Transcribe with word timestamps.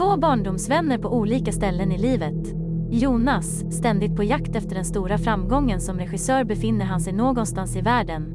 Två 0.00 0.16
barndomsvänner 0.16 0.98
på 0.98 1.08
olika 1.08 1.52
ställen 1.52 1.92
i 1.92 1.98
livet. 1.98 2.54
Jonas, 2.90 3.74
ständigt 3.76 4.16
på 4.16 4.24
jakt 4.24 4.56
efter 4.56 4.74
den 4.74 4.84
stora 4.84 5.18
framgången 5.18 5.80
som 5.80 5.98
regissör 5.98 6.44
befinner 6.44 6.84
han 6.84 7.00
sig 7.00 7.12
någonstans 7.12 7.76
i 7.76 7.80
världen. 7.80 8.34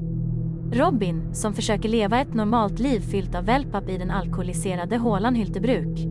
Robin, 0.72 1.34
som 1.34 1.54
försöker 1.54 1.90
leva 1.90 2.20
ett 2.20 2.34
normalt 2.34 2.80
liv 2.80 3.00
fyllt 3.00 3.36
av 3.36 3.46
wellpapp 3.46 3.90
i 3.90 3.98
den 3.98 4.12
alkoholiserade 4.12 4.98
hålan 4.98 5.36
Hyltebruk. 5.36 6.08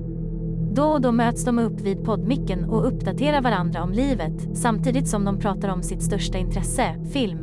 Då 0.75 0.85
och 0.85 1.01
då 1.01 1.13
möts 1.13 1.45
de 1.45 1.59
upp 1.59 1.81
vid 1.81 2.05
poddmicken 2.05 2.65
och 2.65 2.87
uppdaterar 2.87 3.43
varandra 3.43 3.83
om 3.83 3.93
livet 3.93 4.57
samtidigt 4.57 5.09
som 5.09 5.25
de 5.25 5.39
pratar 5.39 5.69
om 5.69 5.83
sitt 5.83 6.03
största 6.03 6.39
intresse, 6.39 6.95
film. 7.13 7.39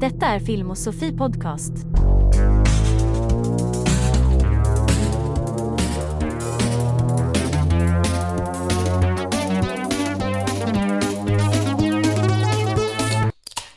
Detta 0.00 0.26
är 0.26 0.38
Film 0.38 0.70
och 0.70 0.78
Sofie 0.78 1.12
Podcast. 1.12 1.86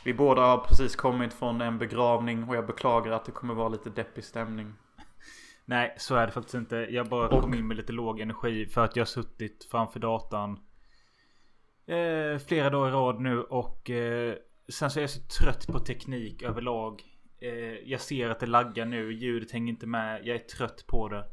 Vi 0.04 0.14
båda 0.14 0.42
har 0.42 0.58
precis 0.58 0.96
kommit 0.96 1.34
från 1.34 1.60
en 1.60 1.78
begravning 1.78 2.48
och 2.48 2.56
jag 2.56 2.66
beklagar 2.66 3.12
att 3.12 3.24
det 3.24 3.32
kommer 3.32 3.54
vara 3.54 3.68
lite 3.68 3.90
deppig 3.90 4.24
stämning. 4.24 4.72
Nej, 5.64 5.94
så 5.98 6.14
är 6.14 6.26
det 6.26 6.32
faktiskt 6.32 6.54
inte. 6.54 6.76
Jag 6.76 7.08
bara 7.08 7.28
Och- 7.28 7.40
kom 7.42 7.54
in 7.54 7.66
med 7.68 7.76
lite 7.76 7.92
låg 7.92 8.20
energi 8.20 8.66
för 8.66 8.84
att 8.84 8.96
jag 8.96 9.00
har 9.00 9.06
suttit 9.06 9.68
framför 9.70 10.00
datan 10.00 10.58
eh, 11.86 12.38
flera 12.38 12.70
dagar 12.70 12.88
i 12.88 12.92
rad 12.92 13.20
nu 13.20 13.40
och 13.42 13.90
eh, 13.90 14.34
sen 14.68 14.90
så 14.90 14.98
är 14.98 15.02
jag 15.02 15.10
så 15.10 15.20
trött 15.42 15.66
på 15.66 15.78
teknik 15.78 16.42
överlag. 16.42 17.02
Eh, 17.40 17.52
jag 17.90 18.00
ser 18.00 18.28
att 18.30 18.40
det 18.40 18.46
laggar 18.46 18.86
nu, 18.86 19.12
ljudet 19.12 19.50
hänger 19.52 19.72
inte 19.72 19.86
med. 19.86 20.20
Jag 20.26 20.34
är 20.36 20.38
trött 20.56 20.84
på 20.86 21.08
det. 21.08 21.24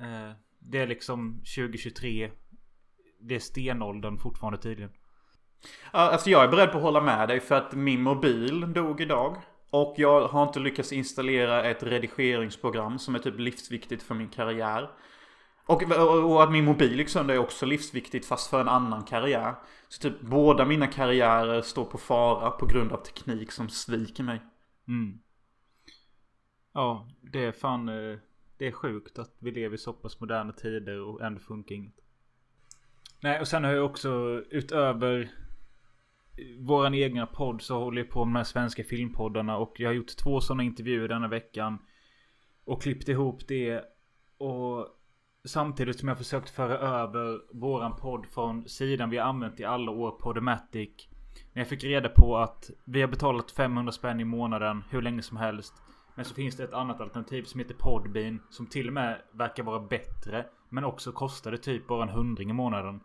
Eh, 0.00 0.32
det 0.58 0.78
är 0.78 0.86
liksom 0.86 1.42
2023. 1.56 2.30
Det 3.20 3.34
är 3.34 3.38
stenåldern 3.38 4.18
fortfarande 4.18 4.58
tydligen. 4.58 4.92
Alltså 5.90 6.30
jag 6.30 6.44
är 6.44 6.48
beredd 6.48 6.70
på 6.72 6.76
att 6.76 6.82
hålla 6.82 7.00
med 7.00 7.28
dig 7.28 7.40
för 7.40 7.54
att 7.54 7.72
min 7.72 8.02
mobil 8.02 8.72
dog 8.72 9.00
idag. 9.00 9.36
Och 9.70 9.94
jag 9.96 10.28
har 10.28 10.42
inte 10.42 10.60
lyckats 10.60 10.92
installera 10.92 11.64
ett 11.64 11.82
redigeringsprogram 11.82 12.98
som 12.98 13.14
är 13.14 13.18
typ 13.18 13.38
livsviktigt 13.38 14.02
för 14.02 14.14
min 14.14 14.28
karriär. 14.28 14.90
Och, 15.66 15.82
och, 16.24 16.42
att 16.42 16.52
min 16.52 16.64
mobil 16.64 16.98
gick 16.98 17.08
sönder 17.08 17.34
är 17.34 17.38
också 17.38 17.66
livsviktigt 17.66 18.26
fast 18.26 18.50
för 18.50 18.60
en 18.60 18.68
annan 18.68 19.02
karriär. 19.02 19.54
Så 19.88 20.02
typ 20.02 20.20
båda 20.20 20.64
mina 20.64 20.86
karriärer 20.86 21.62
står 21.62 21.84
på 21.84 21.98
fara 21.98 22.50
på 22.50 22.66
grund 22.66 22.92
av 22.92 22.96
teknik 22.96 23.52
som 23.52 23.68
sviker 23.68 24.22
mig. 24.22 24.42
Mm. 24.88 25.18
Ja, 26.74 27.08
det 27.32 27.44
är 27.44 27.52
fan... 27.52 27.88
Eh, 27.88 28.18
det 28.58 28.66
är 28.66 28.72
sjukt 28.72 29.18
att 29.18 29.36
vi 29.38 29.50
lever 29.50 29.74
i 29.74 29.78
så 29.78 29.92
pass 29.92 30.20
moderna 30.20 30.52
tider 30.52 31.00
och 31.00 31.22
ändå 31.22 31.40
funkar 31.40 31.74
inget. 31.74 31.94
Nej, 33.22 33.40
och 33.40 33.48
sen 33.48 33.64
har 33.64 33.72
jag 33.72 33.84
också 33.84 34.42
utöver 34.50 35.30
våran 36.58 36.94
egna 36.94 37.26
podd 37.26 37.62
så 37.62 37.78
håller 37.78 38.02
jag 38.02 38.10
på 38.10 38.24
med 38.24 38.34
de 38.34 38.36
här 38.36 38.44
svenska 38.44 38.84
filmpoddarna 38.84 39.56
och 39.56 39.80
jag 39.80 39.88
har 39.88 39.94
gjort 39.94 40.16
två 40.16 40.40
sådana 40.40 40.62
intervjuer 40.62 41.08
denna 41.08 41.28
veckan. 41.28 41.78
Och 42.64 42.82
klippt 42.82 43.08
ihop 43.08 43.48
det. 43.48 43.84
Och 44.38 44.88
samtidigt 45.44 45.98
som 45.98 46.08
jag 46.08 46.18
försökt 46.18 46.50
föra 46.50 46.78
över 46.78 47.40
våran 47.60 47.96
podd 47.96 48.26
från 48.26 48.68
sidan 48.68 49.10
vi 49.10 49.16
har 49.16 49.28
använt 49.28 49.60
i 49.60 49.64
alla 49.64 49.90
år, 49.90 50.10
Podomatic. 50.10 51.08
När 51.52 51.60
jag 51.60 51.68
fick 51.68 51.84
reda 51.84 52.08
på 52.08 52.36
att 52.36 52.70
vi 52.84 53.00
har 53.00 53.08
betalat 53.08 53.50
500 53.50 53.92
spänn 53.92 54.20
i 54.20 54.24
månaden 54.24 54.84
hur 54.90 55.02
länge 55.02 55.22
som 55.22 55.36
helst. 55.36 55.74
Men 56.14 56.24
så 56.24 56.34
finns 56.34 56.56
det 56.56 56.64
ett 56.64 56.72
annat 56.72 57.00
alternativ 57.00 57.42
som 57.42 57.60
heter 57.60 57.74
Podbean. 57.74 58.40
Som 58.50 58.66
till 58.66 58.86
och 58.86 58.94
med 58.94 59.22
verkar 59.32 59.62
vara 59.62 59.80
bättre. 59.80 60.46
Men 60.68 60.84
också 60.84 61.12
kostade 61.12 61.58
typ 61.58 61.86
bara 61.86 62.02
en 62.02 62.08
hundring 62.08 62.50
i 62.50 62.52
månaden. 62.52 63.00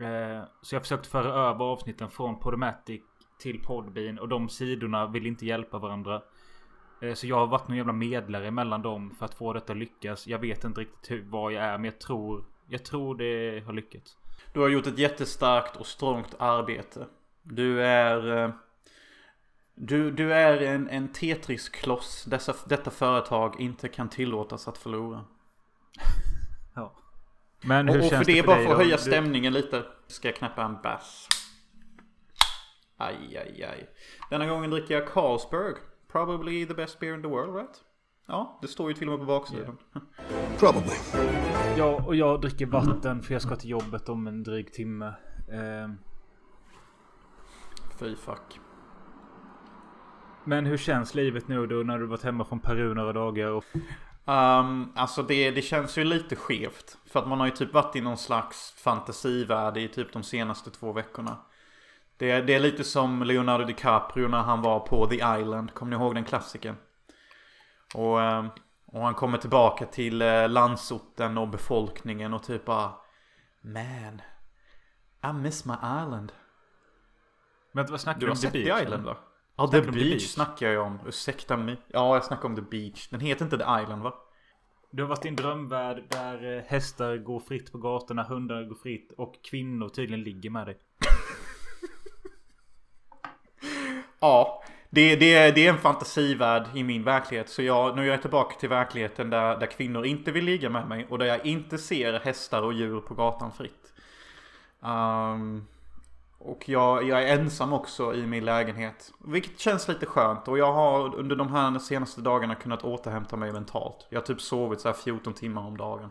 Eh, 0.00 0.42
så 0.62 0.74
jag 0.74 0.80
har 0.80 0.82
försökt 0.82 1.06
föra 1.06 1.32
över 1.32 1.64
avsnitten 1.64 2.10
från 2.10 2.38
Podomatic 2.40 3.00
till 3.38 3.62
Podbean. 3.62 4.18
Och 4.18 4.28
de 4.28 4.48
sidorna 4.48 5.06
vill 5.06 5.26
inte 5.26 5.46
hjälpa 5.46 5.78
varandra. 5.78 6.22
Eh, 7.02 7.14
så 7.14 7.26
jag 7.26 7.36
har 7.36 7.46
varit 7.46 7.68
någon 7.68 7.76
jävla 7.76 7.92
medlare 7.92 8.50
mellan 8.50 8.82
dem 8.82 9.10
för 9.18 9.24
att 9.24 9.34
få 9.34 9.52
detta 9.52 9.72
att 9.72 9.78
lyckas. 9.78 10.26
Jag 10.26 10.38
vet 10.38 10.64
inte 10.64 10.80
riktigt 10.80 11.10
hur, 11.10 11.24
vad 11.30 11.52
jag 11.52 11.64
är 11.64 11.78
men 11.78 11.84
jag 11.84 12.00
tror 12.00 12.44
Jag 12.68 12.84
tror 12.84 13.14
det 13.14 13.64
har 13.66 13.72
lyckats. 13.72 14.16
Du 14.52 14.60
har 14.60 14.68
gjort 14.68 14.86
ett 14.86 14.98
jättestarkt 14.98 15.76
och 15.76 15.86
strångt 15.86 16.34
arbete. 16.38 17.06
Du 17.42 17.82
är... 17.82 18.44
eh, 18.44 18.50
Du, 19.74 20.10
du 20.10 20.32
är 20.34 20.62
en, 20.62 20.88
en 20.88 21.08
Tetris-kloss 21.12 22.24
dessa, 22.24 22.54
detta 22.68 22.90
företag 22.90 23.60
inte 23.60 23.88
kan 23.88 24.08
tillåtas 24.08 24.68
att 24.68 24.78
förlora. 24.78 25.24
Ja. 26.74 26.92
Men 27.64 27.88
Och, 27.88 27.94
hur 27.94 28.02
och 28.02 28.08
känns 28.10 28.26
för 28.26 28.32
det, 28.32 28.40
för 28.40 28.46
bara 28.46 28.56
dig 28.56 28.66
för 28.66 28.72
att 28.72 28.78
höja 28.78 28.96
Du- 28.96 29.02
stämningen 29.02 29.52
lite. 29.52 29.82
Ska 30.06 30.28
jag 30.28 30.36
knäppa 30.36 30.62
en 30.64 30.82
bass. 30.82 31.28
Aj, 32.96 33.36
aj, 33.38 33.62
aj. 33.64 33.88
Denna 34.30 34.46
gången 34.46 34.70
dricker 34.70 34.94
jag 34.94 35.08
Carlsberg. 35.08 35.74
Probably 36.12 36.66
the 36.66 36.74
best 36.74 36.98
beer 36.98 37.14
in 37.14 37.22
the 37.22 37.28
world, 37.28 37.54
right? 37.56 37.80
Ja, 38.26 38.58
det 38.62 38.68
står 38.68 38.88
ju 38.88 38.94
till 38.94 39.08
och 39.08 39.18
med 39.18 39.20
på 39.20 39.26
baksidan. 39.26 39.76
Probably. 40.58 40.92
Ja, 41.76 42.02
och 42.06 42.16
jag 42.16 42.40
dricker 42.40 42.66
vatten 42.66 43.22
för 43.22 43.32
jag 43.32 43.42
ska 43.42 43.56
till 43.56 43.70
jobbet 43.70 44.08
om 44.08 44.26
en 44.26 44.42
dryg 44.42 44.72
timme. 44.72 45.14
Ehm, 45.52 45.98
Fy 47.98 48.16
fuck. 48.16 48.60
Men 50.44 50.66
hur 50.66 50.76
känns 50.76 51.14
livet 51.14 51.48
nu 51.48 51.66
då 51.66 51.76
när 51.76 51.98
du 51.98 52.06
varit 52.06 52.22
hemma 52.22 52.44
från 52.44 52.60
Peru 52.60 52.94
några 52.94 53.12
dagar? 53.12 53.50
Och... 53.50 53.64
Um, 54.28 54.92
alltså 54.96 55.22
det, 55.22 55.50
det 55.50 55.62
känns 55.62 55.98
ju 55.98 56.04
lite 56.04 56.36
skevt. 56.36 56.98
För 57.06 57.20
att 57.20 57.28
man 57.28 57.40
har 57.40 57.46
ju 57.46 57.52
typ 57.52 57.72
varit 57.72 57.96
i 57.96 58.00
någon 58.00 58.16
slags 58.18 58.72
fantasivärld 58.76 59.76
i 59.76 59.88
typ 59.88 60.12
de 60.12 60.22
senaste 60.22 60.70
två 60.70 60.92
veckorna. 60.92 61.36
Det, 62.16 62.40
det 62.40 62.54
är 62.54 62.60
lite 62.60 62.84
som 62.84 63.22
Leonardo 63.22 63.64
DiCaprio 63.64 64.28
när 64.28 64.42
han 64.42 64.62
var 64.62 64.80
på 64.80 65.06
The 65.06 65.14
Island. 65.16 65.74
Kommer 65.74 65.90
ni 65.96 66.02
ihåg 66.04 66.14
den 66.14 66.24
klassiken? 66.24 66.76
Och, 67.94 68.22
ehm, 68.22 68.48
och 68.86 69.00
han 69.02 69.14
kommer 69.14 69.38
tillbaka 69.38 69.86
till 69.86 70.22
eh, 70.22 70.48
landsorten 70.48 71.38
och 71.38 71.48
befolkningen 71.48 72.34
och 72.34 72.42
typ 72.42 72.64
bara 72.64 72.92
Man, 73.62 74.22
I 75.30 75.32
miss 75.32 75.64
my 75.64 75.74
island. 75.74 76.32
Men 77.72 77.86
vad 77.90 78.00
snackar 78.00 78.20
Du 78.20 78.26
du 78.26 78.30
har 78.30 78.32
om? 78.32 78.36
sett 78.36 78.52
The 78.52 78.58
Island 78.60 78.86
eller? 78.86 78.98
va? 79.04 79.16
Ja, 79.56 79.68
The 79.68 79.80
Beach, 79.80 79.94
Beach? 79.94 80.32
snackar 80.32 80.68
jag 80.68 80.86
om. 80.86 80.98
Ursäkta 81.06 81.56
mig. 81.56 81.76
Ja, 81.88 82.14
jag 82.14 82.24
snackar 82.24 82.48
om 82.48 82.56
The 82.56 82.62
Beach. 82.62 83.08
Den 83.08 83.20
heter 83.20 83.44
inte 83.44 83.58
The 83.58 83.82
Island 83.82 84.02
va? 84.02 84.14
Du 84.90 85.02
har 85.02 85.08
varit 85.08 85.24
i 85.24 85.28
en 85.28 85.36
drömvärld 85.36 86.04
där 86.08 86.56
eh, 86.56 86.62
hästar 86.66 87.16
går 87.16 87.40
fritt 87.40 87.72
på 87.72 87.78
gatorna, 87.78 88.22
hundar 88.22 88.64
går 88.64 88.74
fritt 88.74 89.12
och 89.12 89.34
kvinnor 89.44 89.88
tydligen 89.88 90.24
ligger 90.24 90.50
med 90.50 90.66
dig. 90.66 90.76
Ja, 94.20 94.62
det, 94.90 95.16
det, 95.16 95.50
det 95.50 95.66
är 95.66 95.72
en 95.72 95.78
fantasivärld 95.78 96.66
i 96.74 96.82
min 96.82 97.04
verklighet. 97.04 97.48
Så 97.48 97.62
jag, 97.62 97.96
nu 97.96 98.02
är 98.02 98.06
jag 98.06 98.20
tillbaka 98.20 98.56
till 98.60 98.68
verkligheten 98.68 99.30
där, 99.30 99.60
där 99.60 99.66
kvinnor 99.66 100.06
inte 100.06 100.32
vill 100.32 100.44
ligga 100.44 100.70
med 100.70 100.88
mig. 100.88 101.06
Och 101.10 101.18
där 101.18 101.26
jag 101.26 101.46
inte 101.46 101.78
ser 101.78 102.20
hästar 102.20 102.62
och 102.62 102.72
djur 102.72 103.00
på 103.00 103.14
gatan 103.14 103.52
fritt. 103.52 103.92
Ehm, 104.82 105.66
och 106.46 106.68
jag, 106.68 107.08
jag 107.08 107.22
är 107.22 107.38
ensam 107.38 107.72
också 107.72 108.14
i 108.14 108.26
min 108.26 108.44
lägenhet. 108.44 109.12
Vilket 109.24 109.58
känns 109.58 109.88
lite 109.88 110.06
skönt. 110.06 110.48
Och 110.48 110.58
jag 110.58 110.72
har 110.72 111.14
under 111.14 111.36
de 111.36 111.48
här 111.48 111.78
senaste 111.78 112.20
dagarna 112.20 112.54
kunnat 112.54 112.84
återhämta 112.84 113.36
mig 113.36 113.52
mentalt. 113.52 114.06
Jag 114.10 114.20
har 114.20 114.26
typ 114.26 114.40
sovit 114.40 114.80
så 114.80 114.88
här 114.88 114.94
14 114.94 115.34
timmar 115.34 115.66
om 115.66 115.76
dagen. 115.76 116.10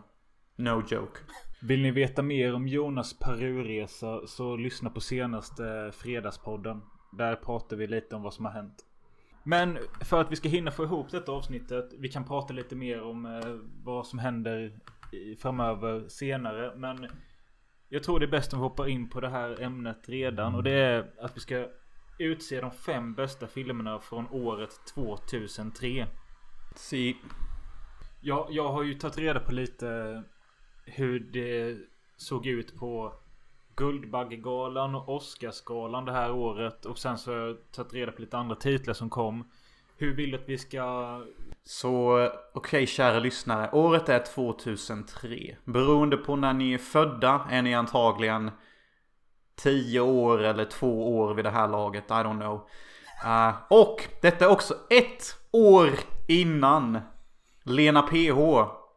No 0.56 0.82
joke. 0.88 1.20
Vill 1.62 1.82
ni 1.82 1.90
veta 1.90 2.22
mer 2.22 2.54
om 2.54 2.68
Jonas 2.68 3.18
Peruresa 3.18 4.26
så 4.26 4.56
lyssna 4.56 4.90
på 4.90 5.00
senaste 5.00 5.92
fredagspodden. 5.94 6.82
Där 7.12 7.36
pratar 7.36 7.76
vi 7.76 7.86
lite 7.86 8.16
om 8.16 8.22
vad 8.22 8.34
som 8.34 8.44
har 8.44 8.52
hänt. 8.52 8.84
Men 9.42 9.78
för 10.00 10.20
att 10.20 10.32
vi 10.32 10.36
ska 10.36 10.48
hinna 10.48 10.70
få 10.70 10.84
ihop 10.84 11.10
detta 11.10 11.32
avsnittet. 11.32 11.92
Vi 11.98 12.08
kan 12.08 12.24
prata 12.24 12.54
lite 12.54 12.76
mer 12.76 13.02
om 13.02 13.26
eh, 13.26 13.40
vad 13.84 14.06
som 14.06 14.18
händer 14.18 14.78
framöver 15.38 16.08
senare. 16.08 16.76
Men 16.76 17.06
jag 17.88 18.02
tror 18.02 18.20
det 18.20 18.26
är 18.26 18.30
bäst 18.30 18.52
om 18.52 18.58
vi 18.58 18.62
hoppar 18.62 18.88
in 18.88 19.08
på 19.08 19.20
det 19.20 19.28
här 19.28 19.62
ämnet 19.62 20.08
redan. 20.08 20.54
Och 20.54 20.62
det 20.62 20.70
är 20.72 21.10
att 21.20 21.36
vi 21.36 21.40
ska 21.40 21.68
utse 22.18 22.60
de 22.60 22.70
fem 22.70 23.14
bästa 23.14 23.46
filmerna 23.46 23.98
från 23.98 24.28
året 24.30 24.70
2003. 24.94 26.06
See, 26.74 27.16
Jag, 28.20 28.46
jag 28.50 28.68
har 28.68 28.82
ju 28.82 28.94
tagit 28.94 29.18
reda 29.18 29.40
på 29.40 29.52
lite 29.52 30.22
hur 30.84 31.20
det 31.20 31.78
såg 32.16 32.46
ut 32.46 32.76
på 32.78 33.12
Guldbaggegalan 33.76 34.94
och 34.94 35.08
Oscarsgalan 35.08 36.04
det 36.04 36.12
här 36.12 36.32
året. 36.32 36.86
Och 36.86 36.98
sen 36.98 37.18
så 37.18 37.32
har 37.32 37.38
jag 37.38 37.72
tagit 37.72 37.94
reda 37.94 38.12
på 38.12 38.20
lite 38.20 38.38
andra 38.38 38.56
titlar 38.56 38.94
som 38.94 39.10
kom. 39.10 39.50
Hur 39.98 40.14
vill 40.14 40.30
du 40.30 40.36
att 40.36 40.48
vi 40.48 40.58
ska... 40.58 41.20
Så 41.64 42.28
okej 42.54 42.86
kära 42.86 43.18
lyssnare, 43.18 43.70
året 43.72 44.08
är 44.08 44.18
2003. 44.18 45.56
Beroende 45.64 46.16
på 46.16 46.36
när 46.36 46.52
ni 46.52 46.72
är 46.72 46.78
födda 46.78 47.46
är 47.50 47.62
ni 47.62 47.74
antagligen 47.74 48.50
10 49.56 50.00
år 50.00 50.42
eller 50.42 50.64
2 50.64 51.18
år 51.18 51.34
vid 51.34 51.44
det 51.44 51.50
här 51.50 51.68
laget, 51.68 52.04
I 52.04 52.12
don't 52.12 52.40
know. 52.40 52.68
Eh, 53.24 53.54
och 53.70 54.08
detta 54.22 54.44
är 54.44 54.48
också 54.48 54.74
ett 54.90 55.38
år 55.50 55.90
innan 56.28 56.98
Lena 57.62 58.02
PH 58.02 58.38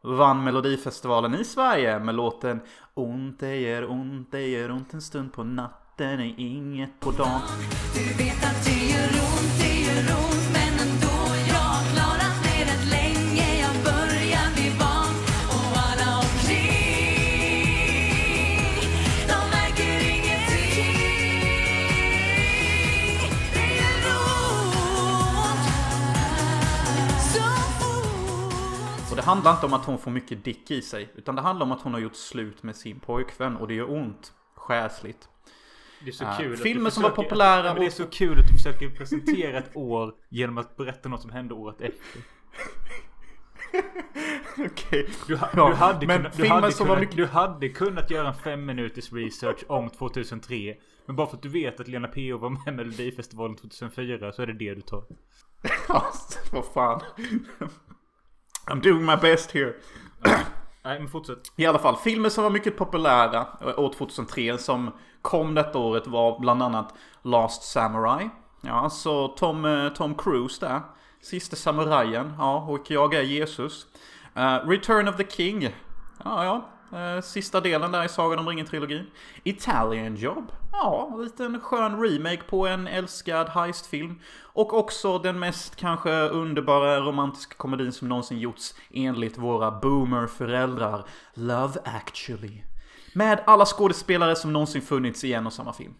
vann 0.02 0.44
Melodifestivalen 0.44 1.34
i 1.34 1.44
Sverige 1.44 1.98
med 1.98 2.14
låten 2.14 2.60
Ont 2.94 3.40
det 3.40 3.56
gör 3.56 3.90
ont, 3.90 4.32
det 4.32 4.46
gör 4.46 4.70
ont 4.70 4.94
en 4.94 5.02
stund 5.02 5.32
på 5.32 5.44
natten 5.44 6.20
är 6.20 6.34
inget 6.38 7.00
på 7.00 7.10
dagen. 7.10 7.40
Det 29.20 29.26
handlar 29.26 29.52
inte 29.52 29.66
om 29.66 29.72
att 29.72 29.84
hon 29.84 29.98
får 29.98 30.10
mycket 30.10 30.44
dick 30.44 30.70
i 30.70 30.82
sig. 30.82 31.12
Utan 31.14 31.34
det 31.36 31.42
handlar 31.42 31.66
om 31.66 31.72
att 31.72 31.82
hon 31.82 31.92
har 31.92 32.00
gjort 32.00 32.16
slut 32.16 32.62
med 32.62 32.76
sin 32.76 33.00
pojkvän. 33.00 33.56
Och 33.56 33.68
det 33.68 33.74
gör 33.74 33.90
ont. 33.90 34.32
Själsligt. 34.56 35.28
Det 36.04 36.08
är 36.10 36.12
så 36.12 36.24
Ja, 36.24 36.34
kul. 36.38 36.50
du 36.50 36.56
filmer 36.56 36.90
som 36.90 37.02
var 37.02 37.10
försöker- 37.10 37.22
populära 37.28 37.66
Ja, 37.66 37.72
men 37.72 37.80
Det 37.80 37.86
är 37.86 37.90
så 37.90 38.06
kul 38.06 38.38
att 38.40 38.46
du 38.46 38.52
försöker 38.52 38.90
presentera 38.90 39.58
ett 39.58 39.76
år 39.76 40.14
genom 40.28 40.58
att 40.58 40.76
berätta 40.76 41.08
något 41.08 41.22
som 41.22 41.30
hände 41.30 41.54
året 41.54 41.80
efter. 41.80 42.22
Okej. 44.66 45.08
Du, 45.26 45.36
ha, 45.36 45.48
Ja, 45.56 45.68
du, 45.68 45.74
hade, 45.74 46.06
kunnat, 46.06 46.22
du, 46.32 46.42
filmer 46.42 46.54
hade 46.54 46.72
som 46.72 46.86
kunnat, 46.86 46.96
var 46.96 47.00
mycket- 47.00 47.16
du 47.16 47.26
hade 47.26 47.68
kunnat 47.68 48.10
göra 48.10 48.28
en 48.28 48.34
fem 48.34 48.66
minuters 48.66 49.12
research 49.12 49.64
om 49.68 49.90
2003. 49.90 50.74
Men 51.06 51.16
bara 51.16 51.26
för 51.26 51.36
att 51.36 51.42
du 51.42 51.48
vet 51.48 51.80
att 51.80 51.88
Lena 51.88 52.08
P.O. 52.08 52.38
var 52.38 52.50
med 52.50 52.60
i 52.68 52.70
Melodifestivalen 52.70 53.56
2004 53.56 54.32
så 54.32 54.42
är 54.42 54.46
det 54.46 54.52
det 54.52 54.74
du 54.74 54.80
tar. 54.80 55.04
Ja, 55.88 56.04
vad 56.52 56.64
fan. 56.64 57.00
I'm 58.70 58.80
doing 58.80 59.04
my 59.04 59.16
best 59.16 59.50
here. 59.50 59.74
Nej 60.84 60.98
men 60.98 61.08
fortsätt. 61.08 61.52
I 61.56 61.66
alla 61.66 61.78
fall, 61.78 61.96
filmer 61.96 62.28
som 62.28 62.44
var 62.44 62.50
mycket 62.50 62.76
populära 62.76 63.46
år 63.76 63.92
2003 63.92 64.58
som 64.58 64.90
kom 65.22 65.54
detta 65.54 65.78
året 65.78 66.06
var 66.06 66.40
bland 66.40 66.62
annat 66.62 66.94
Last 67.22 67.62
Samurai. 67.62 68.30
Ja, 68.60 68.90
så 68.90 69.28
Tom, 69.28 69.64
eh, 69.64 69.88
Tom 69.88 70.14
Cruise 70.14 70.66
där. 70.66 70.80
Sista 71.22 71.56
samurajen. 71.56 72.32
Ja, 72.38 72.66
och 72.68 72.90
jag 72.90 73.14
är 73.14 73.22
Jesus. 73.22 73.86
Eh, 74.34 74.68
Return 74.68 75.08
of 75.08 75.16
the 75.16 75.26
King. 75.26 75.62
Ja, 76.24 76.44
ja. 76.44 76.68
Eh, 76.92 77.20
sista 77.20 77.60
delen 77.60 77.92
där 77.92 78.04
i 78.04 78.08
Sagan 78.08 78.38
om 78.38 78.48
ringen-trilogin. 78.48 79.06
Italian 79.44 80.16
Job. 80.16 80.52
Ja, 80.72 81.10
en 81.14 81.22
liten 81.22 81.60
skön 81.60 82.02
remake 82.02 82.42
på 82.42 82.66
en 82.66 82.86
älskad 82.86 83.48
heistfilm. 83.48 84.20
Och 84.38 84.74
också 84.74 85.18
den 85.18 85.38
mest 85.38 85.76
kanske 85.76 86.10
underbara 86.10 87.00
romantiska 87.00 87.54
komedin 87.56 87.92
som 87.92 88.08
någonsin 88.08 88.38
gjorts 88.38 88.74
enligt 88.90 89.38
våra 89.38 89.70
boomer-föräldrar. 89.70 91.06
Love 91.34 91.80
actually. 91.84 92.62
Med 93.14 93.42
alla 93.46 93.64
skådespelare 93.64 94.36
som 94.36 94.52
någonsin 94.52 94.82
funnits 94.82 95.24
i 95.24 95.32
en 95.32 95.46
och 95.46 95.52
samma 95.52 95.72
film. 95.72 95.94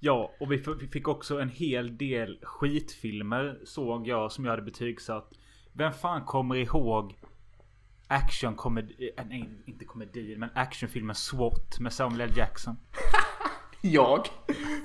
Ja, 0.00 0.30
och 0.40 0.52
vi 0.52 0.58
fick 0.92 1.08
också 1.08 1.40
en 1.40 1.48
hel 1.48 1.96
del 1.96 2.38
skitfilmer 2.42 3.58
såg 3.64 4.08
jag 4.08 4.32
som 4.32 4.44
jag 4.44 4.52
hade 4.52 4.62
betygsatt. 4.62 5.30
Vem 5.72 5.92
fan 5.92 6.24
kommer 6.24 6.54
ihåg 6.54 7.14
actionkomedi... 8.08 9.10
äh, 9.16 9.24
Nej, 9.28 9.50
inte 9.66 9.84
komedin, 9.84 10.40
men 10.40 10.50
actionfilmen 10.54 11.14
SWAT 11.14 11.78
med 11.80 11.92
Samuel 11.92 12.20
L. 12.20 12.36
Jackson. 12.36 12.76
Jag. 13.80 14.26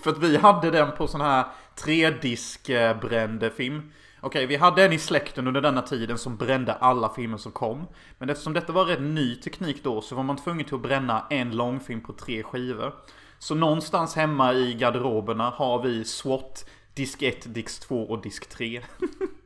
För 0.04 0.12
att 0.12 0.18
vi 0.18 0.38
hade 0.38 0.72
den 0.72 0.92
på 0.92 1.08
sån 1.08 1.22
här 1.22 1.46
tredisk-brände 1.76 3.50
film. 3.50 3.92
Okej, 4.22 4.46
vi 4.46 4.56
hade 4.56 4.86
en 4.86 4.94
i 4.94 5.00
släkten 5.00 5.48
under 5.48 5.62
denna 5.62 5.82
tiden 5.82 6.18
som 6.18 6.38
brände 6.38 6.74
alla 6.74 7.10
filmer 7.10 7.38
som 7.38 7.52
kom. 7.52 7.88
Men 8.18 8.30
eftersom 8.30 8.54
detta 8.54 8.74
var 8.74 8.86
rätt 8.86 9.02
ny 9.02 9.36
teknik 9.36 9.84
då 9.84 10.02
så 10.02 10.16
var 10.16 10.24
man 10.24 10.36
tvungen 10.36 10.66
till 10.66 10.76
att 10.76 10.82
bränna 10.82 11.28
en 11.30 11.56
långfilm 11.56 12.02
på 12.02 12.14
tre 12.14 12.44
skivor. 12.44 12.94
Så 13.40 13.56
någonstans 13.56 14.16
hemma 14.16 14.54
i 14.54 14.74
garderoberna 14.74 15.50
har 15.50 15.84
vi 15.84 16.06
SWAT, 16.06 16.70
disk 16.94 17.22
1, 17.22 17.54
disk 17.54 17.88
2 17.88 18.04
och 18.04 18.22
disk 18.22 18.50
3. 18.50 18.82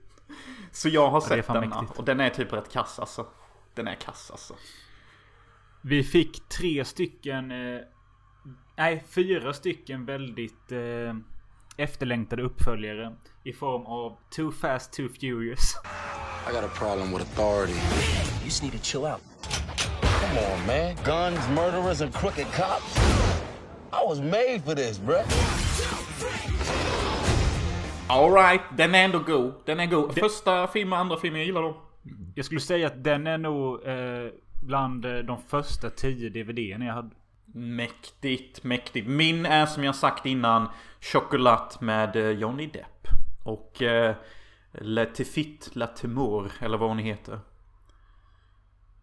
så 0.72 0.90
jag 0.90 1.10
har 1.10 1.22
sett 1.22 1.48
denna. 1.48 1.60
mäktigt. 1.60 2.00
Och 2.00 2.06
den 2.06 2.20
är 2.20 2.30
typ 2.30 2.54
rätt 2.54 2.72
kass 2.72 3.00
alltså. 3.00 3.26
Den 3.78 3.88
är 3.88 3.96
kass 3.96 4.32
alltså. 4.32 4.56
Vi 5.82 6.04
fick 6.04 6.50
tre 6.50 6.86
stycken... 6.86 7.52
Eh, 7.52 7.82
nej, 8.78 9.04
fyra 9.10 9.54
stycken 9.54 10.06
väldigt 10.06 10.72
eh, 10.72 11.16
efterlängtade 11.78 12.44
uppföljare. 12.44 13.16
I 13.44 13.54
form 13.54 13.86
av 13.86 14.18
Too 14.30 14.52
Fast 14.52 14.94
Too 14.94 15.10
Furious. 15.10 15.76
I 16.50 16.54
got 16.54 16.64
a 16.64 16.70
problem 16.76 17.12
with 17.12 17.22
authority. 17.22 17.74
You 17.74 18.46
just 18.46 18.64
need 18.64 18.72
to 18.72 18.80
chill 18.84 19.06
out. 19.06 19.22
Come 20.02 20.40
on, 20.40 20.68
man. 20.68 20.96
Guns, 21.06 21.50
murderers, 21.50 22.02
and 22.02 22.14
crooked 22.14 22.46
cops. 22.46 22.98
I 23.94 24.10
was 24.10 24.20
made 24.20 24.62
for 24.66 24.76
this, 24.76 25.00
bruh. 25.00 25.26
Alright, 28.10 28.62
den 28.78 28.96
är 28.96 29.06
ändå 29.06 29.20
god. 29.20 29.54
Den 29.66 29.80
är 29.80 29.86
god. 29.86 30.20
Första 30.20 30.68
filmen 30.68 31.00
andra 31.00 31.18
filmen 31.18 31.40
jag 31.40 31.46
gillar 31.48 31.62
då. 31.62 31.87
Jag 32.36 32.46
skulle 32.46 32.62
säga 32.62 32.88
att 32.88 33.04
den 33.04 33.28
är 33.28 33.38
nog 33.38 33.88
eh, 33.88 34.32
bland 34.62 35.06
eh, 35.06 35.18
de 35.18 35.42
första 35.42 35.90
tio 35.90 36.30
DVD-erna 36.30 36.86
jag 36.86 36.94
hade. 36.94 37.16
Mäktigt, 37.54 38.64
mäktigt. 38.64 39.08
Min 39.08 39.46
är 39.46 39.66
som 39.66 39.84
jag 39.84 39.96
sagt 39.96 40.26
innan 40.26 40.68
Chocolat 41.02 41.82
med 41.82 42.16
eh, 42.16 42.30
Johnny 42.30 42.68
Depp. 42.68 43.08
Och 43.44 43.82
eh, 43.82 44.16
Le 44.72 45.06
Tifit 45.06 45.70
La 45.74 45.88
Timor, 45.88 46.52
eller 46.60 46.78
vad 46.78 46.90
hon 46.90 46.98
heter. 47.00 47.40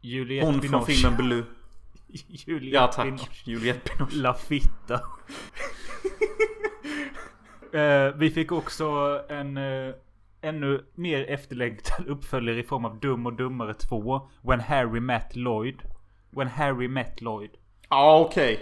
Juliette 0.00 0.46
Hon 0.46 0.54
från 0.54 0.70
Binoche. 0.70 0.92
filmen 0.92 1.16
Blue. 1.16 1.44
Juliette 2.28 2.76
Ja 2.76 2.86
tack, 2.86 3.04
Binoche. 3.04 3.42
Juliette 3.44 3.90
Binoche. 3.96 4.16
La 4.16 4.34
Fitta. 4.34 4.94
eh, 7.78 8.14
vi 8.16 8.30
fick 8.30 8.52
också 8.52 9.20
en 9.28 9.56
eh, 9.56 9.94
ännu 10.44 10.85
mer 10.94 11.31
efterlängtad 11.31 12.06
uppföljare 12.06 12.58
i 12.58 12.62
form 12.62 12.85
av 12.85 13.00
Dum 13.00 13.26
och 13.26 13.32
Dummare 13.32 13.75
2. 13.75 14.29
When 14.43 14.61
Harry 14.61 15.00
Met 15.00 15.37
Lloyd. 15.37 15.82
When 16.31 16.49
Harry 16.49 16.88
Met 16.88 17.20
Lloyd. 17.20 17.50
Ja 17.88 18.20
okej. 18.20 18.61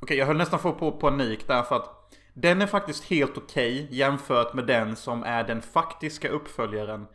Okej 0.00 0.16
jag 0.16 0.26
höll 0.26 0.36
nästan 0.36 0.58
få 0.58 0.72
på 0.72 0.92
panik 0.92 1.46
där 1.46 1.62
för 1.62 1.76
att 1.76 2.14
den 2.34 2.62
är 2.62 2.66
faktiskt 2.66 3.04
helt 3.04 3.38
okej 3.38 3.88
jämfört 3.90 4.54
med 4.54 4.66
den 4.66 4.96
som 4.96 5.22
är 5.22 5.44
den 5.44 5.62
faktiska 5.62 6.28
uppföljaren 6.28 7.06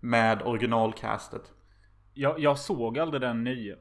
med 0.00 0.42
originalcastet. 0.42 1.42
Jag, 2.14 2.38
jag 2.38 2.58
såg 2.58 2.98
aldrig 2.98 3.20
den 3.20 3.44
nya. 3.44 3.76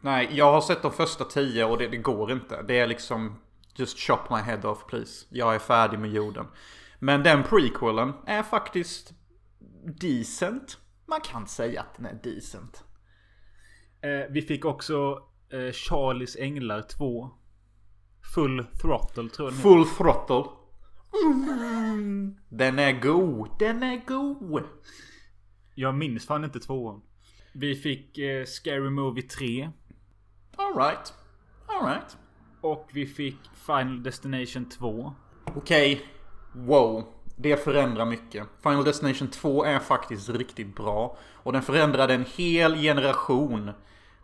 Nej, 0.00 0.28
jag 0.32 0.52
har 0.52 0.60
sett 0.60 0.82
de 0.82 0.92
första 0.92 1.24
tio 1.24 1.64
och 1.64 1.78
det, 1.78 1.88
det 1.88 1.96
går 1.96 2.32
inte. 2.32 2.62
Det 2.62 2.78
är 2.78 2.86
liksom 2.86 3.36
Just 3.74 3.98
chop 3.98 4.30
my 4.30 4.36
head 4.36 4.64
off 4.64 4.86
please. 4.86 5.26
Jag 5.28 5.54
är 5.54 5.58
färdig 5.58 5.98
med 5.98 6.10
jorden. 6.10 6.46
Men 6.98 7.22
den 7.22 7.42
prequelen 7.42 8.12
är 8.26 8.42
faktiskt 8.42 9.12
decent. 9.84 10.78
Man 11.06 11.20
kan 11.20 11.46
säga 11.46 11.80
att 11.80 11.94
den 11.96 12.06
är 12.06 12.20
decent. 12.22 12.84
Eh, 14.00 14.30
vi 14.30 14.42
fick 14.42 14.64
också 14.64 15.18
eh, 15.52 15.72
Charlies 15.72 16.36
Änglar 16.36 16.82
2. 16.82 17.30
Full 18.34 18.66
Throttle 18.82 19.28
tror 19.28 19.48
jag 19.48 19.52
den 19.52 19.56
heter. 19.56 19.62
Full 19.62 19.86
throttle. 19.86 20.50
Mm. 21.24 22.36
Den 22.48 22.78
är 22.78 23.00
god. 23.00 23.48
Den 23.58 23.82
är 23.82 24.06
god. 24.06 24.64
Jag 25.74 25.94
minns 25.94 26.26
fan 26.26 26.44
inte 26.44 26.60
tvåan. 26.60 27.02
Vi 27.52 27.74
fick 27.74 28.18
eh, 28.18 28.44
Scary 28.44 28.90
Movie 28.90 29.22
3. 29.22 29.70
Alright. 30.56 31.14
Alright. 31.66 32.16
Och 32.60 32.88
vi 32.92 33.06
fick 33.06 33.38
Final 33.54 34.02
Destination 34.02 34.68
2. 34.68 35.14
Okej. 35.44 36.06
Wow. 36.54 37.04
Det 37.42 37.56
förändrar 37.64 38.04
mycket. 38.04 38.46
Final 38.62 38.84
Destination 38.84 39.28
2 39.28 39.64
är 39.64 39.78
faktiskt 39.78 40.28
riktigt 40.28 40.76
bra. 40.76 41.16
Och 41.34 41.52
den 41.52 41.62
förändrade 41.62 42.14
en 42.14 42.24
hel 42.36 42.74
generation 42.74 43.70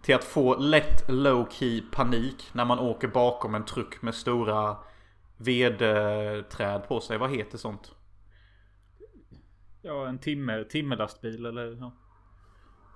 till 0.03 0.15
att 0.15 0.25
få 0.25 0.57
lätt 0.57 1.09
low-key 1.09 1.83
panik 1.93 2.49
när 2.53 2.65
man 2.65 2.79
åker 2.79 3.09
bakom 3.09 3.55
en 3.55 3.65
truck 3.65 4.03
med 4.03 4.15
stora 4.15 4.77
vedträd 5.37 6.89
på 6.89 7.01
sig. 7.01 7.19
Vad 7.19 7.31
heter 7.31 7.59
sånt? 7.59 7.95
Ja, 9.83 10.09
en 10.09 10.19
timme, 10.19 10.65
timmerlastbil 10.65 11.47
eller 11.47 11.77
ja. 11.81 11.93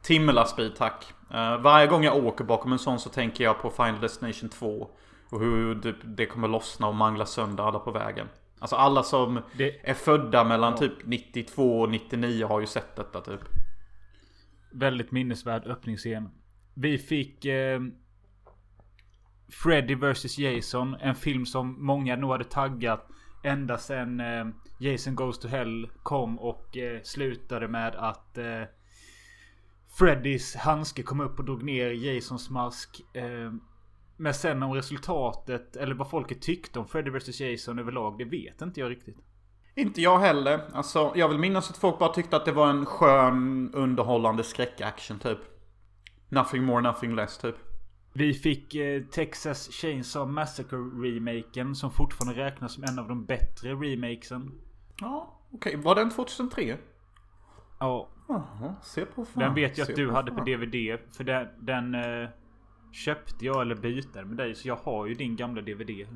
Timmerlastbil 0.03 0.73
tack. 0.77 1.15
Eh, 1.31 1.61
varje 1.61 1.87
gång 1.87 2.05
jag 2.05 2.25
åker 2.25 2.45
bakom 2.45 2.73
en 2.73 2.79
sån 2.79 3.01
så 3.01 3.09
tänker 3.09 3.45
jag 3.45 3.59
på 3.63 3.71
Final 3.71 4.01
Destination 4.01 4.49
2. 4.49 4.91
Och 5.31 5.41
hur 5.41 5.75
det, 5.75 5.95
det 6.05 6.27
kommer 6.27 6.49
lossna 6.49 6.89
och 6.89 6.95
mangla 6.95 7.27
sönder 7.27 7.65
alla 7.65 7.79
på 7.79 7.91
vägen. 7.91 8.29
Alltså 8.61 8.77
alla 8.77 9.03
som 9.03 9.41
Det- 9.57 9.89
är 9.91 9.95
födda 9.95 10.45
mellan 10.45 10.77
typ 10.77 10.93
92 11.05 11.81
och 11.81 11.91
99 11.91 12.47
har 12.47 12.61
ju 12.61 12.67
sett 12.67 12.97
detta 12.97 13.21
typ. 13.21 13.41
Väldigt 14.73 15.11
minnesvärd 15.13 15.67
öppningsscen. 15.67 16.29
Vi 16.75 16.99
fick 16.99 17.45
eh, 17.45 17.81
Freddy 19.63 19.95
vs 19.95 20.39
Jason. 20.39 20.95
En 21.01 21.15
film 21.15 21.47
som 21.47 21.87
många 21.87 22.17
nog 22.17 22.31
hade 22.31 22.45
taggat 22.45 23.07
ända 23.45 23.79
sen 23.79 24.21
eh, 24.21 24.47
Jason 24.81 25.15
Goes 25.15 25.39
to 25.39 25.49
Hell 25.49 25.91
kom 26.03 26.39
och 26.39 26.77
eh, 26.77 27.01
slutade 27.03 27.69
med 27.69 27.95
att 27.95 28.39
eh, 28.39 28.63
Freddys 29.99 30.57
handske 30.57 31.03
kom 31.03 31.21
upp 31.21 31.39
och 31.39 31.45
drog 31.45 31.63
ner 31.63 31.91
Jasons 31.91 32.51
mask. 32.51 33.01
Men 34.21 34.35
sen 34.35 34.63
om 34.63 34.73
resultatet 34.73 35.77
eller 35.77 35.95
vad 35.95 36.11
folket 36.11 36.43
tyckte 36.43 36.79
om 36.79 36.87
Freddy 36.87 37.11
vs 37.11 37.41
Jason 37.41 37.79
överlag, 37.79 38.19
det 38.19 38.25
vet 38.25 38.63
inte 38.63 38.81
jag 38.81 38.91
riktigt. 38.91 39.17
Inte 39.75 40.01
jag 40.01 40.19
heller. 40.19 40.61
Alltså, 40.73 41.13
jag 41.17 41.29
vill 41.29 41.39
minnas 41.39 41.71
att 41.71 41.77
folk 41.77 41.99
bara 41.99 42.13
tyckte 42.13 42.37
att 42.37 42.45
det 42.45 42.53
var 42.53 42.71
en 42.71 42.87
skön, 42.87 43.71
underhållande 43.75 44.43
skräckaction 44.45 45.19
typ. 45.19 45.39
Nothing 46.29 46.65
more, 46.65 46.81
nothing 46.83 47.15
less 47.15 47.39
typ. 47.39 47.55
Vi 48.13 48.35
fick 48.35 48.75
eh, 48.75 49.03
Texas 49.03 49.69
Chainsaw 49.73 50.33
Massacre-remaken 50.33 51.75
som 51.75 51.91
fortfarande 51.91 52.45
räknas 52.45 52.73
som 52.75 52.85
en 52.85 52.99
av 52.99 53.09
de 53.09 53.25
bättre 53.25 53.75
remakesen. 53.75 54.61
Ja, 55.01 55.41
okej. 55.53 55.77
Var 55.77 55.95
den 55.95 56.11
2003? 56.11 56.77
Ja, 57.79 58.09
Jaha, 58.29 58.75
se 58.83 59.05
på 59.05 59.25
fan. 59.25 59.43
den 59.43 59.55
vet 59.55 59.79
jag 59.79 59.91
att 59.91 59.97
du 59.97 60.11
hade 60.11 60.31
på. 60.33 60.45
DVD. 60.45 60.99
För 61.17 61.25
den, 61.25 61.49
den 61.61 61.95
eh, 61.95 62.29
köpte 62.93 63.45
jag 63.45 63.61
eller 63.61 63.75
bytte 63.75 64.25
med 64.25 64.37
dig. 64.37 64.55
Så 64.55 64.69
jag 64.69 64.77
har 64.77 65.07
ju 65.07 65.15
din 65.15 65.37
gamla 65.37 65.63
DVD. 65.63 66.07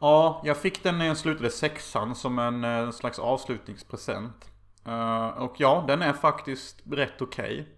Ja, 0.00 0.42
jag 0.44 0.56
fick 0.56 0.82
den 0.82 0.98
när 0.98 1.06
jag 1.06 1.16
slutade 1.16 1.50
sexan 1.50 2.14
som 2.14 2.38
en 2.38 2.64
eh, 2.64 2.90
slags 2.90 3.18
avslutningspresent. 3.18 4.50
Eh, 4.86 5.28
och 5.28 5.54
ja, 5.58 5.84
den 5.88 6.02
är 6.02 6.12
faktiskt 6.12 6.82
rätt 6.90 7.22
okej. 7.22 7.68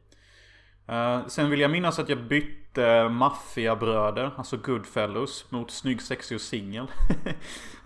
Eh, 0.88 1.26
sen 1.26 1.50
vill 1.50 1.60
jag 1.60 1.70
minnas 1.70 1.98
att 1.98 2.08
jag 2.08 2.24
bytte 2.24 3.08
Maffiabröder, 3.08 4.30
alltså 4.36 4.56
Goodfellows, 4.56 5.50
mot 5.50 5.70
Snygg, 5.70 6.02
Sexig 6.02 6.34
och 6.34 6.40
Singel. 6.40 6.86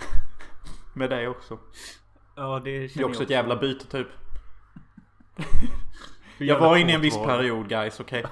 Med 0.95 1.11
dig 1.11 1.29
också. 1.29 1.59
Ja, 2.37 2.61
det 2.65 2.71
Det 2.71 2.85
är 2.85 2.89
känner 2.89 3.07
också 3.07 3.21
jag 3.21 3.25
ett 3.25 3.31
jävla 3.31 3.57
byte 3.57 3.87
typ. 3.87 4.09
Jag 6.39 6.59
var 6.59 6.77
inne 6.77 6.93
i 6.93 6.95
en 6.95 7.01
viss 7.01 7.17
var 7.17 7.27
period 7.27 7.69
guys, 7.69 8.01
okej? 8.01 8.25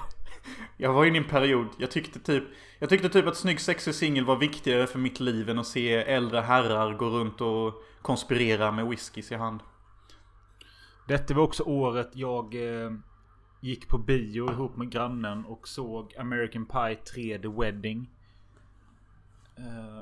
Jag 0.77 0.93
var 0.93 1.05
inne 1.05 1.17
i 1.17 1.21
en 1.21 1.27
period, 1.27 1.67
jag 1.77 1.91
tyckte 1.91 2.19
typ 2.19 2.43
Jag 2.79 2.89
tyckte 2.89 3.09
typ 3.09 3.27
att 3.27 3.37
snygg 3.37 3.59
sexig 3.59 3.95
singel 3.95 4.25
var 4.25 4.35
viktigare 4.35 4.87
för 4.87 4.99
mitt 4.99 5.19
liv 5.19 5.49
än 5.49 5.59
att 5.59 5.67
se 5.67 5.93
äldre 5.95 6.39
herrar 6.39 6.93
gå 6.93 7.09
runt 7.09 7.41
och 7.41 7.73
konspirera 8.01 8.71
med 8.71 8.87
whiskys 8.87 9.31
i 9.31 9.35
hand. 9.35 9.59
Detta 11.07 11.33
var 11.33 11.43
också 11.43 11.63
året 11.63 12.09
jag 12.13 12.55
eh, 12.55 12.91
gick 13.61 13.87
på 13.87 13.97
bio 13.97 14.51
ihop 14.51 14.77
med 14.77 14.91
grannen 14.91 15.45
och 15.45 15.67
såg 15.67 16.15
American 16.17 16.65
Pie 16.65 16.95
3 16.95 17.39
The 17.39 17.47
Wedding. 17.47 18.09
Eh, 19.57 20.01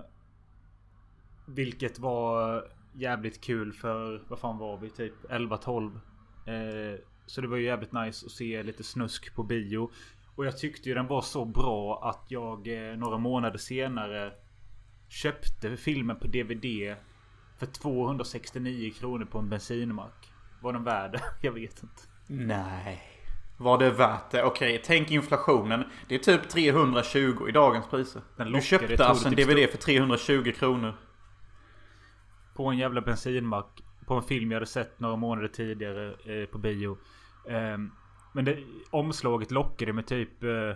vilket 1.45 1.99
var 1.99 2.63
jävligt 2.93 3.41
kul 3.41 3.73
för, 3.73 4.23
vad 4.27 4.39
fan 4.39 4.57
var 4.57 4.77
vi? 4.77 4.89
Typ 4.89 5.13
11-12. 5.29 5.99
Eh, 6.45 6.99
så 7.25 7.41
det 7.41 7.47
var 7.47 7.57
ju 7.57 7.65
jävligt 7.65 7.91
nice 7.91 8.25
att 8.25 8.31
se 8.31 8.63
lite 8.63 8.83
snusk 8.83 9.35
på 9.35 9.43
bio. 9.43 9.91
Och 10.37 10.45
jag 10.45 10.57
tyckte 10.57 10.89
ju 10.89 10.95
den 10.95 11.07
var 11.07 11.21
så 11.21 11.45
bra 11.45 11.99
att 12.09 12.31
jag 12.31 12.67
eh, 12.67 12.97
några 12.97 13.17
månader 13.17 13.57
senare 13.57 14.33
köpte 15.07 15.77
filmen 15.77 16.19
på 16.19 16.27
DVD 16.27 16.95
för 17.57 17.65
269 17.65 18.91
kronor 18.99 19.25
på 19.25 19.39
en 19.39 19.49
bensinmack. 19.49 20.31
Var 20.61 20.73
den 20.73 20.83
värd? 20.83 21.21
Jag 21.41 21.51
vet 21.51 21.83
inte. 21.83 22.01
Nej. 22.27 23.01
Var 23.57 23.77
det 23.77 23.91
värt 23.91 24.31
det? 24.31 24.43
Okej, 24.43 24.81
tänk 24.85 25.11
inflationen. 25.11 25.83
Det 26.07 26.15
är 26.15 26.19
typ 26.19 26.49
320 26.49 27.47
i 27.49 27.51
dagens 27.51 27.87
priser. 27.87 28.21
Den 28.35 28.45
Du 28.45 28.51
lockade, 28.51 28.65
köpte 28.87 29.05
alltså 29.05 29.27
en 29.27 29.35
typ 29.35 29.47
DVD 29.47 29.69
för 29.69 29.77
320 29.77 30.51
kronor. 30.55 30.93
På 32.55 32.67
en 32.67 32.77
jävla 32.77 33.01
bensinmack. 33.01 33.83
På 34.05 34.13
en 34.13 34.23
film 34.23 34.51
jag 34.51 34.55
hade 34.55 34.65
sett 34.65 34.99
några 34.99 35.15
månader 35.15 35.47
tidigare 35.47 36.07
eh, 36.07 36.45
på 36.45 36.57
bio. 36.57 36.97
Ehm, 37.49 37.91
men 38.37 38.45
det, 38.45 38.63
omslaget 38.91 39.51
lockade 39.51 39.93
med 39.93 40.07
typ 40.07 40.43
eh, 40.43 40.75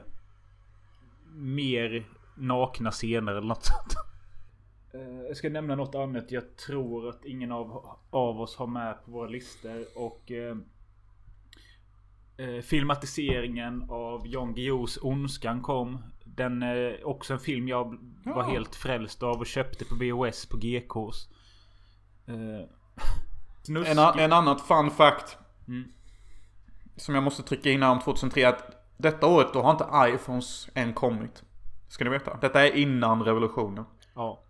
mer 1.33 2.07
nakna 2.35 2.91
scener 2.91 3.31
eller 3.31 3.47
något 3.47 3.65
sånt. 3.65 3.93
Eh, 4.93 5.21
jag 5.27 5.37
ska 5.37 5.49
nämna 5.49 5.75
något 5.75 5.95
annat 5.95 6.31
jag 6.31 6.57
tror 6.57 7.09
att 7.09 7.25
ingen 7.25 7.51
av, 7.51 7.97
av 8.09 8.41
oss 8.41 8.55
har 8.55 8.67
med 8.67 9.05
på 9.05 9.11
våra 9.11 9.27
listor. 9.29 9.85
Och 9.95 10.31
eh, 10.31 10.57
eh, 12.37 12.61
filmatiseringen 12.61 13.85
av 13.89 14.27
Jan 14.27 14.53
Guillous 14.53 14.97
Ondskan 15.01 15.61
kom. 15.61 16.03
Den 16.25 16.63
är 16.63 17.07
också 17.07 17.33
en 17.33 17.39
film 17.39 17.67
jag 17.67 17.85
var 18.25 18.43
Ja. 18.43 18.49
helt 18.51 18.75
frälst 18.75 19.23
av 19.23 19.39
och 19.39 19.47
köpte 19.47 19.85
på 19.85 19.95
VHS 19.95 20.45
på 20.45 20.57
GKs. 20.57 21.27
Eh, 22.27 22.67
En, 23.87 23.97
en 24.19 24.33
annat 24.33 24.61
fun 24.61 24.91
fact. 24.91 25.37
Mm. 25.67 25.91
Som 26.95 27.15
jag 27.15 27.23
måste 27.23 27.43
trycka 27.43 27.71
in 27.71 27.83
här 27.83 27.91
om 27.91 27.99
2003. 27.99 28.47
Att 28.47 28.87
detta 28.97 29.27
året 29.27 29.53
då 29.53 29.61
har 29.61 29.71
inte 29.71 30.15
iPhones 30.15 30.69
än 30.73 30.93
kommit. 30.93 31.43
Ska 31.87 32.03
ni 32.03 32.09
veta. 32.09 32.37
Detta 32.41 32.67
är 32.67 32.75
innan 32.75 33.23
revolutionen. 33.23 33.85
Ja. 34.15 34.43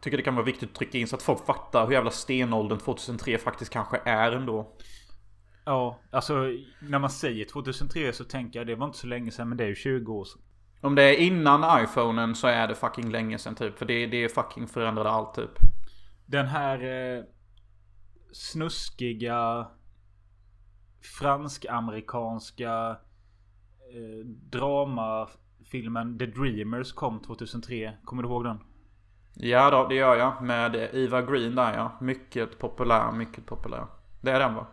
Tycker 0.00 0.16
det 0.16 0.22
kan 0.22 0.34
vara 0.34 0.44
viktigt 0.44 0.70
att 0.70 0.76
trycka 0.76 0.98
in 0.98 1.06
så 1.06 1.16
att 1.16 1.22
folk 1.22 1.46
fattar 1.46 1.86
hur 1.86 1.92
jävla 1.92 2.10
stenåldern 2.10 2.78
2003 2.78 3.38
faktiskt 3.38 3.72
kanske 3.72 4.00
är 4.04 4.32
ändå. 4.32 4.76
Ja, 5.64 6.00
alltså 6.10 6.34
när 6.80 6.98
man 6.98 7.10
säger 7.10 7.44
2003 7.44 8.12
så 8.12 8.24
tänker 8.24 8.58
jag 8.58 8.66
det 8.66 8.74
var 8.74 8.86
inte 8.86 8.98
så 8.98 9.06
länge 9.06 9.30
sedan 9.30 9.48
men 9.48 9.58
det 9.58 9.64
är 9.64 9.68
ju 9.68 9.74
20 9.74 10.12
år 10.12 10.24
sedan. 10.24 10.42
Om 10.80 10.94
det 10.94 11.02
är 11.02 11.16
innan 11.16 11.84
iPhonen 11.84 12.34
så 12.34 12.46
är 12.46 12.68
det 12.68 12.74
fucking 12.74 13.10
länge 13.10 13.38
sedan 13.38 13.54
typ. 13.54 13.78
För 13.78 13.86
det, 13.86 14.06
det 14.06 14.28
fucking 14.28 14.68
förändrade 14.68 15.10
allt 15.10 15.34
typ. 15.34 15.50
Den 16.26 16.46
här 16.46 16.84
eh, 16.84 17.24
snuskiga 18.32 19.66
fransk-amerikanska 21.02 22.96
eh, 23.94 24.26
dramafilmen 24.26 26.18
The 26.18 26.26
Dreamers 26.26 26.92
kom 26.92 27.20
2003. 27.20 27.92
Kommer 28.04 28.22
du 28.22 28.28
ihåg 28.28 28.44
den? 28.44 28.58
Ja 29.34 29.70
då, 29.70 29.88
det 29.88 29.94
gör 29.94 30.16
jag. 30.16 30.42
Med 30.42 30.74
Eva 30.92 31.22
Green 31.22 31.54
där 31.54 31.74
ja. 31.74 31.92
Mycket 32.00 32.58
populär, 32.58 33.12
mycket 33.12 33.46
populär. 33.46 33.86
Det 34.20 34.30
är 34.30 34.40
den 34.40 34.54
va? 34.54 34.66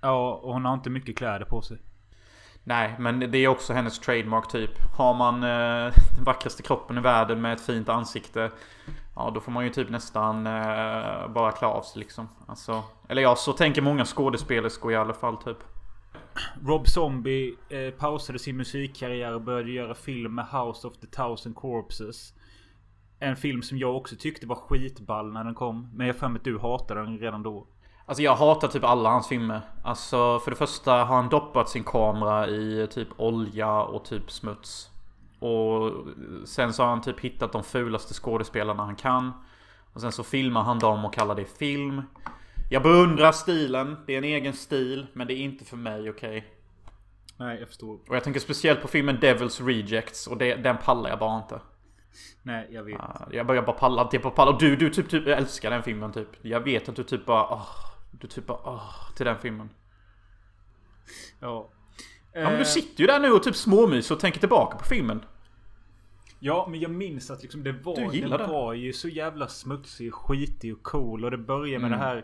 Ja, 0.00 0.34
och 0.34 0.52
hon 0.52 0.64
har 0.64 0.74
inte 0.74 0.90
mycket 0.90 1.18
kläder 1.18 1.44
på 1.44 1.62
sig. 1.62 1.78
Nej, 2.68 2.94
men 2.98 3.20
det 3.30 3.38
är 3.38 3.48
också 3.48 3.72
hennes 3.72 3.98
trademark 3.98 4.48
typ. 4.48 4.70
Har 4.94 5.14
man 5.14 5.34
eh, 5.34 5.94
den 6.16 6.24
vackraste 6.24 6.62
kroppen 6.62 6.98
i 6.98 7.00
världen 7.00 7.40
med 7.40 7.52
ett 7.52 7.60
fint 7.60 7.88
ansikte. 7.88 8.50
Ja, 9.16 9.30
då 9.34 9.40
får 9.40 9.52
man 9.52 9.64
ju 9.64 9.70
typ 9.70 9.90
nästan 9.90 10.46
eh, 10.46 11.28
bara 11.28 11.52
klä 11.52 11.66
av 11.66 11.82
sig 11.82 12.00
liksom. 12.00 12.28
Alltså, 12.46 12.82
eller 13.08 13.22
ja, 13.22 13.36
så 13.36 13.52
tänker 13.52 13.82
många 13.82 14.04
skådespelerskor 14.04 14.92
i 14.92 14.96
alla 14.96 15.14
fall 15.14 15.36
typ. 15.36 15.56
Rob 16.66 16.88
Zombie 16.88 17.54
eh, 17.68 17.90
pausade 17.90 18.38
sin 18.38 18.56
musikkarriär 18.56 19.34
och 19.34 19.42
började 19.42 19.70
göra 19.70 19.94
film 19.94 20.34
med 20.34 20.44
House 20.44 20.86
of 20.86 20.96
the 20.96 21.06
Thousand 21.06 21.56
Corpses. 21.56 22.32
En 23.18 23.36
film 23.36 23.62
som 23.62 23.78
jag 23.78 23.96
också 23.96 24.16
tyckte 24.16 24.46
var 24.46 24.56
skitball 24.56 25.32
när 25.32 25.44
den 25.44 25.54
kom. 25.54 25.90
Men 25.94 26.06
jag 26.06 26.14
har 26.14 26.18
för 26.18 26.28
mig 26.28 26.38
att 26.38 26.44
du 26.44 26.58
hatade 26.58 27.00
den 27.00 27.18
redan 27.18 27.42
då. 27.42 27.66
Alltså 28.08 28.22
jag 28.22 28.34
hatar 28.34 28.68
typ 28.68 28.84
alla 28.84 29.10
hans 29.10 29.28
filmer. 29.28 29.60
Alltså 29.82 30.38
för 30.38 30.50
det 30.50 30.56
första 30.56 30.92
har 30.92 31.16
han 31.16 31.28
doppat 31.28 31.68
sin 31.68 31.84
kamera 31.84 32.48
i 32.48 32.88
typ 32.90 33.08
olja 33.16 33.82
och 33.82 34.04
typ 34.04 34.30
smuts. 34.30 34.90
Och 35.38 35.92
sen 36.44 36.72
så 36.72 36.82
har 36.82 36.90
han 36.90 37.00
typ 37.00 37.20
hittat 37.20 37.52
de 37.52 37.64
fulaste 37.64 38.14
skådespelarna 38.14 38.84
han 38.84 38.96
kan. 38.96 39.32
Och 39.92 40.00
sen 40.00 40.12
så 40.12 40.24
filmar 40.24 40.62
han 40.62 40.78
dem 40.78 41.04
och 41.04 41.14
kallar 41.14 41.34
det 41.34 41.58
film. 41.58 42.02
Jag 42.70 42.82
beundrar 42.82 43.32
stilen. 43.32 43.96
Det 44.06 44.14
är 44.14 44.18
en 44.18 44.24
egen 44.24 44.52
stil. 44.52 45.06
Men 45.12 45.26
det 45.26 45.34
är 45.34 45.40
inte 45.40 45.64
för 45.64 45.76
mig, 45.76 46.10
okej? 46.10 46.44
Nej, 47.36 47.58
jag 47.58 47.68
förstår. 47.68 47.98
Och 48.08 48.16
jag 48.16 48.24
tänker 48.24 48.40
speciellt 48.40 48.82
på 48.82 48.88
filmen 48.88 49.18
Devil's 49.18 49.66
Rejects. 49.66 50.26
Och 50.26 50.36
det, 50.36 50.54
den 50.54 50.76
pallar 50.76 51.10
jag 51.10 51.18
bara 51.18 51.36
inte. 51.36 51.60
Nej, 52.42 52.68
jag 52.70 52.82
vet. 52.82 53.00
Ah, 53.00 53.28
Jag 53.32 53.46
börjar 53.46 53.62
bara 53.62 53.76
palla, 53.76 54.08
det 54.10 54.16
är 54.16 54.30
bara. 54.30 54.48
Och 54.48 54.58
du, 54.58 54.76
du 54.76 54.90
typ, 54.90 55.08
typ 55.10 55.26
älskar 55.26 55.70
den 55.70 55.82
filmen 55.82 56.12
typ. 56.12 56.28
Jag 56.42 56.60
vet 56.60 56.88
att 56.88 56.96
du 56.96 57.04
typ 57.04 57.26
bara, 57.26 57.48
åh, 57.52 57.88
Du 58.20 58.26
typ 58.26 58.46
bara, 58.46 58.58
åh, 58.64 59.12
till 59.16 59.26
den 59.26 59.38
filmen. 59.38 59.70
Ja. 61.40 61.70
Ja 62.32 62.40
men 62.44 62.52
Eh, 62.52 62.58
du 62.58 62.64
sitter 62.64 63.00
ju 63.00 63.06
där 63.06 63.20
nu 63.20 63.30
och 63.32 63.42
typ 63.42 63.56
småmyser 63.56 64.14
och 64.14 64.20
tänker 64.20 64.40
tillbaka 64.40 64.78
på 64.78 64.84
filmen. 64.84 65.24
Ja, 66.40 66.66
men 66.70 66.80
jag 66.80 66.90
minns 66.90 67.30
att 67.30 67.42
liksom 67.42 67.64
det 67.64 67.72
var, 67.72 68.10
Du 68.12 68.20
den 68.20 68.30
det. 68.30 68.46
var 68.46 68.72
ju 68.72 68.92
så 68.92 69.08
jävla 69.08 69.48
smutsig, 69.48 70.12
skitig 70.14 70.72
och 70.76 70.82
cool. 70.82 71.24
Och 71.24 71.30
det 71.30 71.38
börjar 71.38 71.78
med 71.78 71.86
Mm. 71.86 71.98
det 71.98 72.04
här... 72.04 72.16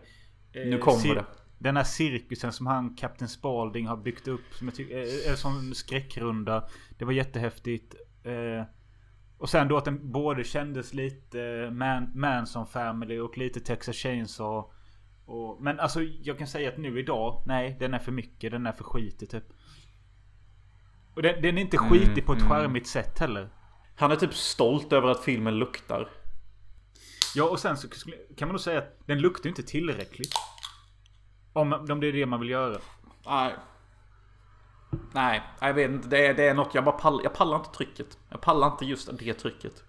eh, 0.52 0.66
Nu 0.66 0.78
kommer 0.78 1.14
det. 1.14 1.24
Den 1.58 1.76
här 1.76 1.84
cirkusen 1.84 2.52
som 2.52 2.66
han, 2.66 2.96
Captain 2.96 3.28
Spalding, 3.28 3.86
har 3.86 3.96
byggt 3.96 4.28
upp. 4.28 4.40
Som 4.54 4.68
är 4.68 5.30
en 5.30 5.36
sån 5.36 5.74
skräckrunda. 5.74 6.68
Det 6.98 7.04
var 7.04 7.12
jättehäftigt. 7.12 7.94
Eh, 8.24 8.64
och 9.38 9.48
sen 9.50 9.68
då 9.68 9.76
att 9.76 9.84
den 9.84 10.12
både 10.12 10.44
kändes 10.44 10.94
lite 10.94 11.40
eh, 11.42 11.70
Man, 11.70 12.10
Manson 12.14 12.66
Family 12.66 13.18
och 13.18 13.38
lite 13.38 13.60
Texas 13.60 13.96
Chainsaw. 13.96 14.73
Och, 15.26 15.62
men 15.62 15.80
alltså 15.80 16.02
jag 16.02 16.38
kan 16.38 16.46
säga 16.46 16.68
att 16.68 16.78
nu 16.78 16.98
idag, 16.98 17.42
nej 17.46 17.76
den 17.80 17.94
är 17.94 17.98
för 17.98 18.12
mycket. 18.12 18.50
Den 18.50 18.66
är 18.66 18.72
för 18.72 18.84
skitig 18.84 19.30
typ. 19.30 19.44
Och 21.14 21.22
den, 21.22 21.42
den 21.42 21.58
är 21.58 21.62
inte 21.62 21.78
skitig 21.78 22.26
på 22.26 22.32
ett 22.32 22.40
mm. 22.40 22.50
charmigt 22.50 22.86
sätt 22.86 23.18
heller. 23.18 23.48
Han 23.96 24.12
är 24.12 24.16
typ 24.16 24.34
stolt 24.34 24.92
över 24.92 25.08
att 25.08 25.24
filmen 25.24 25.58
luktar. 25.58 26.08
Ja 27.34 27.44
och 27.44 27.58
sen 27.58 27.76
så 27.76 27.88
kan 28.36 28.48
man 28.48 28.52
nog 28.52 28.60
säga 28.60 28.78
att 28.78 29.06
den 29.06 29.20
luktar 29.20 29.48
inte 29.48 29.62
tillräckligt. 29.62 30.32
Om, 31.52 31.72
om 31.72 32.00
det 32.00 32.06
är 32.06 32.12
det 32.12 32.26
man 32.26 32.40
vill 32.40 32.50
göra. 32.50 32.78
Nej. 33.26 33.54
Nej, 35.12 35.42
jag 35.60 35.74
vet 35.74 35.90
inte. 35.90 36.08
Det 36.08 36.26
är, 36.26 36.34
det 36.34 36.48
är 36.48 36.54
något 36.54 36.74
jag 36.74 36.84
bara 36.84 36.98
pallar. 36.98 37.24
Jag 37.24 37.34
pallar 37.34 37.56
inte 37.56 37.70
trycket. 37.70 38.18
Jag 38.28 38.40
pallar 38.40 38.66
inte 38.66 38.84
just 38.84 39.18
det 39.18 39.34
trycket. 39.34 39.84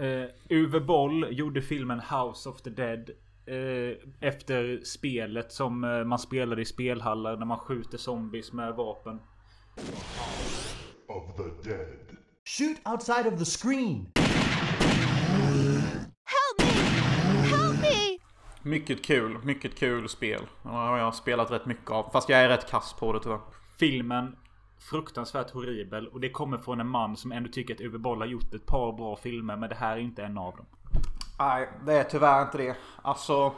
Uh, 0.00 0.24
Uwe 0.48 0.80
Boll 0.80 1.26
gjorde 1.30 1.62
filmen 1.62 2.00
House 2.00 2.48
of 2.48 2.62
the 2.62 2.70
Dead. 2.70 3.10
Eh, 3.50 3.96
efter 4.20 4.80
spelet 4.84 5.52
som 5.52 5.84
eh, 5.84 6.04
man 6.04 6.18
spelade 6.18 6.62
i 6.62 6.64
spelhallar 6.64 7.36
när 7.36 7.46
man 7.46 7.58
skjuter 7.58 7.98
zombies 7.98 8.52
med 8.52 8.74
vapen. 8.74 9.20
of 11.10 11.36
the 11.36 11.70
dead. 11.70 12.16
Shoot 12.44 12.76
outside 12.84 13.26
of 13.26 13.38
the 13.38 13.44
screen. 13.44 14.12
Help 16.24 16.58
me! 16.58 16.72
Help 17.48 17.80
me! 17.80 18.18
Mycket 18.62 19.04
kul, 19.04 19.38
mycket 19.44 19.74
kul 19.74 20.08
spel. 20.08 20.42
Det 20.62 20.68
har 20.68 20.98
jag 20.98 21.14
spelat 21.14 21.50
rätt 21.50 21.66
mycket 21.66 21.90
av. 21.90 22.10
Fast 22.12 22.28
jag 22.28 22.40
är 22.40 22.48
rätt 22.48 22.70
kass 22.70 22.96
på 22.98 23.12
det 23.12 23.20
tyvärr. 23.22 23.40
Filmen 23.78 24.36
fruktansvärt 24.90 25.50
horribel 25.50 26.08
och 26.08 26.20
det 26.20 26.30
kommer 26.30 26.58
från 26.58 26.80
en 26.80 26.88
man 26.88 27.16
som 27.16 27.32
ändå 27.32 27.50
tycker 27.50 27.74
att 27.74 27.80
Uwe 27.80 27.98
Boll 27.98 28.18
har 28.18 28.26
gjort 28.26 28.54
ett 28.54 28.66
par 28.66 28.92
bra 28.92 29.16
filmer 29.16 29.56
men 29.56 29.68
det 29.68 29.74
här 29.74 29.96
är 29.96 30.00
inte 30.00 30.22
en 30.22 30.38
av 30.38 30.56
dem. 30.56 30.66
Nej, 31.40 31.68
det 31.86 31.92
är 31.92 32.04
tyvärr 32.04 32.42
inte 32.42 32.58
det. 32.58 32.76
Alltså... 33.02 33.52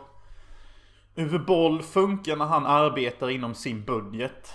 Uwe 1.14 1.38
Boll 1.38 1.82
funkar 1.82 2.36
när 2.36 2.44
han 2.44 2.66
arbetar 2.66 3.30
inom 3.30 3.54
sin 3.54 3.84
budget. 3.84 4.48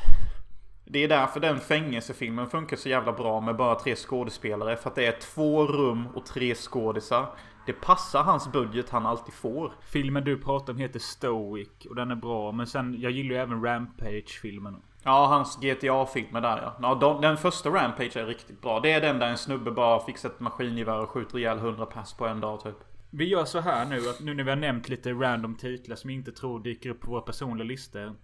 Det 0.86 1.04
är 1.04 1.08
därför 1.08 1.40
den 1.40 1.60
fängelsefilmen 1.60 2.50
funkar 2.50 2.78
så 2.78 2.90
jävla 2.90 3.12
bra 3.12 3.42
med 3.42 3.56
bara 3.56 3.76
tre 3.76 3.96
skådespelare. 3.96 4.76
För 4.76 4.90
att 4.90 4.96
det 4.96 5.06
är 5.06 5.20
två 5.20 5.68
rum 5.68 6.08
och 6.16 6.26
tre 6.26 6.56
skådisar. 6.56 7.28
Det 7.66 7.74
passar 7.74 8.24
hans 8.24 8.52
budget 8.52 8.90
han 8.90 9.06
alltid 9.06 9.34
får. 9.34 9.74
Filmen 9.82 10.24
du 10.24 10.38
pratar 10.38 10.74
om 10.74 10.80
heter 10.80 11.00
Stoic 11.00 11.70
och 11.90 11.96
den 11.96 12.12
är 12.12 12.16
bra 12.16 12.52
men 12.52 12.68
sen 12.68 12.96
jag 13.00 13.12
gillar 13.12 13.36
ju 13.36 13.42
även 13.42 13.64
Rampage-filmen. 13.64 14.82
Ja, 15.04 15.26
hans 15.26 15.58
GTA-filmer 15.62 16.42
där 16.42 16.62
ja. 16.62 16.76
ja 16.82 16.96
de, 16.96 17.22
den 17.22 17.38
första 17.38 17.70
Rampage 17.70 18.18
är 18.18 18.26
riktigt 18.26 18.62
bra. 18.62 18.80
Det 18.80 18.92
är 18.92 19.02
den 19.02 19.20
där 19.20 19.28
en 19.28 19.38
snubbe 19.38 19.72
bara 19.72 20.00
fixar 20.00 20.30
ett 20.30 20.40
maskingevär 20.40 21.00
och 21.00 21.10
skjuter 21.10 21.38
ihjäl 21.38 21.58
100 21.58 21.86
pass 21.86 22.14
på 22.14 22.28
en 22.28 22.40
dag 22.40 22.64
typ. 22.64 22.97
Vi 23.10 23.26
gör 23.26 23.46
så 23.46 23.60
här 23.60 23.86
nu 23.86 24.10
att 24.10 24.20
nu 24.20 24.34
när 24.34 24.44
vi 24.44 24.50
har 24.50 24.58
nämnt 24.58 24.90
lite 24.90 25.12
random 25.14 25.56
titlar 25.56 25.96
som 25.96 26.10
jag 26.10 26.18
inte 26.20 26.32
tror 26.32 26.60
dyker 26.60 26.90
upp 26.90 27.02
på 27.02 27.12
våra 27.12 27.22
personliga 27.22 27.66
listor. 27.68 28.16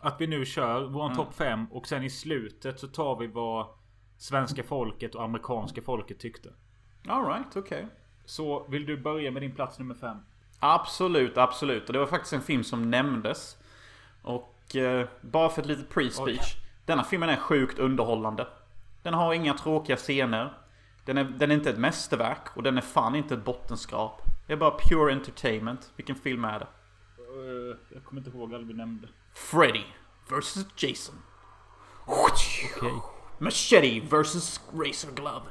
Att 0.00 0.20
vi 0.20 0.26
nu 0.26 0.44
kör 0.44 0.80
vår 0.84 1.04
Mm. 1.04 1.16
topp 1.16 1.34
5 1.34 1.66
och 1.72 1.86
sen 1.86 2.02
i 2.02 2.10
slutet 2.10 2.80
så 2.80 2.88
tar 2.88 3.18
vi 3.18 3.26
vad 3.26 3.66
svenska 4.18 4.62
folket 4.62 5.14
och 5.14 5.22
amerikanska 5.24 5.82
folket 5.82 6.18
tyckte. 6.18 6.48
Alright, 7.08 7.56
okej. 7.56 7.86
Så 8.24 8.66
vill 8.68 8.86
du 8.86 8.96
börja 8.96 9.30
med 9.30 9.42
din 9.42 9.54
plats 9.54 9.78
nummer 9.78 9.94
5? 9.94 10.16
Absolut, 10.58 11.38
absolut. 11.38 11.86
Och 11.86 11.92
det 11.92 11.98
var 11.98 12.06
faktiskt 12.06 12.32
en 12.32 12.40
film 12.42 12.64
som 12.64 12.90
nämndes. 12.90 13.56
Och 14.22 14.76
eh, 14.76 15.08
bara 15.20 15.48
för 15.48 15.62
ett 15.62 15.68
litet 15.68 15.90
pre-speech. 15.94 16.56
Denna 16.86 17.04
filmen 17.04 17.28
är 17.28 17.36
sjukt 17.36 17.78
underhållande. 17.78 18.46
Den 19.02 19.14
har 19.14 19.34
inga 19.34 19.54
tråkiga 19.54 19.96
scener. 19.96 20.52
Den 21.04 21.18
är, 21.18 21.24
den 21.24 21.50
är 21.50 21.54
inte 21.54 21.70
ett 21.70 21.78
mästerverk 21.78 22.56
och 22.56 22.62
den 22.62 22.76
är 22.76 22.82
fan 22.82 23.14
inte 23.16 23.34
ett 23.34 23.44
bottenskrap. 23.44 24.22
Det 24.46 24.52
är 24.52 24.56
bara 24.56 24.78
pure 24.88 25.12
entertainment. 25.12 25.92
Vilken 25.96 26.16
film 26.16 26.44
är 26.44 26.58
det? 26.58 26.66
Eh, 27.18 27.76
jag 27.94 28.04
kommer 28.04 28.20
inte 28.20 28.30
ihåg 28.30 28.54
alla 28.54 28.64
vi 28.64 28.74
nämnde. 28.74 29.08
Freddy 29.34 29.82
vs 30.28 30.66
Jason. 30.76 31.14
Okej. 32.06 32.92
Machete 33.38 34.00
vs 34.00 34.60
Razor 34.72 35.14
Glove. 35.14 35.46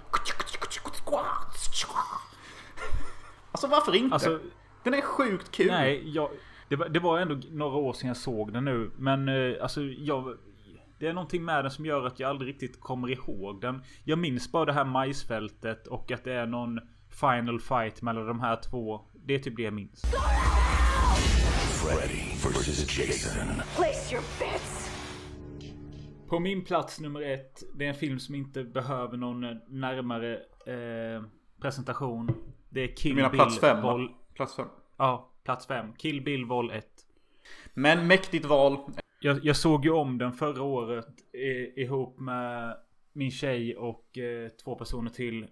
Alltså 3.51 3.67
varför 3.67 3.95
inte? 3.95 4.13
Alltså, 4.13 4.39
den 4.83 4.93
är 4.93 5.01
sjukt 5.01 5.51
kul. 5.51 5.67
nej, 5.67 6.09
jag, 6.15 6.29
det, 6.67 6.75
var, 6.75 6.89
det 6.89 6.99
var 6.99 7.19
ändå 7.19 7.39
några 7.51 7.77
år 7.77 7.93
sedan 7.93 8.07
jag 8.07 8.17
såg 8.17 8.53
den 8.53 8.65
nu. 8.65 8.91
Men 8.97 9.29
eh, 9.29 9.63
alltså, 9.63 9.81
jag... 9.81 10.37
Det 10.99 11.07
är 11.07 11.13
någonting 11.13 11.45
med 11.45 11.65
den 11.65 11.71
som 11.71 11.85
gör 11.85 12.05
att 12.05 12.19
jag 12.19 12.29
aldrig 12.29 12.49
riktigt 12.53 12.79
kommer 12.79 13.09
ihåg 13.09 13.61
den. 13.61 13.83
Jag 14.03 14.19
minns 14.19 14.51
bara 14.51 14.65
det 14.65 14.73
här 14.73 14.85
majsfältet 14.85 15.87
och 15.87 16.11
att 16.11 16.23
det 16.23 16.33
är 16.33 16.45
någon 16.45 16.79
final 17.09 17.59
fight 17.59 18.01
mellan 18.01 18.27
de 18.27 18.39
här 18.39 18.55
två. 18.55 19.01
Det 19.13 19.35
är 19.35 19.39
typ 19.39 19.55
det 19.57 19.63
jag 19.63 19.73
minns. 19.73 20.01
Freddy 21.83 22.23
versus 22.43 22.99
Jason. 22.99 23.47
Place 23.75 24.15
your 24.15 24.23
bets! 24.39 24.89
På 26.29 26.39
min 26.39 26.65
plats 26.65 26.99
nummer 26.99 27.21
ett. 27.21 27.63
Det 27.75 27.85
är 27.85 27.89
en 27.89 27.95
film 27.95 28.19
som 28.19 28.35
inte 28.35 28.63
behöver 28.63 29.17
någon 29.17 29.41
närmare 29.67 30.33
eh, 30.65 31.23
presentation. 31.61 32.31
Det 32.69 32.81
är 32.81 32.95
Kill 32.95 33.15
Bill 33.15 33.29
plats 33.29 33.59
fem? 33.59 33.81
Vol... 33.81 34.09
Plats 34.33 34.55
fem. 34.55 34.67
Ja, 34.97 35.31
plats 35.43 35.67
fem. 35.67 35.93
Kill 35.97 36.21
Bill 36.21 36.45
Vol 36.45 36.71
1. 36.71 36.85
Men 37.73 38.07
mäktigt 38.07 38.45
val. 38.45 38.77
Jag, 39.23 39.45
jag 39.45 39.55
såg 39.55 39.85
ju 39.85 39.91
om 39.91 40.17
den 40.17 40.33
förra 40.33 40.63
året 40.63 41.07
i, 41.33 41.81
ihop 41.81 42.19
med 42.19 42.77
min 43.13 43.31
tjej 43.31 43.75
och 43.75 44.17
eh, 44.17 44.49
två 44.49 44.75
personer 44.75 45.09
till. 45.09 45.47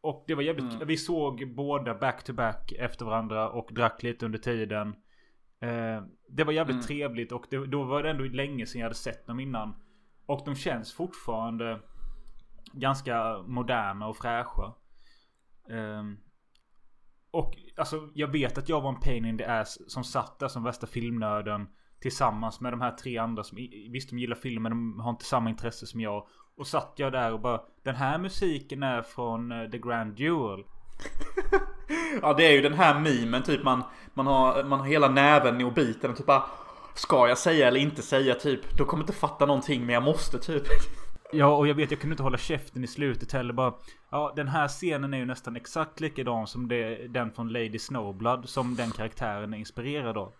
Och 0.00 0.24
det 0.26 0.34
var 0.34 0.42
jävligt 0.42 0.74
Mm. 0.74 0.86
Vi 0.86 0.96
såg 0.96 1.54
båda 1.54 1.94
back 1.94 2.24
to 2.24 2.32
back 2.32 2.72
efter 2.72 3.04
varandra 3.04 3.50
och 3.50 3.68
drack 3.72 4.02
lite 4.02 4.26
under 4.26 4.38
tiden. 4.38 4.88
Eh, 5.60 6.02
det 6.28 6.44
var 6.44 6.52
jävligt 6.52 6.74
Mm. 6.74 6.86
trevligt 6.86 7.32
och 7.32 7.46
det, 7.50 7.66
då 7.66 7.84
var 7.84 8.02
det 8.02 8.10
ändå 8.10 8.24
länge 8.24 8.66
sedan 8.66 8.78
jag 8.78 8.86
hade 8.86 8.94
sett 8.94 9.26
dem 9.26 9.40
innan. 9.40 9.74
Och 10.26 10.42
de 10.44 10.54
känns 10.54 10.92
fortfarande 10.92 11.80
ganska 12.72 13.38
moderna 13.46 14.08
och 14.08 14.16
fräscha. 14.16 14.74
Ehm, 15.70 16.16
och 17.30 17.56
alltså 17.76 18.10
jag 18.14 18.28
vet 18.28 18.58
att 18.58 18.68
jag 18.68 18.80
var 18.80 18.88
en 18.88 19.00
pain 19.00 19.24
in 19.24 19.38
the 19.38 19.44
ass 19.44 19.92
som 19.92 20.04
satt 20.04 20.38
där 20.38 20.48
som 20.48 20.64
värsta 20.64 20.86
filmnörden. 20.86 21.68
Tillsammans 22.00 22.60
med 22.60 22.72
de 22.72 22.80
här 22.80 22.90
tre 22.90 23.18
andra 23.18 23.44
som 23.44 23.58
visst 23.90 24.10
de 24.10 24.18
gillar 24.18 24.36
filmen, 24.36 24.72
de 24.72 25.00
har 25.00 25.10
inte 25.10 25.24
samma 25.24 25.50
intresse 25.50 25.86
som 25.86 26.00
jag. 26.00 26.26
Och 26.56 26.66
satt 26.66 26.92
jag 26.96 27.12
där 27.12 27.32
och 27.32 27.40
bara 27.40 27.60
Den 27.84 27.94
här 27.94 28.18
musiken 28.18 28.82
är 28.82 29.02
från 29.02 29.52
eh, 29.52 29.70
The 29.70 29.78
Grand 29.78 30.16
Duel. 30.16 30.64
Ja 32.22 32.34
det 32.34 32.46
är 32.46 32.52
ju 32.52 32.62
den 32.62 32.72
här 32.72 33.00
memen 33.00 33.42
typ 33.42 33.64
man, 33.64 33.82
man, 34.14 34.26
har, 34.26 34.64
man 34.64 34.78
har 34.80 34.86
hela 34.86 35.08
näven 35.08 35.64
och 35.64 35.72
biten 35.72 36.10
och 36.10 36.16
typ 36.16 36.26
bara 36.26 36.44
Ska 36.94 37.28
jag 37.28 37.38
säga 37.38 37.68
eller 37.68 37.80
inte 37.80 38.02
säga 38.02 38.34
typ? 38.34 38.78
Då 38.78 38.84
kommer 38.84 39.02
inte 39.02 39.12
fatta 39.12 39.46
någonting 39.46 39.86
men 39.86 39.94
jag 39.94 40.02
måste 40.02 40.38
typ. 40.38 40.62
Ja 41.32 41.56
och 41.56 41.68
jag 41.68 41.74
vet 41.74 41.90
jag 41.90 42.00
kunde 42.00 42.12
inte 42.12 42.22
hålla 42.22 42.38
käften 42.38 42.84
i 42.84 42.86
slutet 42.86 43.32
heller 43.32 43.52
bara 43.52 43.74
Ja 44.10 44.32
den 44.36 44.48
här 44.48 44.68
scenen 44.68 45.14
är 45.14 45.18
ju 45.18 45.24
nästan 45.24 45.56
exakt 45.56 46.00
likadan 46.00 46.46
som 46.46 46.68
det, 46.68 47.08
den 47.08 47.30
från 47.30 47.48
Lady 47.48 47.78
Snowblood 47.78 48.48
som 48.48 48.74
den 48.76 48.90
karaktären 48.90 49.54
är 49.54 49.58
inspirerad 49.58 50.18
av. 50.18 50.32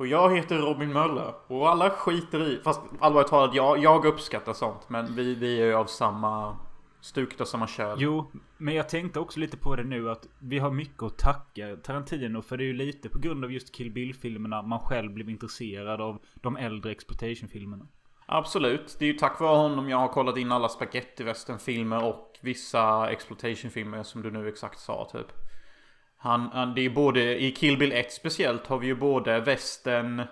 Och 0.00 0.06
jag 0.06 0.36
heter 0.36 0.58
Robin 0.58 0.92
Möller 0.92 1.34
och 1.46 1.70
alla 1.70 1.90
skiter 1.90 2.48
i, 2.48 2.60
fast 2.64 2.80
allvarligt 3.00 3.30
talat 3.30 3.54
jag, 3.54 3.78
jag 3.78 4.04
uppskattar 4.04 4.52
sånt 4.52 4.88
men 4.88 5.14
vi, 5.14 5.34
vi 5.34 5.60
är 5.60 5.66
ju 5.66 5.74
av 5.74 5.86
samma 5.86 6.56
stuk 7.00 7.40
och 7.40 7.48
samma 7.48 7.66
köl. 7.66 7.98
Jo, 8.00 8.30
men 8.56 8.74
jag 8.74 8.88
tänkte 8.88 9.20
också 9.20 9.40
lite 9.40 9.56
på 9.56 9.76
det 9.76 9.84
nu 9.84 10.10
att 10.10 10.26
vi 10.38 10.58
har 10.58 10.70
mycket 10.70 11.02
att 11.02 11.18
tacka 11.18 11.76
Tarantino 11.76 12.42
för 12.42 12.56
det 12.56 12.64
är 12.64 12.66
ju 12.66 12.72
lite 12.72 13.08
på 13.08 13.18
grund 13.18 13.44
av 13.44 13.52
just 13.52 13.74
Kill 13.74 13.90
Bill-filmerna 13.90 14.62
man 14.62 14.80
själv 14.80 15.12
blev 15.12 15.30
intresserad 15.30 16.00
av 16.00 16.18
de 16.34 16.56
äldre 16.56 16.92
exploitation-filmerna. 16.92 17.86
Absolut, 18.26 18.96
det 18.98 19.04
är 19.04 19.12
ju 19.12 19.18
tack 19.18 19.40
vare 19.40 19.56
honom 19.56 19.88
jag 19.88 19.98
har 19.98 20.08
kollat 20.08 20.36
in 20.36 20.52
alla 20.52 20.68
spaghetti 20.68 21.34
filmer 21.58 22.04
och 22.04 22.38
vissa 22.40 23.10
exploitation-filmer 23.10 24.02
som 24.02 24.22
du 24.22 24.30
nu 24.30 24.48
exakt 24.48 24.78
sa 24.78 25.08
typ. 25.12 25.32
Han, 26.22 26.50
han, 26.52 26.74
det 26.74 26.80
är 26.80 26.90
både, 26.90 27.42
i 27.42 27.50
Kill 27.50 27.78
Bill 27.78 27.92
1 27.92 28.12
speciellt 28.12 28.66
har 28.66 28.78
vi 28.78 28.86
ju 28.86 28.94
både 28.94 29.40
västern, 29.40 30.22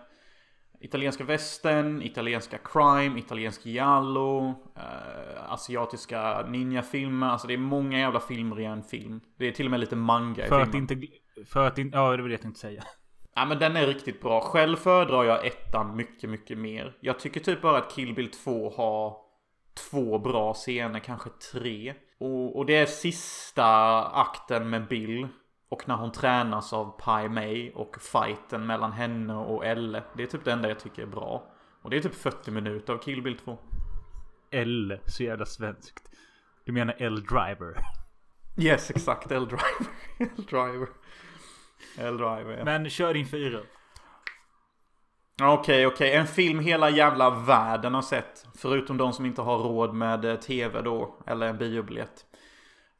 italienska 0.80 1.24
västern, 1.24 2.02
italienska 2.02 2.58
crime, 2.58 3.18
italiensk 3.18 3.66
giallo, 3.66 4.54
eh, 4.76 5.52
asiatiska 5.52 6.46
ninja-filmer. 6.48 7.26
Alltså 7.28 7.46
det 7.46 7.54
är 7.54 7.58
många 7.58 7.98
jävla 7.98 8.20
filmer 8.20 8.60
i 8.60 8.64
en 8.64 8.82
film. 8.82 9.20
Det 9.38 9.48
är 9.48 9.52
till 9.52 9.66
och 9.66 9.70
med 9.70 9.80
lite 9.80 9.96
manga 9.96 10.44
i 10.44 10.48
För 10.48 10.60
att 10.60 10.70
filmen. 10.70 10.92
inte... 10.92 11.06
För 11.46 11.66
att 11.66 11.78
inte... 11.78 11.98
Ja, 11.98 12.16
det 12.16 12.22
det 12.22 12.30
jag 12.30 12.42
tänkte 12.42 12.60
säga. 12.60 12.84
Ja 13.34 13.44
men 13.44 13.58
den 13.58 13.76
är 13.76 13.86
riktigt 13.86 14.20
bra. 14.20 14.40
Själv 14.40 14.76
föredrar 14.76 15.24
jag 15.24 15.46
ettan 15.46 15.96
mycket, 15.96 16.30
mycket 16.30 16.58
mer. 16.58 16.96
Jag 17.00 17.18
tycker 17.18 17.40
typ 17.40 17.62
bara 17.62 17.78
att 17.78 17.94
Kill 17.94 18.14
Bill 18.14 18.30
2 18.30 18.70
har 18.70 19.16
två 19.90 20.18
bra 20.18 20.54
scener, 20.54 21.00
kanske 21.00 21.30
tre. 21.52 21.94
Och, 22.20 22.56
och 22.56 22.66
det 22.66 22.76
är 22.76 22.86
sista 22.86 23.66
akten 24.04 24.70
med 24.70 24.88
Bill. 24.88 25.28
Och 25.68 25.88
när 25.88 25.96
hon 25.96 26.12
tränas 26.12 26.72
av 26.72 26.98
Pai 26.98 27.28
Mei 27.28 27.72
och 27.74 27.96
fighten 28.00 28.66
mellan 28.66 28.92
henne 28.92 29.34
och 29.34 29.66
Elle. 29.66 30.02
Det 30.14 30.22
är 30.22 30.26
typ 30.26 30.44
det 30.44 30.52
enda 30.52 30.68
jag 30.68 30.80
tycker 30.80 31.02
är 31.02 31.06
bra. 31.06 31.52
Och 31.82 31.90
det 31.90 31.96
är 31.96 32.00
typ 32.00 32.14
40 32.14 32.50
minuter 32.50 32.92
av 32.92 32.98
Kill 32.98 33.22
Bill 33.22 33.38
2. 33.38 33.58
L, 34.50 35.00
så 35.06 35.22
jävla 35.22 35.46
svenskt. 35.46 36.10
Du 36.64 36.72
menar 36.72 36.94
L-Driver. 36.98 37.76
Yes, 38.60 38.90
exakt. 38.90 39.30
L-Driver. 39.30 39.86
L-Driver. 40.18 40.88
L-Driver, 41.98 42.58
ja. 42.58 42.64
Men 42.64 42.90
kör 42.90 43.14
din 43.14 43.26
fyra. 43.26 43.60
Okej, 45.42 45.86
okej. 45.86 46.12
En 46.12 46.26
film 46.26 46.58
hela 46.58 46.90
jävla 46.90 47.30
världen 47.30 47.94
har 47.94 48.02
sett. 48.02 48.46
Förutom 48.54 48.96
de 48.96 49.12
som 49.12 49.26
inte 49.26 49.42
har 49.42 49.58
råd 49.58 49.94
med 49.94 50.24
eh, 50.24 50.36
tv 50.36 50.82
då. 50.82 51.14
Eller 51.26 51.46
en 51.46 51.58
biobiljett. 51.58 52.26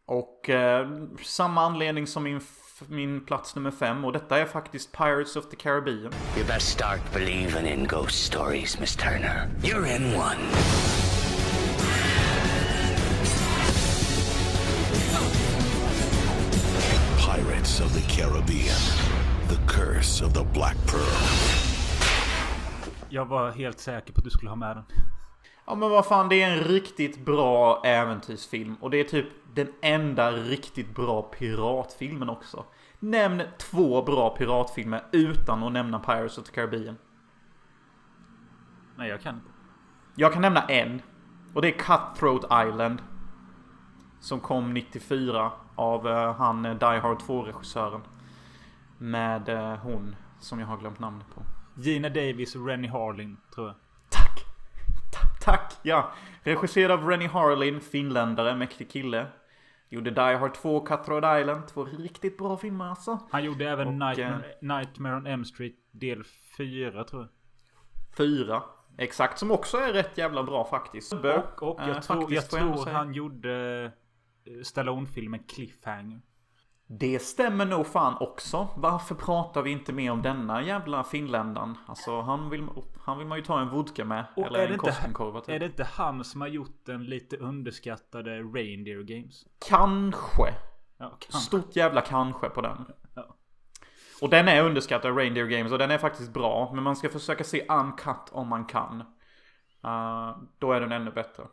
Och 0.09 0.51
eh, 0.51 0.89
samma 1.23 1.63
anledning 1.63 2.07
som 2.07 2.23
min 2.23 2.41
min 2.87 3.27
plats 3.27 3.57
nummer 3.57 3.71
fem 3.71 4.05
och 4.05 4.13
detta 4.13 4.39
är 4.39 4.47
faktiskt 4.47 4.93
Pirates 4.93 5.37
of 5.37 5.49
the 5.49 5.57
Caribbean. 5.57 6.13
You 6.37 6.47
best 6.47 6.69
start 6.69 7.01
believing 7.13 7.67
in 7.67 7.87
ghost 7.87 8.25
stories, 8.25 8.81
Miss 8.81 8.97
Turner. 8.97 9.51
You're 9.63 9.97
in 9.97 10.15
one. 10.15 10.39
Pirates 17.27 17.81
of 17.81 17.95
the 17.95 18.17
Caribbean. 18.17 18.81
The 19.49 19.73
Curse 19.73 20.25
of 20.25 20.33
the 20.33 20.45
Black 20.45 20.77
Pearl. 20.87 21.69
Jag 23.09 23.25
var 23.25 23.51
helt 23.51 23.79
säker 23.79 24.13
på 24.13 24.19
att 24.19 24.25
du 24.25 24.31
skulle 24.31 24.51
ha 24.51 24.57
med 24.57 24.77
den. 24.77 24.85
Ja 25.67 25.75
men 25.75 25.91
vad 25.91 26.07
fan, 26.07 26.29
det 26.29 26.43
är 26.43 26.51
en 26.51 26.65
riktigt 26.65 27.25
bra 27.25 27.83
äventyrsfilm. 27.85 28.77
Och 28.81 28.91
det 28.91 29.01
är 29.01 29.05
typ 29.05 29.27
den 29.55 29.69
enda 29.83 30.33
riktigt 30.33 30.95
bra 30.95 31.23
piratfilmen 31.23 32.29
också. 32.29 32.65
Nämn 32.99 33.43
två 33.59 34.03
bra 34.03 34.37
piratfilmer 34.37 35.05
utan 35.13 35.63
att 35.63 35.73
nämna 35.73 35.99
Pirates 35.99 36.39
of 36.39 36.45
the 36.45 36.53
Caribbean. 36.53 36.97
Nej, 38.97 39.09
jag 39.09 39.21
kan 39.21 39.35
inte. 39.35 39.51
Jag 40.15 40.33
kan 40.33 40.43
nämna 40.43 40.61
en. 40.61 41.03
Och 41.55 41.63
det 41.63 41.69
är 41.69 41.79
Cutthroat 41.79 42.69
Island. 42.69 43.03
Som 44.21 44.41
kom 44.41 44.75
94 44.75 45.53
av 45.75 46.09
eh, 46.09 46.35
han 46.35 46.65
eh, 46.65 46.75
Die 46.75 46.99
Hard 46.99 47.19
2-regissören. 47.19 48.01
Med 48.99 49.49
eh, 49.49 49.77
hon 49.77 50.17
som 50.41 50.61
jag 50.61 50.67
har 50.67 50.79
glömt 50.79 50.99
namnet 50.99 51.27
på. 51.35 51.43
Gina 51.75 52.09
Davis 52.09 52.57
och 52.57 52.67
Rennie 52.67 52.89
Harling, 52.89 53.37
tror 53.55 53.67
jag. 53.67 53.77
Tack! 55.51 55.61
Ta- 55.61 55.67
tack! 55.69 55.79
Ja. 55.83 56.13
Regisserad 56.43 56.91
av 56.91 57.09
Rennie 57.09 57.29
Harlin, 57.29 57.81
finländare, 57.81 58.55
mäktig 58.57 58.91
kille. 58.91 59.27
Gjorde 59.89 60.11
Die 60.11 60.21
Hard 60.37 60.55
2 60.55 60.77
och 60.77 60.89
Island. 61.41 61.67
Två 61.69 61.85
riktigt 61.85 62.39
bra 62.39 62.57
filmer 62.57 62.85
alltså. 62.85 63.19
Han 63.31 63.45
gjorde 63.45 63.71
även 63.71 63.89
Och, 63.89 63.95
Nightmare, 63.95 64.45
Nightmare 64.61 65.17
on 65.17 65.27
M 65.27 65.45
Street 65.45 65.75
del 65.91 66.25
4, 66.57 67.05
tror 67.05 67.23
jag. 67.23 67.31
Fyra. 68.17 68.63
Exakt, 68.99 69.39
som 69.39 69.51
också 69.51 69.77
är 69.77 69.93
rätt 69.93 70.19
jävla 70.19 70.43
bra 70.43 70.65
faktiskt. 70.65 71.13
Och, 71.13 71.63
och 71.63 71.81
jag 71.81 71.89
Eh, 71.89 72.01
tror, 72.01 72.33
jag 72.33 72.51
tror 72.51 72.87
han 72.87 73.13
gjorde 73.15 73.85
eh, 74.45 74.63
Stallone-filmen 74.63 75.41
Cliffhanger. 75.49 76.21
Det 76.91 77.19
stämmer 77.19 77.65
nog 77.65 77.87
fan 77.87 78.17
också. 78.21 78.69
Varför 78.77 79.15
pratar 79.15 79.63
vi 79.63 79.71
inte 79.71 79.93
mer 79.93 80.11
om 80.11 80.23
denna 80.23 80.63
jävla 80.63 81.05
finländaren? 81.05 81.79
Alltså 81.87 82.21
han 82.21 82.51
vill, 82.51 82.69
han 83.01 83.19
vill 83.19 83.27
man 83.27 83.39
ju 83.39 83.45
ta 83.45 83.61
en 83.61 83.69
vodka 83.69 84.05
med. 84.05 84.25
Och 84.37 84.47
eller 84.47 84.69
en 84.69 84.79
Koskenkorva 84.79 85.41
typ. 85.41 85.55
är 85.55 85.59
det 85.59 85.67
inte 85.67 85.85
han 85.85 86.25
som 86.25 86.41
har 86.41 86.49
gjort 86.49 86.81
den 86.87 87.05
lite 87.05 87.37
underskattade 87.37 88.43
Reindeer 88.43 89.03
Games? 89.03 89.47
Kanske. 89.69 90.55
Ja, 90.99 91.19
kan. 91.19 91.41
Stort 91.41 91.77
jävla 91.77 92.01
kanske 92.01 92.49
på 92.49 92.61
den. 92.61 92.87
Ja. 93.15 93.37
Och 94.21 94.29
den 94.29 94.49
är 94.49 94.63
underskattad, 94.63 95.17
Reindeer 95.17 95.47
Games, 95.47 95.73
och 95.73 95.79
den 95.79 95.91
är 95.91 95.99
faktiskt 95.99 96.33
bra. 96.33 96.71
Men 96.75 96.85
man 96.85 96.97
ska 96.97 97.09
försöka 97.09 97.45
se 97.45 97.67
uncut 97.69 98.29
om 98.31 98.49
man 98.49 98.65
kan. 98.65 99.01
Uh, 99.85 100.39
då 100.59 100.73
är 100.73 100.81
den 100.81 100.93
ännu 100.93 101.11
bättre. 101.11 101.45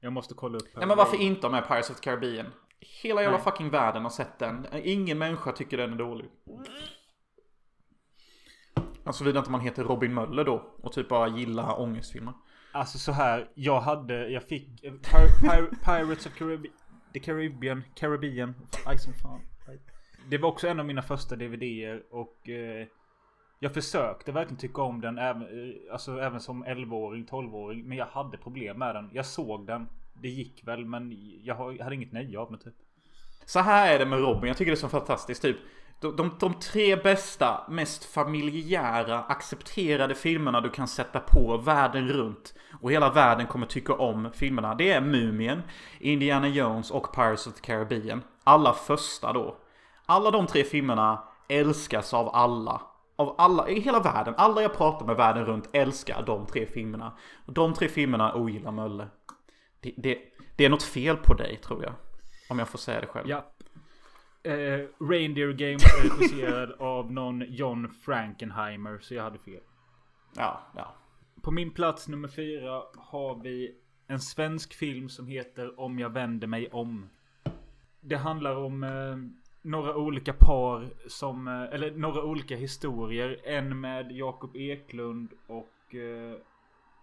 Jag 0.00 0.12
måste 0.12 0.34
kolla 0.34 0.58
upp. 0.58 0.68
Nej 0.76 0.86
men 0.86 0.96
varför 0.96 1.20
inte 1.20 1.48
med 1.48 1.68
Pirates 1.68 1.90
of 1.90 1.96
the 1.96 2.02
Caribbean? 2.02 2.46
Hela 3.02 3.22
jävla 3.22 3.36
Nej. 3.36 3.44
fucking 3.44 3.70
världen 3.70 4.02
har 4.02 4.10
sett 4.10 4.38
den. 4.38 4.66
Ingen 4.72 5.18
människa 5.18 5.52
tycker 5.52 5.76
den 5.76 5.92
är 5.92 5.96
dålig. 5.96 6.28
Alltså 9.04 9.24
vidare 9.24 9.38
inte 9.38 9.50
man 9.50 9.60
heter 9.60 9.84
Robin 9.84 10.14
Möller 10.14 10.44
då 10.44 10.74
och 10.82 10.92
typ 10.92 11.08
bara 11.08 11.28
gillar 11.28 11.80
ångestfilmer. 11.80 12.32
Alltså 12.72 12.98
så 12.98 13.12
här, 13.12 13.50
jag 13.54 13.80
hade, 13.80 14.28
jag 14.28 14.42
fick 14.42 14.82
Pir- 14.82 15.40
Pir- 15.42 15.84
Pirates 15.84 16.26
of 16.26 16.34
Caribbean, 16.34 16.74
the 17.12 17.20
Caribbean, 17.20 17.82
Caribbean. 17.94 18.54
Som 18.98 19.12
fan. 19.14 19.40
Det 20.28 20.38
var 20.38 20.48
också 20.48 20.68
en 20.68 20.80
av 20.80 20.86
mina 20.86 21.02
första 21.02 21.36
DVDer 21.36 22.02
och 22.10 22.48
eh, 22.48 22.86
jag 23.58 23.74
försökte 23.74 24.32
verkligen 24.32 24.58
tycka 24.58 24.82
om 24.82 25.00
den 25.00 25.18
även, 25.18 25.42
eh, 25.42 25.92
alltså 25.92 26.20
även 26.20 26.40
som 26.40 26.64
11-åring, 26.64 27.26
12-åring. 27.26 27.88
Men 27.88 27.98
jag 27.98 28.06
hade 28.06 28.38
problem 28.38 28.78
med 28.78 28.94
den. 28.94 29.10
Jag 29.12 29.26
såg 29.26 29.66
den. 29.66 29.88
Det 30.22 30.28
gick 30.28 30.68
väl 30.68 30.84
men 30.84 31.12
jag 31.42 31.54
hade 31.82 31.94
inget 31.94 32.12
nöje 32.12 32.38
av 32.38 32.50
mig 32.50 32.60
typ. 32.60 32.74
Så 33.44 33.60
här 33.60 33.94
är 33.94 33.98
det 33.98 34.06
med 34.06 34.20
Robin, 34.20 34.48
jag 34.48 34.56
tycker 34.56 34.70
det 34.70 34.74
är 34.74 34.80
så 34.80 34.88
fantastiskt. 34.88 35.42
Typ, 35.42 35.56
de, 36.00 36.16
de, 36.16 36.36
de 36.40 36.54
tre 36.54 36.96
bästa, 36.96 37.64
mest 37.68 38.04
familjära, 38.04 39.18
accepterade 39.18 40.14
filmerna 40.14 40.60
du 40.60 40.70
kan 40.70 40.88
sätta 40.88 41.20
på 41.20 41.56
världen 41.56 42.08
runt. 42.08 42.54
Och 42.80 42.92
hela 42.92 43.10
världen 43.10 43.46
kommer 43.46 43.66
tycka 43.66 43.94
om 43.94 44.28
filmerna. 44.34 44.74
Det 44.74 44.92
är 44.92 45.00
Mumien, 45.00 45.62
Indiana 45.98 46.48
Jones 46.48 46.90
och 46.90 47.14
Pirates 47.14 47.46
of 47.46 47.54
the 47.54 47.60
Caribbean. 47.60 48.22
Alla 48.44 48.72
första 48.72 49.32
då. 49.32 49.56
Alla 50.06 50.30
de 50.30 50.46
tre 50.46 50.64
filmerna 50.64 51.24
älskas 51.48 52.14
av 52.14 52.34
alla. 52.34 52.82
Av 53.16 53.34
alla 53.38 53.68
i 53.68 53.80
hela 53.80 54.00
världen. 54.00 54.34
Alla 54.36 54.62
jag 54.62 54.76
pratar 54.76 55.06
med 55.06 55.16
världen 55.16 55.44
runt 55.44 55.68
älskar 55.72 56.22
de 56.26 56.46
tre 56.46 56.66
filmerna. 56.66 57.12
Och 57.46 57.52
de 57.52 57.74
tre 57.74 57.88
filmerna 57.88 58.34
ogillar 58.34 58.72
Mölle. 58.72 59.08
Det, 59.80 59.94
det, 59.96 60.18
det 60.56 60.64
är 60.64 60.68
något 60.68 60.82
fel 60.82 61.16
på 61.16 61.34
dig 61.34 61.56
tror 61.56 61.82
jag. 61.82 61.94
Om 62.48 62.58
jag 62.58 62.68
får 62.68 62.78
säga 62.78 63.00
det 63.00 63.06
själv. 63.06 63.28
Ja. 63.28 63.52
Eh, 64.42 64.86
Reindeer 65.10 65.52
Games 65.52 65.82
är 65.84 66.02
regisserad 66.02 66.72
av 66.78 67.12
någon 67.12 67.44
John 67.48 67.90
Frankenheimer. 68.04 68.98
Så 68.98 69.14
jag 69.14 69.22
hade 69.22 69.38
fel. 69.38 69.60
Ja, 70.36 70.60
ja. 70.76 70.94
På 71.42 71.50
min 71.50 71.70
plats 71.70 72.08
nummer 72.08 72.28
fyra 72.28 72.82
har 72.96 73.42
vi 73.42 73.74
en 74.06 74.20
svensk 74.20 74.74
film 74.74 75.08
som 75.08 75.26
heter 75.26 75.80
Om 75.80 75.98
jag 75.98 76.10
vänder 76.10 76.46
mig 76.46 76.68
om. 76.70 77.08
Det 78.00 78.16
handlar 78.16 78.56
om 78.56 78.82
eh, 78.84 79.16
några 79.62 79.96
olika 79.96 80.32
par 80.32 80.90
som, 81.08 81.48
eh, 81.48 81.62
eller 81.62 81.90
några 81.90 82.22
olika 82.22 82.56
historier. 82.56 83.40
En 83.44 83.80
med 83.80 84.12
Jakob 84.12 84.56
Eklund 84.56 85.32
och 85.46 85.94
eh, 85.94 86.36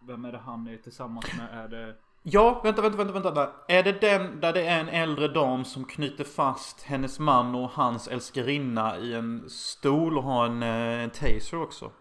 vem 0.01 0.25
är 0.25 0.31
det 0.31 0.37
han 0.37 0.67
är 0.67 0.77
tillsammans 0.77 1.37
med? 1.37 1.63
Är 1.63 1.67
det 1.67 1.95
Ja, 2.29 2.61
vänta, 2.63 2.81
vänta, 2.81 2.97
vänta, 2.97 3.21
vänta. 3.21 3.51
Är 3.67 3.83
det 3.83 4.01
den 4.01 4.39
där 4.39 4.53
det 4.53 4.67
är 4.67 4.79
en 4.79 4.89
äldre 4.89 5.27
dam 5.27 5.65
som 5.65 5.85
knyter 5.85 6.23
fast 6.23 6.81
hennes 6.83 7.19
man 7.19 7.55
och 7.55 7.69
hans 7.69 8.07
älskarinna 8.07 8.97
i 8.97 9.13
en 9.13 9.49
stol 9.49 10.17
och 10.17 10.23
har 10.23 10.45
en 10.45 10.63
eh, 10.63 11.09
taser 11.09 11.61
också? 11.61 11.91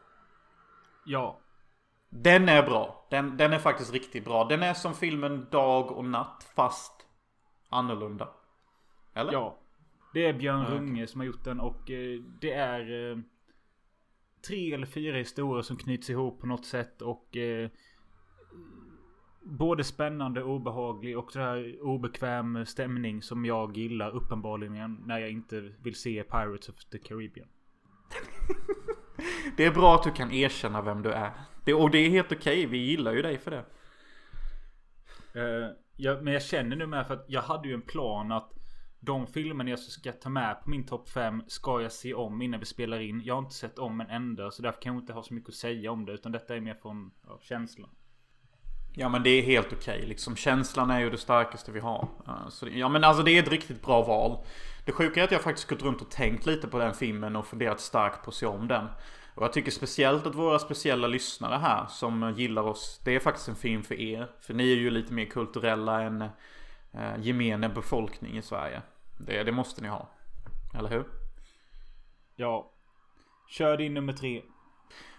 Ja. 1.05 1.41
Den 2.11 2.49
är 2.49 2.63
bra. 2.63 3.07
Den, 3.11 3.37
den 3.37 3.53
är 3.53 3.59
faktiskt 3.59 3.93
riktigt 3.93 4.25
bra. 4.25 4.45
Den 4.45 4.63
är 4.63 4.75
som 4.75 4.95
filmen 4.95 5.47
Dag 5.51 5.93
och 5.93 6.05
Natt 6.05 6.53
fast 6.57 7.07
annorlunda. 7.69 8.29
Eller? 9.15 9.33
Ja. 9.33 9.59
Det 10.15 10.27
är 10.27 10.33
Björn 10.33 10.63
okej. 10.63 10.75
Runge 10.75 11.07
som 11.07 11.21
har 11.21 11.27
gjort 11.27 11.45
den 11.45 11.61
och 11.61 11.91
eh, 11.91 12.21
det 12.41 12.53
är 12.53 13.11
eh, 13.11 13.19
tre 14.49 14.75
eller 14.75 14.87
fyra 14.87 15.17
historier 15.17 15.63
som 15.63 15.77
knyts 15.77 16.11
ihop 16.11 16.41
på 16.41 16.47
något 16.47 16.67
sätt 16.67 17.03
och 17.03 17.37
både 19.47 19.85
spännande 19.85 20.43
och 20.43 20.55
obehaglig 20.55 21.19
och 21.19 21.33
så 21.33 21.39
här 21.39 21.83
obekväm 21.83 22.67
stämning 22.67 23.23
som 23.23 23.45
jag 23.45 23.77
gillar 23.77 24.11
uppenbarligen 24.11 25.03
när 25.07 25.19
jag 25.19 25.31
inte 25.31 25.61
vill 25.83 25.95
se 25.95 26.23
Pirates 26.23 26.69
of 26.69 26.85
the 26.85 26.99
Caribbean. 26.99 27.49
Det 29.57 29.65
är 29.65 29.71
bra 29.71 29.95
att 29.95 30.03
du 30.03 30.11
kan 30.11 30.33
erkänna 30.33 30.83
vem 30.83 31.03
du 31.03 31.13
är. 31.13 31.33
Det, 31.65 31.75
och 31.75 31.91
det 31.91 31.99
är 31.99 32.11
helt 32.11 32.33
okej. 32.33 32.67
Vi 32.67 32.79
gillar 32.79 33.13
ju 33.13 33.23
dig 33.23 33.39
för 33.39 33.51
det. 33.51 33.65
Eh, 35.41 35.71
jag, 35.97 36.25
men 36.25 36.33
jag 36.33 36.43
känner 36.43 36.77
nu 36.77 36.87
med 36.87 37.07
för 37.07 37.15
att 37.15 37.25
jag 37.29 37.43
hade 37.43 37.69
ju 37.69 37.75
en 37.75 37.83
plan 37.83 38.33
att 38.33 38.53
de 39.01 39.27
filmerna 39.27 39.71
jag 39.71 39.79
ska 39.79 40.13
ta 40.13 40.29
med 40.29 40.63
på 40.63 40.71
min 40.71 40.87
topp 40.87 41.09
5 41.09 41.43
ska 41.47 41.83
jag 41.83 41.93
se 41.93 42.15
om 42.15 42.43
innan 42.43 42.61
vi 42.61 42.67
spelar 42.67 43.01
in. 43.01 43.23
Jag 43.25 43.35
har 43.35 43.43
inte 43.43 43.55
sett 43.55 43.79
om 43.79 44.01
en 44.01 44.11
enda 44.11 44.51
så 44.51 44.63
därför 44.63 44.83
kan 44.83 44.95
jag 44.95 45.03
inte 45.03 45.13
ha 45.13 45.23
så 45.23 45.35
mycket 45.35 45.49
att 45.49 45.55
säga 45.55 45.93
om 45.93 46.05
det 46.05 46.13
utan 46.13 46.33
detta 46.33 46.57
är 46.57 46.61
mer 46.61 46.75
från 46.75 47.11
ja, 47.27 47.39
känslan. 47.43 47.91
Ja 48.99 49.09
men 49.09 49.23
det 49.23 49.31
är 49.31 49.43
helt 49.43 49.73
okej 49.73 50.07
liksom. 50.07 50.37
Känslan 50.37 50.91
är 50.91 51.01
ju 51.01 51.11
det 51.11 51.19
starkaste 51.19 51.73
vi 51.73 51.81
har. 51.81 52.09
Uh, 52.29 52.49
Så 52.49 52.69
ja 52.69 52.89
men 52.89 53.05
alltså 53.05 53.23
det 53.23 53.31
är 53.31 53.43
ett 53.43 53.51
riktigt 53.51 53.83
bra 53.83 54.03
val. 54.03 54.39
Det 54.85 54.93
sjuka 54.93 55.21
är 55.21 55.25
att 55.25 55.31
jag 55.31 55.43
faktiskt 55.43 55.69
gått 55.69 55.83
runt 55.83 56.03
och 56.03 56.11
tänkt 56.11 56.47
lite 56.47 56.69
på 56.69 56.79
den 56.79 56.95
filmen 56.95 57.37
och 57.37 57.47
funderat 57.47 57.81
starkt 57.81 58.25
på 58.25 58.31
att 58.31 58.35
se 58.35 58.47
om 58.47 58.69
den. 58.69 58.87
Och 59.35 59.43
jag 59.43 59.53
tycker 59.53 59.71
speciellt 59.71 60.27
att 60.27 60.35
våra 60.35 60.59
speciella 60.59 61.07
lyssnare 61.07 61.59
här 61.59 61.87
som 61.87 62.35
gillar 62.37 62.63
oss. 62.63 63.01
Det 63.05 63.15
är 63.15 63.21
faktiskt 63.21 63.49
en 63.49 63.57
film 63.57 63.83
för 63.83 64.01
er. 64.01 64.31
För 64.41 64.55
ni 64.55 64.73
är 64.73 64.77
ju 64.77 64.91
lite 64.91 65.13
mer 65.13 65.25
kulturella 65.25 66.03
än 66.03 66.23
uh, 66.23 67.21
gemene 67.21 67.69
befolkning 67.69 68.37
i 68.37 68.43
Sverige. 68.43 68.83
Det, 69.19 69.43
det 69.43 69.53
måste 69.53 69.83
ni 69.83 69.89
ha. 69.89 70.09
Eller 70.79 70.91
hur? 70.91 71.05
Ja. 72.37 72.73
Kör 73.49 73.77
din 73.77 73.95
nummer 73.95 74.13
tre. 74.13 74.43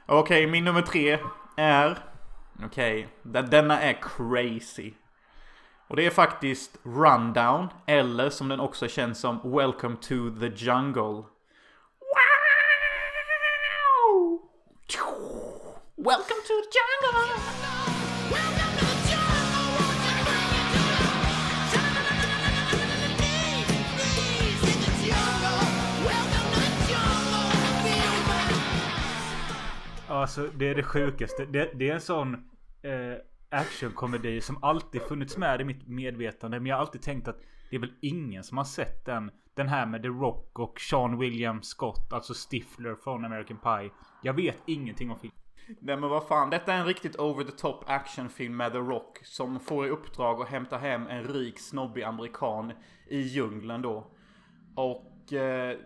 Okej, 0.05 0.47
min 0.47 0.65
nummer 0.65 0.81
tre 0.81 1.19
är... 1.57 1.97
Okej, 2.63 3.07
okay. 3.23 3.41
denna 3.41 3.81
är 3.81 3.93
crazy. 4.01 4.93
Och 5.87 5.95
det 5.95 6.05
är 6.05 6.09
faktiskt 6.09 6.77
Rundown, 6.83 7.67
eller 7.85 8.29
som 8.29 8.49
den 8.49 8.59
också 8.59 8.87
känns 8.87 9.19
som 9.19 9.39
Welcome 9.43 9.95
to 9.95 10.39
the 10.39 10.47
Jungle. 10.65 11.23
Wow! 11.99 12.27
Welcome 15.97 16.41
to 16.47 16.53
the 16.61 16.69
jungle! 16.71 17.76
Alltså 30.07 30.49
det 30.55 30.67
är 30.69 30.75
det 30.75 30.83
sjukaste. 30.83 31.45
Det, 31.45 31.71
det 31.73 31.89
är 31.89 31.93
en 31.93 32.01
sån 32.01 32.33
eh, 32.81 33.17
actionkomedi 33.49 34.41
som 34.41 34.63
alltid 34.63 35.01
funnits 35.01 35.37
med 35.37 35.61
i 35.61 35.63
mitt 35.63 35.87
medvetande. 35.87 36.59
Men 36.59 36.65
jag 36.65 36.75
har 36.75 36.81
alltid 36.81 37.01
tänkt 37.01 37.27
att 37.27 37.39
det 37.69 37.75
är 37.75 37.79
väl 37.79 37.93
ingen 38.01 38.43
som 38.43 38.57
har 38.57 38.65
sett 38.65 39.05
den. 39.05 39.31
Den 39.53 39.67
här 39.67 39.85
med 39.85 40.01
The 40.01 40.07
Rock 40.07 40.59
och 40.59 40.79
Sean 40.79 41.19
William 41.19 41.61
Scott. 41.61 42.13
Alltså 42.13 42.33
Stifler 42.33 42.95
från 42.95 43.25
American 43.25 43.57
Pie. 43.57 43.91
Jag 44.23 44.33
vet 44.33 44.57
ingenting 44.65 45.11
om 45.11 45.19
filmen. 45.19 45.37
Nej 45.79 45.97
men 45.97 46.09
vad 46.09 46.27
fan, 46.27 46.49
detta 46.49 46.73
är 46.73 46.79
en 46.79 46.85
riktigt 46.85 47.15
over 47.15 47.43
the 47.43 47.51
top 47.51 47.83
actionfilm 47.87 48.57
med 48.57 48.71
The 48.71 48.77
Rock 48.77 49.19
som 49.23 49.59
får 49.59 49.87
i 49.87 49.89
uppdrag 49.89 50.41
att 50.41 50.49
hämta 50.49 50.77
hem 50.77 51.07
en 51.07 51.23
rik 51.23 51.59
snobbig 51.59 52.03
amerikan 52.03 52.73
i 53.07 53.19
djungeln 53.19 53.81
då. 53.81 54.07
Och 54.75 55.33
eh, 55.33 55.77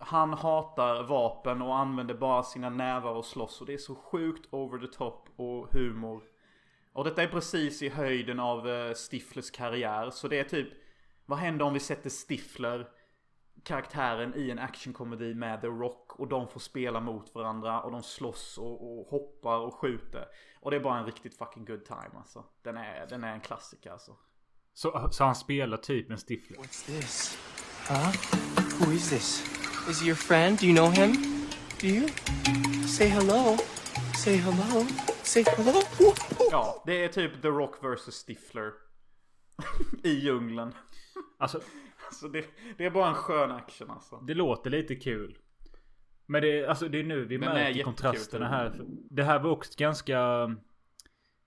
han 0.00 0.32
hatar 0.32 1.02
vapen 1.02 1.62
och 1.62 1.76
använder 1.76 2.14
bara 2.14 2.42
sina 2.42 2.70
nävar 2.70 3.12
och 3.12 3.24
slåss 3.24 3.60
och 3.60 3.66
det 3.66 3.74
är 3.74 3.78
så 3.78 3.94
sjukt 3.94 4.46
over 4.50 4.78
the 4.78 4.86
top 4.86 5.28
och 5.36 5.72
humor. 5.72 6.22
Och 6.92 7.04
detta 7.04 7.22
är 7.22 7.28
precis 7.28 7.82
i 7.82 7.88
höjden 7.88 8.40
av 8.40 8.68
eh, 8.68 8.94
Stiflers 8.94 9.50
karriär 9.50 10.10
så 10.10 10.28
det 10.28 10.38
är 10.38 10.44
typ 10.44 10.68
vad 11.26 11.38
händer 11.38 11.64
om 11.64 11.74
vi 11.74 11.80
sätter 11.80 12.10
Stifler 12.10 12.88
karaktären 13.64 14.34
i 14.36 14.50
en 14.50 14.58
actionkomedi 14.58 15.34
med 15.34 15.60
The 15.60 15.66
Rock 15.66 16.12
och 16.12 16.28
de 16.28 16.48
får 16.48 16.60
spela 16.60 17.00
mot 17.00 17.34
varandra 17.34 17.80
och 17.80 17.92
de 17.92 18.02
slåss 18.02 18.58
och, 18.58 18.98
och 18.98 19.06
hoppar 19.06 19.58
och 19.58 19.74
skjuter. 19.74 20.24
Och 20.60 20.70
det 20.70 20.76
är 20.76 20.80
bara 20.80 20.98
en 20.98 21.06
riktigt 21.06 21.38
fucking 21.38 21.64
good 21.64 21.84
time 21.84 22.10
alltså. 22.16 22.44
Den 22.62 22.76
är, 22.76 23.06
den 23.06 23.24
är 23.24 23.32
en 23.32 23.40
klassiker 23.40 23.90
alltså. 23.90 24.16
Så, 24.74 25.08
så 25.10 25.24
han 25.24 25.34
spelar 25.34 25.76
typ 25.76 26.10
en 26.10 26.18
Stifler. 26.18 26.58
What's 26.58 26.86
this? 26.86 27.38
Huh? 27.88 28.12
Who 28.80 28.92
is 28.92 29.10
this? 29.10 29.63
Is 29.90 30.00
he 30.00 30.06
your 30.06 30.16
friend? 30.16 30.58
Do 30.58 30.66
you 30.66 30.74
know 30.74 30.90
him? 30.90 31.12
Do 31.80 31.86
you? 31.86 32.08
Say 32.86 33.08
hello. 33.08 33.56
Say 34.24 34.36
hello. 34.36 34.86
Say 35.22 35.44
hello. 35.56 35.80
Ja, 36.50 36.82
det 36.86 37.04
är 37.04 37.08
typ 37.08 37.42
The 37.42 37.48
Rock 37.48 37.74
vs 37.84 38.14
Stifler. 38.26 38.70
I 40.02 40.10
djungeln. 40.10 40.72
Alltså, 41.38 41.60
Alltså 42.06 42.28
det, 42.28 42.44
det 42.78 42.84
är 42.84 42.90
bara 42.90 43.08
en 43.08 43.14
skön 43.14 43.50
action 43.50 43.90
alltså. 43.90 44.16
det 44.16 44.34
låter 44.34 44.70
lite 44.70 44.94
kul. 44.96 45.38
Men 46.26 46.42
det, 46.42 46.58
är- 46.60 46.66
alltså, 46.68 46.88
det 46.88 46.98
är 47.00 47.04
nu 47.04 47.24
vi 47.24 47.36
Den 47.36 47.48
är 47.48 47.54
märker 47.54 47.82
kontrasterna 47.82 48.48
här. 48.48 48.70
För 48.70 48.84
Det 49.10 49.24
här 49.24 49.38
var 49.38 49.50
också 49.50 49.72
ganska 49.78 50.18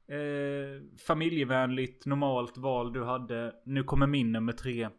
eh, 0.08 0.97
familjevänligt, 1.08 2.06
normalt 2.06 2.58
val 2.58 2.93
du 2.93 3.04
hade. 3.04 3.56
Nu 3.65 3.84
kommer 3.84 4.08
min 4.08 4.32
nummer 4.32 4.54
tre. 4.54 4.89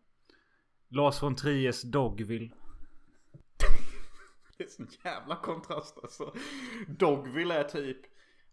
Lars 0.89 1.23
von 1.23 1.37
Triers 1.37 1.83
Dogville. 1.83 2.51
Det 4.59 4.65
är 4.65 4.69
sån 4.69 4.89
jävla 5.05 5.37
kontrast 5.37 5.99
alltså. 6.03 6.33
Dogville 6.89 7.55
är 7.55 7.65
typ 7.65 7.99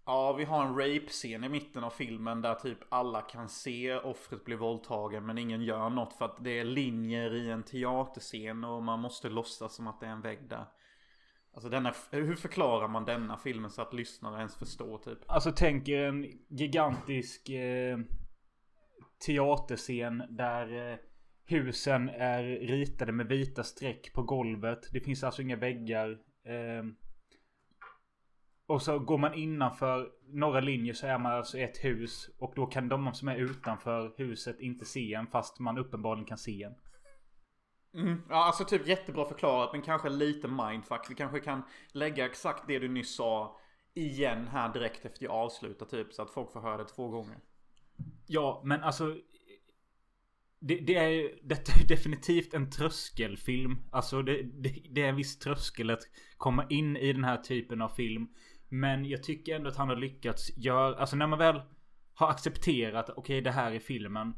Ja, 0.05 0.33
vi 0.33 0.43
har 0.43 0.65
en 0.65 0.75
rape-scen 0.75 1.43
i 1.43 1.49
mitten 1.49 1.83
av 1.83 1.89
filmen 1.89 2.41
där 2.41 2.55
typ 2.55 2.77
alla 2.89 3.21
kan 3.21 3.49
se 3.49 3.95
offret 3.95 4.45
bli 4.45 4.55
våldtagen 4.55 5.25
men 5.25 5.37
ingen 5.37 5.61
gör 5.61 5.89
något 5.89 6.13
för 6.13 6.25
att 6.25 6.43
det 6.43 6.59
är 6.59 6.63
linjer 6.63 7.35
i 7.35 7.49
en 7.51 7.63
teaterscen 7.63 8.63
och 8.63 8.83
man 8.83 8.99
måste 8.99 9.29
låtsas 9.29 9.75
som 9.75 9.87
att 9.87 9.99
det 9.99 10.05
är 10.05 10.11
en 10.11 10.21
vägg 10.21 10.49
där. 10.49 10.65
Alltså 11.53 11.69
denna, 11.69 11.93
hur 12.11 12.35
förklarar 12.35 12.87
man 12.87 13.05
denna 13.05 13.37
filmen 13.37 13.69
så 13.69 13.81
att 13.81 13.93
lyssnare 13.93 14.37
ens 14.37 14.55
förstår 14.55 14.97
typ? 14.97 15.19
Alltså 15.27 15.51
tänk 15.55 15.87
er 15.87 16.03
en 16.03 16.23
gigantisk 16.49 17.49
eh, 17.49 17.99
teaterscen 19.25 20.23
där 20.29 20.91
eh, 20.91 20.97
husen 21.45 22.09
är 22.09 22.43
ritade 22.43 23.11
med 23.11 23.27
vita 23.27 23.63
streck 23.63 24.13
på 24.13 24.23
golvet. 24.23 24.79
Det 24.91 24.99
finns 24.99 25.23
alltså 25.23 25.41
inga 25.41 25.55
väggar. 25.55 26.11
Eh, 26.43 26.83
och 28.67 28.81
så 28.81 28.99
går 28.99 29.17
man 29.17 29.33
innanför 29.33 30.11
några 30.27 30.59
linjer 30.59 30.93
så 30.93 31.07
är 31.07 31.17
man 31.17 31.31
alltså 31.31 31.57
ett 31.57 31.83
hus. 31.83 32.29
Och 32.39 32.53
då 32.55 32.65
kan 32.65 32.89
de 32.89 33.13
som 33.13 33.27
är 33.27 33.35
utanför 33.35 34.13
huset 34.17 34.59
inte 34.59 34.85
se 34.85 35.13
en 35.13 35.27
fast 35.27 35.59
man 35.59 35.77
uppenbarligen 35.77 36.25
kan 36.25 36.37
se 36.37 36.63
en. 36.63 36.75
Mm. 37.93 38.21
Ja, 38.29 38.45
alltså 38.45 38.65
typ 38.65 38.87
jättebra 38.87 39.25
förklarat 39.25 39.69
men 39.73 39.81
kanske 39.81 40.09
lite 40.09 40.47
mindfuck. 40.47 41.07
Vi 41.09 41.15
kanske 41.15 41.39
kan 41.39 41.61
lägga 41.91 42.25
exakt 42.25 42.67
det 42.67 42.79
du 42.79 42.87
nyss 42.87 43.15
sa 43.15 43.59
igen 43.93 44.47
här 44.47 44.73
direkt 44.73 45.05
efter 45.05 45.23
jag 45.23 45.33
avslutar 45.33 45.85
typ 45.85 46.13
så 46.13 46.21
att 46.21 46.31
folk 46.31 46.51
får 46.51 46.61
höra 46.61 46.77
det 46.77 46.85
två 46.85 47.07
gånger. 47.07 47.37
Ja, 48.27 48.61
men 48.65 48.83
alltså. 48.83 49.15
Det, 50.67 50.75
det 50.75 50.95
är 50.95 51.09
ju, 51.09 51.39
detta 51.43 51.71
är 51.79 51.87
definitivt 51.87 52.53
en 52.53 52.69
tröskelfilm. 52.69 53.77
Alltså 53.91 54.21
det, 54.21 54.43
det, 54.43 54.81
det 54.89 55.01
är 55.01 55.09
en 55.09 55.15
viss 55.15 55.39
tröskel 55.39 55.89
att 55.89 56.03
komma 56.37 56.65
in 56.69 56.97
i 56.97 57.13
den 57.13 57.23
här 57.23 57.37
typen 57.37 57.81
av 57.81 57.89
film. 57.89 58.27
Men 58.69 59.05
jag 59.05 59.23
tycker 59.23 59.55
ändå 59.55 59.69
att 59.69 59.77
han 59.77 59.89
har 59.89 59.95
lyckats 59.95 60.57
göra, 60.57 60.95
alltså 60.95 61.15
när 61.15 61.27
man 61.27 61.39
väl 61.39 61.61
har 62.13 62.29
accepterat, 62.29 63.09
okej 63.15 63.41
det 63.41 63.51
här 63.51 63.71
är 63.71 63.79
filmen. 63.79 64.33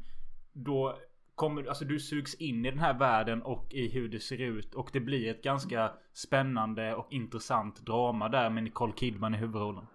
Då 0.52 0.98
kommer, 1.34 1.66
alltså 1.68 1.84
du 1.84 2.00
sugs 2.00 2.34
in 2.34 2.66
i 2.66 2.70
den 2.70 2.80
här 2.80 2.98
världen 2.98 3.42
och 3.42 3.66
i 3.70 3.88
hur 3.88 4.08
det 4.08 4.20
ser 4.20 4.40
ut. 4.40 4.74
Och 4.74 4.90
det 4.92 5.00
blir 5.00 5.30
ett 5.30 5.42
ganska 5.42 5.92
spännande 6.12 6.94
och 6.94 7.12
intressant 7.12 7.86
drama 7.86 8.28
där 8.28 8.50
med 8.50 8.64
Nicole 8.64 8.92
Kidman 8.96 9.34
i 9.34 9.38
huvudrollen. 9.38 9.86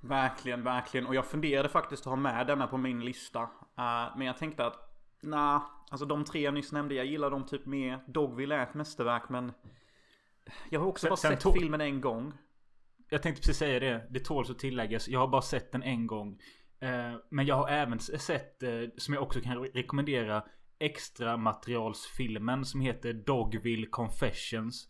Verkligen, 0.00 0.64
verkligen. 0.64 1.06
Och 1.06 1.14
jag 1.14 1.26
funderade 1.26 1.68
faktiskt 1.68 2.02
att 2.02 2.10
ha 2.10 2.16
med 2.16 2.46
denna 2.46 2.66
på 2.66 2.76
min 2.76 3.04
lista. 3.04 3.48
Eh, 3.78 4.16
men 4.16 4.26
jag 4.26 4.36
tänkte 4.38 4.66
att, 4.66 4.76
nah, 5.22 5.62
alltså 5.90 6.06
de 6.06 6.24
tre 6.24 6.40
jag 6.40 6.54
nyss 6.54 6.72
nämnde, 6.72 6.94
jag 6.94 7.06
gillar 7.06 7.30
dem 7.30 7.46
typ 7.46 7.66
mer. 7.66 8.00
Dogville 8.06 8.54
är 8.54 8.62
ett 8.62 8.74
mästerverk 8.74 9.28
men 9.28 9.52
jag 10.70 10.80
har 10.80 10.86
också 10.86 11.02
Sen- 11.04 11.10
bara 11.10 11.16
sen 11.16 11.30
sett 11.32 11.40
tog- 11.40 11.52
filmen 11.58 11.80
en 11.80 12.00
gång. 12.00 12.32
Jag 13.10 13.22
tänkte 13.22 13.40
precis 13.40 13.56
säga 13.56 13.80
det. 13.80 14.06
Det 14.10 14.20
tåls 14.20 14.50
att 14.50 14.58
tilläggas. 14.58 15.08
Jag 15.08 15.20
har 15.20 15.28
bara 15.28 15.42
sett 15.42 15.72
den 15.72 15.82
en 15.82 16.06
gång. 16.06 16.40
Eh, 16.80 17.12
Men 17.30 17.46
jag 17.46 17.54
har 17.56 17.68
även 17.68 17.98
sett, 17.98 18.62
eh, 18.62 18.70
som 18.96 19.14
jag 19.14 19.22
också 19.22 19.40
kan 19.40 19.58
re- 19.58 19.70
rekommendera, 19.74 20.44
extra 20.78 21.36
materialsfilmen 21.36 22.64
som 22.64 22.80
heter 22.80 23.12
Dogville 23.12 23.86
Confessions. 23.86 24.88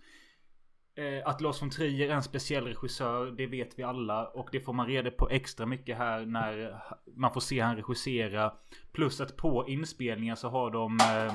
Eh, 0.97 1.29
Att 1.29 1.41
Lars 1.41 1.63
von 1.63 1.71
Trier 1.71 2.09
är 2.09 2.15
en 2.15 2.23
speciell 2.23 2.65
regissör, 2.65 3.27
det 3.31 3.47
vet 3.47 3.79
vi 3.79 3.83
alla. 3.83 4.27
Och 4.29 4.49
det 4.53 4.61
får 4.61 4.73
man 4.73 4.87
reda 4.87 5.11
på 5.11 5.29
extra 5.31 5.67
mycket 5.67 5.99
här 5.99 6.27
när 6.27 6.81
man 7.17 7.33
får 7.33 7.41
se 7.41 7.61
han 7.61 7.77
regissera. 7.77 8.53
Plus 8.93 9.21
att 9.21 9.37
på 9.37 9.69
inspelningar 9.69 10.35
så 10.35 10.49
har 10.49 10.71
de 10.71 10.99
eh, 11.01 11.35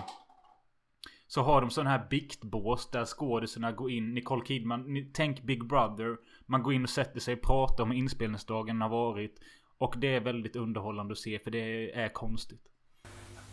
så 1.28 1.42
har 1.42 1.62
de 1.62 1.70
sån 1.70 1.88
här 1.88 2.08
biktbås 2.10 2.92
där 2.92 3.06
skådisarna 3.06 3.72
går 3.72 3.92
in. 3.92 4.14
Nicole 4.14 4.46
Kidman, 4.46 4.94
ni- 4.94 5.12
tänk 5.14 5.42
Big 5.44 5.66
Brother. 5.68 6.18
Man 6.46 6.64
går 6.64 6.74
in 6.74 6.84
och 6.84 6.90
sätter 6.90 7.20
sig 7.20 7.34
och 7.34 7.42
pratar 7.42 7.84
om 7.84 7.92
hur 7.92 7.98
inspelningsdagen 7.98 8.82
har 8.82 8.90
varit. 8.90 9.40
Och 9.78 9.96
det 9.98 10.16
är 10.16 10.20
väldigt 10.22 10.56
underhållande 10.56 11.12
att 11.12 11.18
se 11.18 11.40
för 11.40 11.52
det 11.52 11.92
är 11.92 12.10
konstigt. 12.10 12.62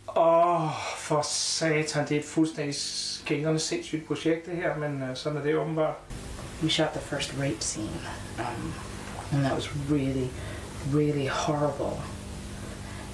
Åh, 0.09 0.71
for 0.97 1.23
satan, 1.23 2.09
det 2.09 2.17
er 2.17 2.21
et 2.21 2.27
fuldstændig 2.27 2.75
skængrende 2.75 3.61
sindssygt 3.61 4.07
projekt 4.07 4.47
det 4.47 4.57
her, 4.57 4.77
men 4.77 5.03
øh, 5.03 5.17
sådan 5.17 5.39
er 5.39 5.43
det 5.43 5.57
åbenbart. 5.57 5.95
We 6.63 6.71
shot 6.71 6.89
the 6.93 7.01
first 7.01 7.35
rape 7.39 7.61
scene, 7.61 8.01
um, 8.39 8.75
and 9.33 9.43
that 9.43 9.55
was 9.55 9.69
really, 9.91 10.29
really 10.95 11.27
horrible. 11.27 12.01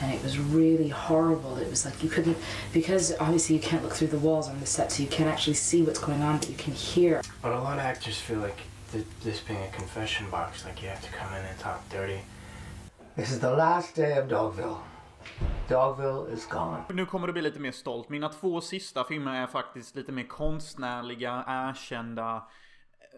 And 0.01 0.15
it 0.15 0.23
was 0.23 0.39
really 0.39 0.91
horrible. 0.91 1.63
It 1.63 1.71
was 1.71 1.85
like 1.85 2.05
you 2.05 2.11
couldn't, 2.11 2.37
because 2.73 3.15
obviously 3.21 3.57
you 3.57 3.63
can't 3.63 3.83
look 3.83 3.95
through 3.95 4.11
the 4.11 4.27
walls 4.29 4.49
on 4.49 4.61
the 4.61 4.67
set, 4.67 4.93
so 4.93 5.03
you 5.03 5.09
can't 5.09 5.31
actually 5.31 5.55
see 5.55 5.83
what's 5.83 6.01
going 6.01 6.23
on, 6.23 6.39
but 6.39 6.49
you 6.49 6.57
can 6.57 6.73
hear. 6.73 7.23
But 7.43 7.53
a 7.53 7.61
lot 7.61 7.79
of 7.79 7.85
actors 7.85 8.19
feel 8.19 8.39
like 8.39 8.61
th- 8.93 9.07
this 9.25 9.41
being 9.41 9.63
a 9.63 9.77
confession 9.77 10.31
box, 10.31 10.65
like 10.65 10.83
you 10.83 10.89
have 10.89 11.03
to 11.03 11.13
come 11.19 11.33
in 11.39 11.45
and 11.45 11.59
talk 11.59 11.89
dirty. 11.89 12.21
This 13.17 13.31
is 13.31 13.39
the 13.41 13.51
last 13.51 13.95
day 13.95 14.13
of 14.19 14.29
Dogville. 14.29 14.79
Dogville 15.69 16.33
is 16.33 16.47
gone. 16.47 16.85
Nu 16.91 17.07
kommer 17.07 17.27
du 17.27 17.33
bli 17.33 17.43
lite 17.43 17.61
mer 17.61 17.73
stolt. 17.73 18.09
Mina 18.09 18.29
två 18.29 18.61
sista 18.61 19.05
filmer 19.05 19.43
är 19.43 19.47
faktiskt 19.47 19.97
lite 19.97 20.13
mer 20.13 20.27
konstnärliga, 20.27 21.45
erkända, 21.47 22.37
eh, 22.37 22.43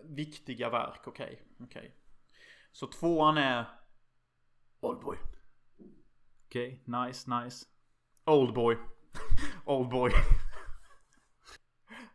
viktiga 0.04 0.70
verk. 0.70 1.00
Okej, 1.06 1.42
okej. 1.60 1.94
Så 2.72 2.86
tvåan 2.86 3.38
är 3.38 3.64
Oldboy. 4.80 5.16
Okej, 6.46 6.84
nice, 6.84 7.30
nice. 7.30 7.66
Oldboy. 8.24 8.76
Oldboy. 9.64 10.10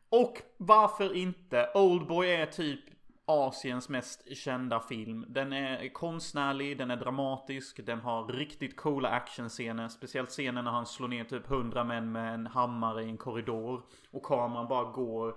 Och 0.09 0.41
varför 0.57 1.15
inte? 1.15 1.69
Oldboy 1.73 2.29
är 2.29 2.45
typ 2.45 2.98
Asiens 3.31 3.89
mest 3.89 4.37
kända 4.37 4.79
film. 4.79 5.25
Den 5.27 5.53
är 5.53 5.93
konstnärlig, 5.93 6.77
den 6.77 6.91
är 6.91 6.95
dramatisk, 6.95 7.85
den 7.85 7.99
har 7.99 8.27
riktigt 8.27 8.75
coola 8.75 9.09
actionscener. 9.09 9.87
Speciellt 9.87 10.29
scenen 10.29 10.63
när 10.63 10.71
han 10.71 10.85
slår 10.85 11.07
ner 11.07 11.23
typ 11.23 11.51
100 11.51 11.83
män 11.83 12.11
med 12.11 12.33
en 12.33 12.47
hammare 12.47 13.03
i 13.03 13.09
en 13.09 13.17
korridor. 13.17 13.81
Och 14.11 14.23
kameran 14.23 14.67
bara 14.67 14.91
går 14.91 15.35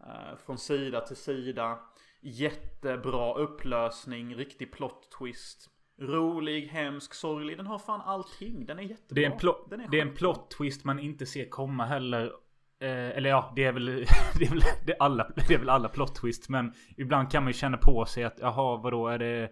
eh, 0.00 0.36
från 0.46 0.58
sida 0.58 1.00
till 1.00 1.16
sida. 1.16 1.78
Jättebra 2.20 3.34
upplösning, 3.34 4.34
riktig 4.34 4.72
plot 4.72 5.10
twist. 5.18 5.70
Rolig, 5.98 6.66
hemsk, 6.66 7.14
sorglig. 7.14 7.56
Den 7.56 7.66
har 7.66 7.78
fan 7.78 8.00
allting. 8.00 8.66
Den 8.66 8.78
är 8.78 8.82
jättebra. 8.82 9.14
Det 9.14 9.24
är 9.24 9.30
en, 9.30 9.80
Den 9.80 9.90
det 9.90 9.98
är 9.98 10.02
en 10.02 10.14
plot 10.14 10.50
twist 10.50 10.84
man 10.84 10.98
inte 10.98 11.26
ser 11.26 11.48
komma 11.48 11.84
heller. 11.84 12.32
Eh, 12.80 13.16
eller 13.16 13.30
ja, 13.30 13.52
det 13.56 13.64
är 13.64 13.72
väl, 13.72 13.86
det 14.38 14.44
är 14.44 14.50
väl, 14.50 14.62
det 14.86 14.92
är 14.92 15.02
alla, 15.02 15.30
det 15.48 15.54
är 15.54 15.58
väl 15.58 15.68
alla 15.68 15.88
plot 15.88 16.14
twist. 16.14 16.48
Men 16.48 16.74
ibland 16.96 17.30
kan 17.30 17.42
man 17.42 17.50
ju 17.50 17.58
känna 17.58 17.76
på 17.76 18.04
sig 18.04 18.24
att 18.24 18.38
jaha, 18.40 18.76
vadå 18.76 19.08
är 19.08 19.18
det... 19.18 19.50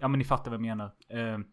Ja 0.00 0.08
men 0.08 0.18
ni 0.18 0.24
fattar 0.24 0.50
vad 0.50 0.54
jag 0.54 0.66
menar. 0.66 0.90
Eh, 1.08 1.38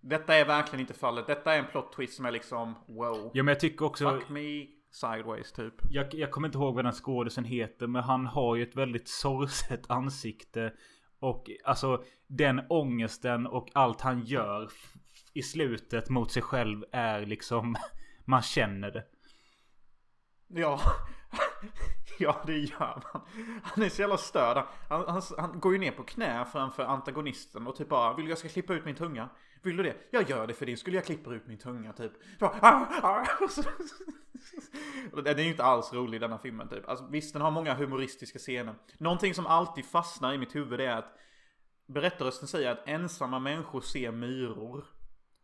Detta 0.00 0.34
är 0.34 0.44
verkligen 0.44 0.80
inte 0.80 0.94
fallet. 0.94 1.26
Detta 1.26 1.54
är 1.54 1.58
en 1.58 1.66
plot 1.66 1.92
twist 1.92 2.14
som 2.14 2.24
är 2.26 2.30
liksom 2.30 2.74
wow. 2.86 3.30
ja 3.34 3.42
men 3.42 3.52
jag 3.52 3.60
tycker 3.60 3.84
också... 3.84 4.10
Fuck 4.10 4.28
me 4.28 4.66
sideways 4.90 5.52
typ. 5.52 5.74
Jag, 5.90 6.14
jag 6.14 6.30
kommer 6.30 6.48
inte 6.48 6.58
ihåg 6.58 6.74
vad 6.74 6.84
den 6.84 6.92
skådisen 6.92 7.44
heter. 7.44 7.86
Men 7.86 8.02
han 8.02 8.26
har 8.26 8.56
ju 8.56 8.62
ett 8.62 8.76
väldigt 8.76 9.08
sorgset 9.08 9.90
ansikte. 9.90 10.72
Och 11.20 11.50
alltså 11.64 12.02
den 12.26 12.60
ångesten 12.68 13.46
och 13.46 13.68
allt 13.74 14.00
han 14.00 14.24
gör 14.24 14.70
i 15.34 15.42
slutet 15.42 16.08
mot 16.08 16.32
sig 16.32 16.42
själv 16.42 16.84
är 16.92 17.26
liksom... 17.26 17.76
Man 18.24 18.42
känner 18.42 18.90
det. 18.90 19.04
Ja. 20.48 20.80
ja, 22.18 22.42
det 22.46 22.58
gör 22.58 23.02
man. 23.12 23.22
Han 23.62 23.84
är 23.84 23.88
så 23.88 24.00
jävla 24.00 24.16
störd. 24.16 24.64
Han, 24.88 25.04
han, 25.08 25.22
han 25.38 25.60
går 25.60 25.72
ju 25.72 25.78
ner 25.78 25.90
på 25.92 26.02
knä 26.02 26.44
framför 26.52 26.82
antagonisten 26.82 27.66
och 27.66 27.76
typ 27.76 27.88
bara 27.88 28.14
Vill 28.14 28.24
du 28.24 28.30
jag 28.30 28.38
ska 28.38 28.48
klippa 28.48 28.74
ut 28.74 28.84
min 28.84 28.94
tunga? 28.94 29.28
Vill 29.62 29.76
du 29.76 29.82
det? 29.82 29.96
Jag 30.10 30.30
gör 30.30 30.46
det 30.46 30.54
för 30.54 30.66
din 30.66 30.76
skull. 30.76 30.94
Jag 30.94 31.04
klipper 31.04 31.34
ut 31.34 31.46
min 31.46 31.58
tunga 31.58 31.92
typ. 31.92 32.12
Bara, 32.38 33.26
så- 33.50 33.62
Den 35.22 35.38
är 35.38 35.42
ju 35.42 35.50
inte 35.50 35.64
alls 35.64 35.92
rolig 35.92 36.20
denna 36.20 36.38
filmen 36.38 36.68
typ. 36.68 36.88
Alltså, 36.88 37.06
visst 37.10 37.32
den 37.32 37.42
har 37.42 37.50
många 37.50 37.74
humoristiska 37.74 38.38
scener. 38.38 38.74
Någonting 38.98 39.34
som 39.34 39.46
alltid 39.46 39.84
fastnar 39.84 40.32
i 40.34 40.38
mitt 40.38 40.54
huvud 40.54 40.80
är 40.80 40.96
att 40.96 41.16
Berättarrösten 41.86 42.48
säger 42.48 42.70
att 42.70 42.88
ensamma 42.88 43.38
människor 43.38 43.80
ser 43.80 44.12
myror. 44.12 44.84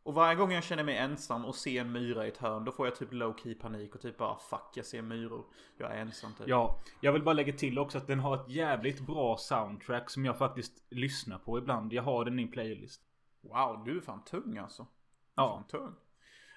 Och 0.07 0.15
varje 0.15 0.35
gång 0.35 0.53
jag 0.53 0.65
känner 0.65 0.85
mig 0.85 0.97
ensam 0.97 1.45
och 1.45 1.55
ser 1.55 1.81
en 1.81 1.93
myra 1.93 2.27
i 2.27 2.29
ett 2.29 2.37
hörn 2.37 2.65
då 2.65 2.73
får 2.73 2.87
jag 2.87 2.97
typ 2.97 3.13
low 3.13 3.37
key 3.43 3.55
panik 3.55 3.95
och 3.95 4.01
typ 4.01 4.19
bara 4.19 4.39
fuck 4.39 4.71
jag 4.75 4.87
ser 4.87 5.03
myror. 5.03 5.45
Jag 5.79 5.93
är 5.93 5.97
ensam 5.97 6.35
typ. 6.35 6.49
Ja, 6.49 6.79
jag 7.01 7.13
vill 7.13 7.23
bara 7.23 7.33
lägga 7.33 7.53
till 7.53 7.79
också 7.79 7.99
att 7.99 8.07
den 8.07 8.21
har 8.21 8.35
ett 8.35 8.49
jävligt 8.49 9.01
bra 9.01 9.37
soundtrack 9.37 10.11
som 10.11 10.25
jag 10.25 10.39
faktiskt 10.39 10.73
lyssnar 10.91 11.39
på 11.39 11.59
ibland. 11.59 11.93
Jag 11.93 12.03
har 12.03 12.25
den 12.25 12.39
i 12.39 12.47
playlist. 12.47 13.01
Wow, 13.41 13.85
du 13.85 13.97
är 13.97 14.01
fan 14.01 14.25
tung 14.25 14.59
alltså. 14.59 14.87
Ja. 15.35 15.49
Fan 15.49 15.67
tung. 15.81 15.95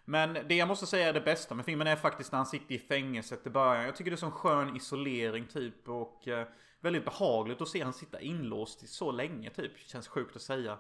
Men 0.06 0.34
det 0.34 0.56
jag 0.56 0.68
måste 0.68 0.86
säga 0.86 1.10
är 1.10 1.14
det 1.14 1.22
bästa 1.22 1.56
med 1.56 1.66
filmen 1.66 1.88
är 1.88 1.96
faktiskt 1.96 2.32
när 2.32 2.40
han 2.40 2.46
sitter 2.46 2.76
i 2.76 2.80
fängelset 2.80 3.48
i 3.48 3.50
början. 3.50 3.86
Jag 3.86 3.96
tycker 3.96 4.12
det 4.12 4.16
är 4.16 4.18
sån 4.18 4.32
skön 4.32 4.76
isolering 4.76 5.48
typ 5.48 5.90
och 5.90 6.28
eh, 6.28 6.48
väldigt 6.80 7.06
behagligt 7.06 7.62
att 7.62 7.68
se 7.68 7.84
han 7.84 7.94
sitta 7.94 8.22
inlåst 8.22 8.84
i 8.84 8.88
så 8.88 9.12
länge 9.12 9.50
typ. 9.50 9.78
Känns 9.78 10.08
sjukt 10.08 10.36
att 10.36 10.42
säga. 10.42 10.78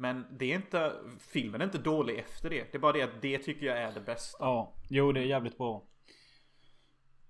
Men 0.00 0.26
det 0.38 0.52
är 0.52 0.56
inte, 0.56 0.92
filmen 1.32 1.60
är 1.60 1.64
inte 1.64 1.78
dålig 1.78 2.18
efter 2.18 2.50
det. 2.50 2.72
Det 2.72 2.78
är 2.78 2.80
bara 2.80 2.92
det 2.92 3.02
att 3.02 3.22
det 3.22 3.38
tycker 3.38 3.66
jag 3.66 3.78
är 3.78 3.92
det 3.92 4.00
bästa. 4.00 4.38
Ja, 4.40 4.74
jo 4.88 5.12
det 5.12 5.20
är 5.20 5.24
jävligt 5.24 5.58
bra. 5.58 5.86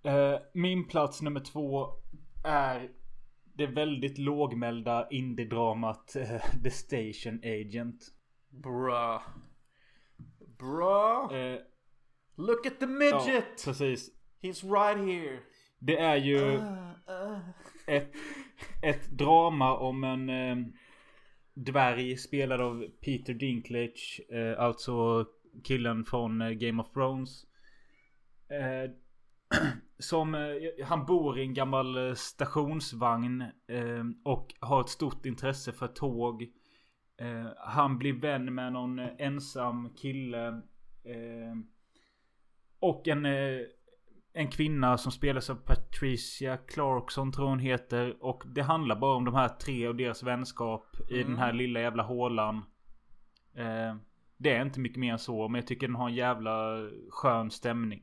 Eh, 0.03 0.39
min 0.55 0.89
plats 0.89 1.23
nummer 1.23 1.41
två 1.41 1.89
är 2.45 2.91
det 3.55 3.67
väldigt 3.67 4.19
lågmälda 4.19 5.09
indie-dramat 5.11 6.17
eh, 6.17 6.63
The 6.63 6.71
Station 6.71 7.41
Agent. 7.45 8.05
Bruh. 8.49 9.21
Bruh. 10.59 11.33
Eh, 11.33 11.59
Look 12.37 12.67
at 12.67 12.81
the 12.81 12.87
ja, 12.87 12.89
midget! 12.89 13.65
precis. 13.65 14.11
He's 14.43 14.63
right 14.63 15.09
here. 15.09 15.39
Det 15.79 15.99
är 15.99 16.17
ju 16.17 16.39
Uh, 16.39 16.91
uh. 17.09 17.39
ett, 17.87 18.13
ett 18.83 19.11
drama 19.11 19.77
om 19.77 20.05
en 20.05 20.31
dvärg 21.65 22.17
spelad 22.17 22.61
av 22.61 22.85
Peter 23.01 23.35
Dinklage. 23.35 24.21
Eh, 24.31 24.61
alltså 24.61 25.27
killen 25.65 26.05
från 26.05 26.43
eh, 26.43 26.51
Game 26.51 26.83
of 26.83 26.93
Thrones. 26.93 27.45
Eh, 28.49 28.91
som 29.99 30.35
eh, 30.35 30.87
han 30.87 31.07
bor 31.07 31.39
i 31.39 31.43
en 31.43 31.55
gammal 31.55 32.09
eh, 32.09 32.15
stationsvagn 32.15 33.41
eh, 33.67 34.05
och 34.25 34.55
har 34.61 34.81
ett 34.81 34.89
stort 34.89 35.27
intresse 35.27 35.73
för 35.73 35.89
tåg. 35.89 36.43
Eh, 37.21 37.47
han 37.57 37.99
blir 37.99 38.13
vän 38.13 38.55
med 38.55 38.73
någon 38.73 38.99
eh, 38.99 39.09
ensam 39.19 39.95
kille. 39.95 40.49
Eh, 41.05 41.55
och 42.81 43.09
en, 43.09 43.27
eh, 43.27 43.61
en 44.39 44.51
kvinna 44.51 44.99
som 44.99 45.13
spelas 45.13 45.51
av 45.51 45.55
Patricia 45.55 46.57
Clarkson 46.57 47.33
tror 47.33 47.47
hon 47.49 47.59
heter. 47.59 48.17
Och 48.21 48.43
det 48.47 48.63
handlar 48.63 48.97
bara 48.97 49.17
om 49.17 49.25
de 49.25 49.35
här 49.35 49.49
tre 49.49 49.89
och 49.89 49.97
deras 49.97 50.23
vänskap 50.23 50.97
i 51.11 51.15
Mm. 51.21 51.29
den 51.29 51.39
här 51.39 51.53
lilla 51.53 51.81
jävla 51.81 52.03
hålan. 52.03 52.57
Eh, 53.55 53.97
det 54.37 54.51
är 54.51 54.63
inte 54.63 54.81
mycket 54.81 54.99
mer 54.99 55.13
än 55.13 55.19
så. 55.19 55.49
Men 55.49 55.59
jag 55.59 55.67
tycker 55.67 55.87
den 55.87 55.97
har 55.97 56.09
en 56.09 56.15
jävla 56.15 56.77
skön 57.11 57.51
stämning. 57.51 58.03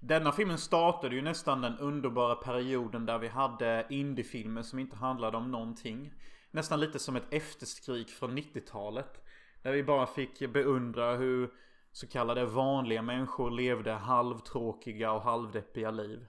Denna 0.00 0.32
filmen 0.32 0.58
startade 0.58 1.14
ju 1.14 1.22
nästan 1.22 1.60
den 1.60 1.78
underbara 1.78 2.34
perioden 2.34 3.06
där 3.06 3.18
vi 3.18 3.28
hade 3.28 3.86
indiefilmer 3.90 4.62
som 4.62 4.78
inte 4.78 4.96
handlade 4.96 5.36
om 5.36 5.50
någonting. 5.50 6.12
Nästan 6.50 6.80
lite 6.80 6.98
som 6.98 7.16
ett 7.16 7.34
efterskrik 7.34 8.10
från 8.10 8.38
90-talet. 8.38 9.24
Där 9.62 9.72
vi 9.72 9.82
bara 9.82 10.06
fick 10.06 10.52
beundra 10.52 11.16
hur 11.16 11.50
så 11.94 12.06
kallade 12.06 12.46
vanliga 12.46 13.02
människor 13.02 13.50
levde 13.50 13.92
halvtråkiga 13.92 15.12
och 15.12 15.22
halvdeppiga 15.22 15.90
liv. 15.90 16.26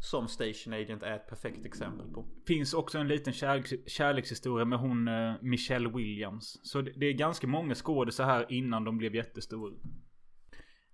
Som 0.00 0.28
Station 0.28 0.72
Agent 0.72 1.02
är 1.02 1.16
ett 1.16 1.28
perfekt 1.28 1.66
exempel 1.66 2.12
på. 2.12 2.26
Finns 2.46 2.74
också 2.74 2.98
en 2.98 3.08
liten 3.08 3.32
kärleks 3.32 3.72
kärlekshistoria 3.86 4.64
med 4.64 4.78
hon 4.78 5.08
eh, 5.08 5.34
Michelle 5.40 5.88
Williams. 5.88 6.60
Så 6.62 6.80
det, 6.80 6.92
det 6.96 7.06
är 7.06 7.12
ganska 7.12 7.46
många 7.46 7.74
skådisar 7.74 8.24
här 8.24 8.52
innan 8.52 8.84
de 8.84 8.98
blev 8.98 9.14
jättestora. 9.14 9.74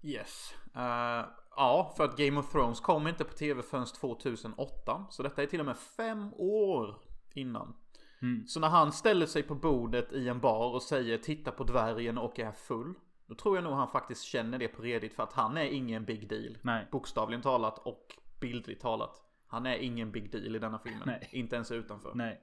Yes. 0.02 0.54
Eh, 0.74 1.24
ja, 1.56 1.94
för 1.96 2.04
att 2.04 2.16
Game 2.16 2.40
of 2.40 2.52
Thrones 2.52 2.80
kom 2.80 3.09
inte 3.09 3.24
på 3.24 3.32
tv 3.32 3.62
förrän 3.62 3.87
2008. 3.87 5.06
Så 5.11 5.22
detta 5.22 5.42
är 5.42 5.46
till 5.46 5.61
och 5.61 5.66
med 5.66 5.76
fem 5.76 6.35
år 6.35 6.96
innan. 7.35 7.74
Mm. 8.22 8.46
Så 8.46 8.61
när 8.61 8.68
han 8.68 8.92
ställer 8.92 9.26
sig 9.26 9.42
på 9.42 9.54
bordet 9.54 10.12
i 10.12 10.28
en 10.28 10.40
bar 10.40 10.74
och 10.74 10.82
säger 10.82 11.18
titta 11.18 11.50
på 11.50 11.64
dvärgen 11.64 12.18
och 12.18 12.38
är 12.38 12.52
full. 12.52 12.94
Då 13.27 13.35
tror 13.35 13.57
jag 13.57 13.65
nog 13.65 13.73
han 13.73 13.89
faktiskt 13.89 14.23
känner 14.23 14.59
det 14.59 14.69
på 14.69 14.83
redigt 14.83 15.15
för 15.15 15.23
att 15.23 15.33
han 15.33 15.57
är 15.57 15.65
ingen 15.65 16.05
big 16.05 16.29
deal. 16.29 16.59
Nej. 16.62 16.89
Bokstavligen 16.93 17.43
talat 17.43 17.79
och 17.79 18.15
bildligt 18.41 18.83
talat. 18.83 19.23
Han 19.47 19.67
är 19.67 19.77
ingen 19.77 20.12
big 20.12 20.33
deal 20.33 20.57
i 20.57 20.59
denna 20.59 20.79
filmen. 20.79 21.03
Nej. 21.07 21.29
Inte 21.33 21.57
ens 21.57 21.73
utanför. 21.73 22.12
Nej. 22.15 22.41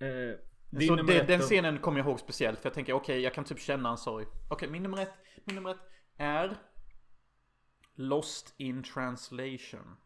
Eh, 0.00 0.86
Så 0.86 0.96
det, 0.96 1.22
den 1.22 1.40
scenen 1.40 1.78
kommer 1.78 1.98
jag 1.98 2.06
ihåg 2.06 2.20
speciellt 2.20 2.58
för 2.58 2.66
jag 2.66 2.74
tänker 2.74 2.92
okej 2.92 3.20
jag 3.20 3.34
kan 3.34 3.44
typ 3.44 3.60
känna 3.60 3.90
en 3.90 3.98
sorg. 3.98 4.26
Okej 4.50 4.70
min 4.70 4.82
nummer 4.82 5.02
ett, 5.02 5.14
min 5.44 5.54
nummer 5.54 5.70
ett 5.70 5.80
är 6.16 6.56
Lost 7.94 8.54
in 8.58 8.82
translation. 8.82 9.96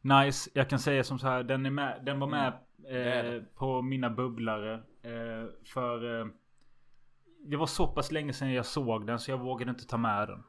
Nice. 0.00 0.50
Jag 0.54 0.70
kan 0.70 0.78
säga 0.78 1.04
som 1.04 1.18
så 1.18 1.26
här. 1.26 1.42
Den, 1.42 1.66
är 1.66 1.70
med, 1.70 2.02
den 2.04 2.20
var 2.20 2.26
med 2.26 2.52
Det 2.76 2.88
är 2.88 3.34
eh, 3.36 3.42
på 3.42 3.82
mina 3.82 4.10
bubblare. 4.10 4.74
Eh, 5.02 5.50
för 5.64 6.20
eh, 6.20 6.26
det 7.44 7.56
var 7.56 7.66
så 7.66 7.86
pass 7.86 8.12
länge 8.12 8.32
sedan 8.32 8.52
jag 8.52 8.66
såg 8.66 9.06
den 9.06 9.18
så 9.18 9.30
jag 9.30 9.38
vågade 9.38 9.70
inte 9.70 9.86
ta 9.86 9.96
med 9.96 10.28
den. 10.28 10.42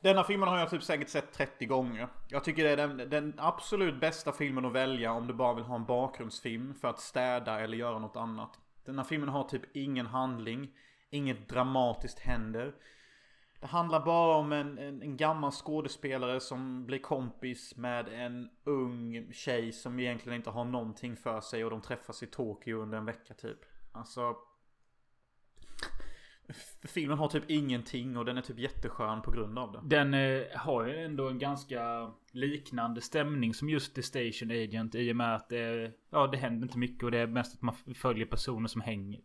Denna 0.00 0.24
filmen 0.24 0.48
har 0.48 0.58
jag 0.58 0.70
typ 0.70 0.82
säkert 0.82 1.08
sett 1.08 1.32
30 1.32 1.66
gånger. 1.66 2.08
Jag 2.28 2.44
tycker 2.44 2.64
det 2.64 2.70
är 2.70 2.76
den, 2.76 3.10
den 3.10 3.34
absolut 3.38 4.00
bästa 4.00 4.32
filmen 4.32 4.64
att 4.64 4.72
välja 4.72 5.12
om 5.12 5.26
du 5.26 5.34
bara 5.34 5.54
vill 5.54 5.64
ha 5.64 5.76
en 5.76 5.84
bakgrundsfilm 5.84 6.74
för 6.74 6.88
att 6.88 7.00
städa 7.00 7.60
eller 7.60 7.76
göra 7.76 7.98
något 7.98 8.16
annat. 8.16 8.58
Denna 8.84 9.04
filmen 9.04 9.28
har 9.28 9.44
typ 9.44 9.76
ingen 9.76 10.06
handling. 10.06 10.70
Inget 11.10 11.48
dramatiskt 11.48 12.18
händer. 12.18 12.74
Det 13.60 13.66
handlar 13.66 14.04
bara 14.04 14.36
om 14.36 14.52
en, 14.52 14.78
en, 14.78 15.02
en 15.02 15.16
gammal 15.16 15.50
skådespelare 15.50 16.40
som 16.40 16.86
blir 16.86 16.98
kompis 16.98 17.76
med 17.76 18.08
en 18.08 18.50
ung 18.64 19.32
tjej 19.32 19.72
som 19.72 20.00
egentligen 20.00 20.36
inte 20.36 20.50
har 20.50 20.64
någonting 20.64 21.16
för 21.16 21.40
sig 21.40 21.64
och 21.64 21.70
de 21.70 21.80
träffas 21.80 22.22
i 22.22 22.26
Tokyo 22.26 22.82
under 22.82 22.98
en 22.98 23.04
vecka 23.04 23.34
typ. 23.34 23.58
Alltså... 23.92 24.36
Filmen 26.84 27.18
har 27.18 27.28
typ 27.28 27.50
ingenting 27.50 28.16
och 28.16 28.24
den 28.24 28.38
är 28.38 28.42
typ 28.42 28.58
jätteskön 28.58 29.22
på 29.22 29.30
grund 29.30 29.58
av 29.58 29.72
det. 29.72 29.80
Den 29.84 30.14
eh, 30.14 30.42
har 30.56 30.86
ju 30.86 31.04
ändå 31.04 31.28
en 31.28 31.38
ganska 31.38 32.12
liknande 32.32 33.00
stämning 33.00 33.54
som 33.54 33.68
just 33.68 33.94
The 33.94 34.02
Station 34.02 34.50
Agent. 34.50 34.94
I 34.94 35.12
och 35.12 35.16
med 35.16 35.34
att 35.34 35.48
det, 35.48 35.92
ja, 36.10 36.26
det 36.26 36.36
händer 36.36 36.66
inte 36.66 36.78
mycket 36.78 37.02
och 37.02 37.10
det 37.10 37.18
är 37.18 37.26
mest 37.26 37.54
att 37.54 37.62
man 37.62 37.74
följer 37.94 38.26
personer 38.26 38.68
som 38.68 38.80
hänger. 38.80 39.20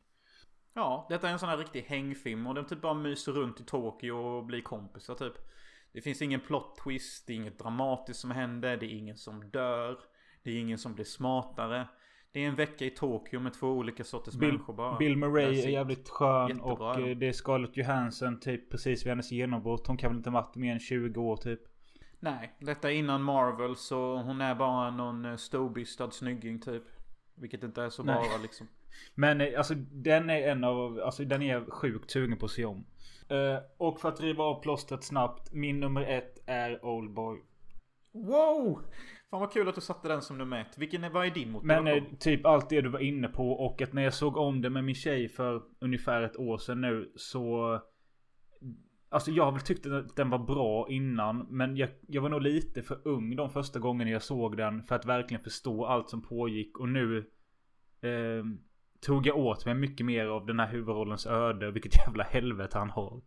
Ja, 0.73 1.05
detta 1.09 1.27
är 1.27 1.33
en 1.33 1.39
sån 1.39 1.49
här 1.49 1.57
riktig 1.57 1.81
hängfilm 1.81 2.47
och 2.47 2.55
den 2.55 2.65
typ 2.65 2.81
bara 2.81 2.93
myser 2.93 3.31
runt 3.31 3.59
i 3.59 3.63
Tokyo 3.63 4.11
och 4.11 4.45
blir 4.45 4.61
kompisar 4.61 5.15
typ. 5.15 5.33
Det 5.91 6.01
finns 6.01 6.21
ingen 6.21 6.39
plot 6.39 6.77
twist, 6.83 7.27
det 7.27 7.33
är 7.33 7.37
inget 7.37 7.59
dramatiskt 7.59 8.19
som 8.19 8.31
händer, 8.31 8.77
det 8.77 8.85
är 8.85 8.97
ingen 8.97 9.17
som 9.17 9.49
dör. 9.49 9.99
Det 10.43 10.51
är 10.51 10.59
ingen 10.59 10.77
som 10.77 10.95
blir 10.95 11.05
smartare. 11.05 11.87
Det 12.31 12.43
är 12.43 12.47
en 12.47 12.55
vecka 12.55 12.85
i 12.85 12.89
Tokyo 12.89 13.39
med 13.39 13.53
två 13.53 13.67
olika 13.67 14.03
sorters 14.03 14.35
Bill, 14.35 14.51
människor 14.51 14.73
bara. 14.73 14.97
Bill 14.97 15.17
Murray 15.17 15.61
är 15.61 15.69
jävligt 15.69 16.09
skön 16.09 16.47
Jättebra, 16.47 16.73
och 16.73 16.99
ja. 16.99 17.09
eh, 17.09 17.17
det 17.17 17.27
är 17.27 17.33
Scarlett 17.33 17.77
Johansson 17.77 18.39
typ 18.39 18.71
precis 18.71 19.05
vid 19.05 19.09
hennes 19.09 19.31
genombrott. 19.31 19.87
Hon 19.87 19.97
kan 19.97 20.09
väl 20.09 20.17
inte 20.17 20.29
ha 20.29 20.41
varit 20.41 20.55
mer 20.55 20.73
än 20.73 20.79
20 20.79 21.21
år 21.21 21.37
typ. 21.37 21.59
Nej, 22.19 22.55
detta 22.59 22.91
är 22.91 22.95
innan 22.95 23.23
Marvel 23.23 23.75
så 23.75 24.17
hon 24.17 24.41
är 24.41 24.55
bara 24.55 24.91
någon 24.91 25.25
eh, 25.25 25.35
ståbystad 25.35 26.11
snygging 26.11 26.59
typ. 26.61 26.83
Vilket 27.35 27.63
inte 27.63 27.83
är 27.83 27.89
så 27.89 28.03
Nej. 28.03 28.15
bra 28.15 28.39
liksom. 28.41 28.67
Men 29.15 29.41
eh, 29.41 29.57
alltså 29.57 29.73
den 29.91 30.29
är 30.29 30.47
en 30.47 30.63
av, 30.63 30.99
alltså 30.99 31.25
den 31.25 31.41
är 31.41 31.71
sjukt 31.71 32.11
sugen 32.11 32.37
på 32.37 32.45
att 32.45 32.51
se 32.51 32.65
om. 32.65 32.85
Eh, 33.29 33.59
och 33.77 33.99
för 33.99 34.09
att 34.09 34.21
riva 34.21 34.43
av 34.43 34.61
plåstret 34.61 35.03
snabbt. 35.03 35.53
Min 35.53 35.79
nummer 35.79 36.01
ett 36.01 36.43
är 36.45 36.85
Oldboy. 36.85 37.37
Wow! 38.11 38.81
Fan 39.29 39.39
vad 39.39 39.51
kul 39.53 39.67
att 39.69 39.75
du 39.75 39.81
satte 39.81 40.07
den 40.07 40.21
som 40.21 40.37
nummer 40.37 40.61
ett. 40.61 40.77
Vilken 40.77 41.03
är, 41.03 41.09
vad 41.09 41.25
är 41.25 41.31
din 41.31 41.51
Men 41.51 41.83
motivation? 41.83 41.87
eh, 41.87 42.17
typ 42.19 42.45
allt 42.45 42.69
det 42.69 42.81
du 42.81 42.89
var 42.89 42.99
inne 42.99 43.27
på 43.27 43.51
och 43.51 43.81
att 43.81 43.93
när 43.93 44.01
jag 44.03 44.13
såg 44.13 44.37
om 44.37 44.61
det 44.61 44.69
med 44.69 44.83
min 44.83 44.95
tjej 44.95 45.29
för 45.29 45.61
ungefär 45.79 46.21
ett 46.21 46.37
år 46.37 46.57
sedan 46.57 46.81
nu 46.81 47.11
så 47.15 47.79
Alltså 49.11 49.31
jag 49.31 49.45
har 49.45 49.51
väl 49.51 49.61
tyckt 49.61 49.85
att 49.85 50.15
den 50.15 50.29
var 50.29 50.39
bra 50.39 50.89
innan 50.89 51.47
men 51.49 51.77
jag, 51.77 51.89
jag 52.07 52.21
var 52.21 52.29
nog 52.29 52.41
lite 52.41 52.81
för 52.83 53.07
ung 53.07 53.35
de 53.35 53.49
första 53.49 53.79
gångerna 53.79 54.11
jag 54.11 54.21
såg 54.23 54.57
den 54.57 54.83
för 54.83 54.95
att 54.95 55.05
verkligen 55.05 55.43
förstå 55.43 55.85
allt 55.85 56.09
som 56.09 56.21
pågick 56.21 56.79
och 56.79 56.89
nu 56.89 57.17
eh, 58.01 58.43
Tog 59.01 59.27
jag 59.27 59.37
åt 59.37 59.65
mig 59.65 59.75
mycket 59.75 60.05
mer 60.05 60.25
av 60.25 60.45
den 60.45 60.59
här 60.59 60.67
huvudrollens 60.67 61.27
öde 61.27 61.71
vilket 61.71 61.95
jävla 61.95 62.23
helvete 62.23 62.77
han 62.77 62.89
har. 62.89 63.21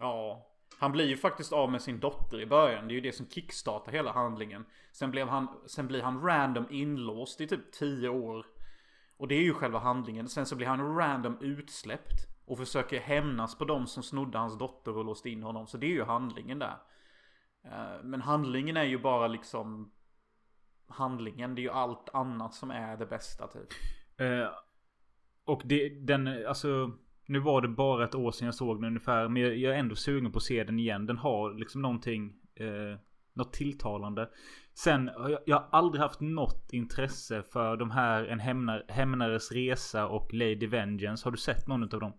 Ja. 0.00 0.46
Han 0.82 0.92
blir 0.92 1.06
ju 1.06 1.16
faktiskt 1.16 1.52
av 1.52 1.70
med 1.70 1.82
sin 1.82 2.00
dotter 2.00 2.40
i 2.40 2.46
början. 2.46 2.88
Det 2.88 2.92
är 2.92 2.94
ju 2.94 3.00
det 3.00 3.12
som 3.12 3.26
kickstartar 3.28 3.92
hela 3.92 4.12
handlingen. 4.12 4.64
Sen, 4.92 5.10
blev 5.10 5.28
han, 5.28 5.48
sen 5.66 5.86
blir 5.86 6.02
han 6.02 6.22
random 6.22 6.66
inlåst 6.70 7.40
i 7.40 7.46
typ 7.46 7.72
10 7.72 8.08
år. 8.08 8.46
Och 9.16 9.28
det 9.28 9.34
är 9.34 9.42
ju 9.42 9.54
själva 9.54 9.78
handlingen. 9.78 10.28
Sen 10.28 10.46
så 10.46 10.56
blir 10.56 10.66
han 10.66 10.96
random 10.96 11.38
utsläppt. 11.40 12.44
Och 12.44 12.58
försöker 12.58 13.00
hämnas 13.00 13.58
på 13.58 13.64
de 13.64 13.86
som 13.86 14.02
snodde 14.02 14.38
hans 14.38 14.58
dotter 14.58 14.96
och 14.96 15.04
låste 15.04 15.30
in 15.30 15.42
honom. 15.42 15.66
Så 15.66 15.76
det 15.76 15.86
är 15.86 15.94
ju 15.94 16.04
handlingen 16.04 16.58
där. 16.58 16.76
Eh, 17.64 18.02
men 18.02 18.20
handlingen 18.20 18.76
är 18.76 18.84
ju 18.84 18.98
bara 18.98 19.26
liksom 19.26 19.92
handlingen. 20.86 21.54
Det 21.54 21.60
är 21.60 21.64
ju 21.64 21.70
allt 21.70 22.08
annat 22.14 22.54
som 22.54 22.70
är 22.70 22.96
det 22.96 23.06
bästa 23.06 23.46
typ. 23.46 23.68
Eh, 24.16 24.48
och 25.44 25.62
det, 25.64 25.88
den, 25.88 26.46
alltså 26.46 26.92
nu 27.26 27.38
var 27.38 27.60
det 27.60 27.68
bara 27.68 28.04
ett 28.04 28.14
år 28.14 28.32
sedan 28.32 28.46
jag 28.46 28.54
såg 28.54 28.76
den 28.76 28.84
ungefär. 28.84 29.28
Men 29.28 29.42
jag, 29.42 29.74
är 29.74 29.78
ändå 29.78 29.94
sugen 29.94 30.32
på 30.32 30.36
att 30.36 30.42
se 30.42 30.64
den 30.64 30.78
igen. 30.78 31.06
Den 31.06 31.18
har 31.18 31.54
liksom 31.54 31.82
någonting 31.82 32.32
eh, 32.54 32.98
Något 33.34 33.52
tilltalande. 33.52 34.28
Sen 34.74 35.10
jag, 35.16 35.38
jag 35.46 35.56
har 35.56 35.68
aldrig 35.70 36.02
haft 36.02 36.20
något 36.20 36.72
intresse 36.72 37.42
för 37.42 37.76
de 37.76 37.90
här 37.90 38.24
En 38.24 38.40
hämnar, 38.40 38.84
hämnares 38.88 39.52
resa 39.52 40.06
och 40.06 40.34
Lady 40.34 40.66
Vengeance. 40.66 41.26
Har 41.26 41.30
du 41.30 41.38
sett 41.38 41.66
någon 41.66 41.82
av 41.82 42.00
dem? 42.00 42.12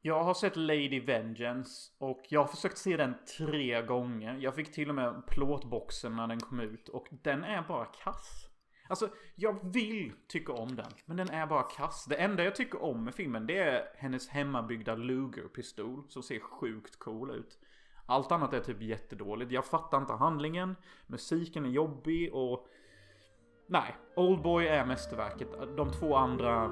Jag 0.00 0.24
har 0.24 0.34
sett 0.34 0.56
Lady 0.56 1.00
Vengeance 1.00 1.92
och 1.98 2.22
jag 2.28 2.40
har 2.40 2.46
försökt 2.46 2.78
se 2.78 2.96
den 2.96 3.14
tre 3.38 3.82
gånger. 3.82 4.38
Jag 4.40 4.54
fick 4.54 4.72
till 4.72 4.88
och 4.88 4.94
med 4.94 5.26
plåtboxen 5.26 6.16
när 6.16 6.26
den 6.26 6.40
kom 6.40 6.60
ut 6.60 6.88
och 6.88 7.06
den 7.10 7.44
är 7.44 7.62
bara 7.62 7.84
kass. 7.84 8.47
Alltså, 8.88 9.08
jag 9.34 9.72
vill 9.72 10.12
tycka 10.28 10.52
om 10.52 10.76
den, 10.76 10.90
men 11.04 11.16
den 11.16 11.30
är 11.30 11.46
bara 11.46 11.62
kass. 11.62 12.06
Det 12.08 12.16
enda 12.16 12.44
jag 12.44 12.54
tycker 12.54 12.82
om 12.82 13.04
med 13.04 13.14
filmen 13.14 13.46
det 13.46 13.58
är 13.58 13.84
hennes 13.96 14.28
hemmabyggda 14.28 14.94
Luger-pistol 14.94 16.04
som 16.08 16.22
ser 16.22 16.40
sjukt 16.40 16.98
cool 16.98 17.30
ut. 17.30 17.58
Allt 18.06 18.32
annat 18.32 18.52
är 18.52 18.60
typ 18.60 18.82
jättedåligt. 18.82 19.52
Jag 19.52 19.64
fattar 19.64 19.98
inte 19.98 20.12
handlingen, 20.12 20.76
musiken 21.06 21.64
är 21.64 21.70
jobbig 21.70 22.34
och... 22.34 22.68
Nej, 23.66 23.96
Oldboy 24.16 24.66
är 24.66 24.84
mästerverket. 24.84 25.48
De 25.76 25.92
två 25.92 26.16
andra, 26.16 26.68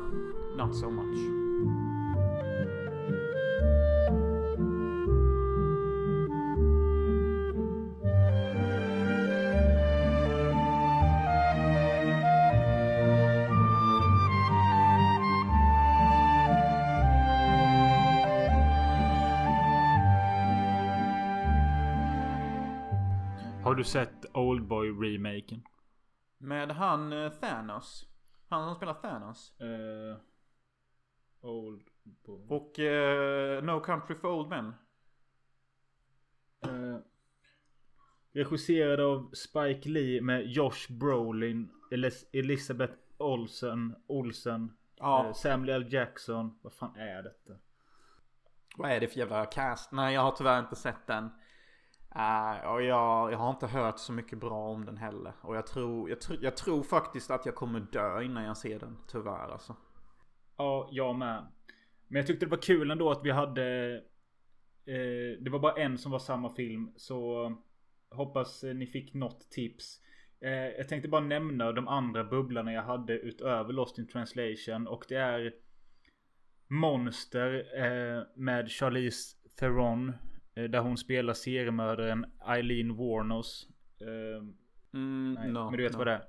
not 0.56 0.76
so 0.76 0.90
much. 0.90 1.95
Du 23.76 23.84
sett 23.84 24.36
Oldboy 24.36 24.88
remaken? 24.90 25.62
Med 26.38 26.70
han 26.72 27.12
eh, 27.12 27.32
Thanos. 27.32 28.06
Han 28.48 28.64
som 28.68 28.74
spelar 28.76 28.94
Thanos. 28.94 29.52
Uh, 29.60 30.16
Oldboy. 31.40 32.46
Och 32.48 32.78
eh, 32.78 33.62
No 33.64 33.80
Country 33.80 34.14
for 34.14 34.28
Old 34.28 34.48
Men. 34.48 34.74
Eh, 36.60 36.98
regisserad 38.32 39.00
av 39.00 39.30
Spike 39.34 39.88
Lee 39.88 40.20
med 40.20 40.46
Josh 40.46 40.92
Brolin, 40.92 41.70
Elis- 41.90 42.24
Elizabeth 42.32 42.94
Olsen, 43.18 43.96
Olsen, 44.06 44.76
Ja. 44.96 45.26
eh, 45.26 45.32
Samuel 45.32 45.82
L. 45.82 45.92
Jackson. 45.92 46.58
Vad 46.62 46.72
fan 46.72 46.96
är 46.96 47.22
detta? 47.22 47.52
Vad 48.76 48.90
är 48.90 49.00
det 49.00 49.08
för 49.08 49.18
jävla 49.18 49.44
cast? 49.46 49.92
Nej, 49.92 50.14
jag 50.14 50.20
har 50.22 50.30
tyvärr 50.32 50.60
inte 50.60 50.76
sett 50.76 51.06
den. 51.06 51.30
Uh, 52.16 52.72
och 52.72 52.82
jag, 52.82 53.32
jag 53.32 53.38
har 53.38 53.50
inte 53.50 53.66
hört 53.66 53.98
så 53.98 54.12
mycket 54.12 54.40
bra 54.40 54.68
om 54.68 54.84
den 54.84 54.96
heller. 54.96 55.32
Och 55.40 55.56
jag 55.56 55.66
tror, 55.66 56.10
jag, 56.10 56.18
tr- 56.18 56.38
jag 56.40 56.56
tror 56.56 56.82
faktiskt 56.82 57.30
att 57.30 57.46
jag 57.46 57.54
kommer 57.54 57.80
dö 57.80 58.22
innan 58.22 58.44
jag 58.44 58.56
ser 58.56 58.78
den. 58.78 58.96
Tyvärr 59.06 59.52
alltså. 59.52 59.76
Ja, 60.56 60.88
jag 60.92 61.16
med. 61.16 61.46
Men 62.08 62.16
jag 62.16 62.26
tyckte 62.26 62.46
det 62.46 62.50
var 62.50 62.62
kul 62.62 62.90
ändå 62.90 63.10
att 63.10 63.24
vi 63.24 63.30
hade... 63.30 63.94
Eh, 64.86 65.40
det 65.40 65.50
var 65.50 65.58
bara 65.58 65.82
en 65.82 65.98
som 65.98 66.12
var 66.12 66.18
samma 66.18 66.54
film. 66.54 66.92
Så 66.96 67.52
hoppas 68.10 68.62
ni 68.62 68.86
fick 68.86 69.14
något 69.14 69.50
tips. 69.50 70.00
Eh, 70.40 70.50
jag 70.50 70.88
tänkte 70.88 71.08
bara 71.08 71.20
nämna 71.20 71.72
de 71.72 71.88
andra 71.88 72.24
bubblarna 72.24 72.72
jag 72.72 72.82
hade 72.82 73.18
utöver 73.18 73.72
Lost 73.72 73.98
in 73.98 74.08
translation. 74.08 74.86
Och 74.86 75.04
det 75.08 75.16
är 75.16 75.54
Monster 76.68 77.66
eh, 77.84 78.22
med 78.34 78.70
Charlize 78.70 79.36
Theron. 79.58 80.12
Eh, 80.56 80.64
där 80.64 80.78
hon 80.80 80.96
spelar 80.96 81.34
seriemördaren 81.34 82.26
Eileen 82.48 82.96
Warnos. 82.96 83.68
Eh, 84.00 84.44
Mm, 84.92 85.32
nej, 85.32 85.48
no, 85.48 85.70
men 85.70 85.76
du 85.76 85.82
vet 85.82 85.92
no. 85.92 85.98
vad 85.98 86.06
det 86.06 86.12
är. 86.12 86.22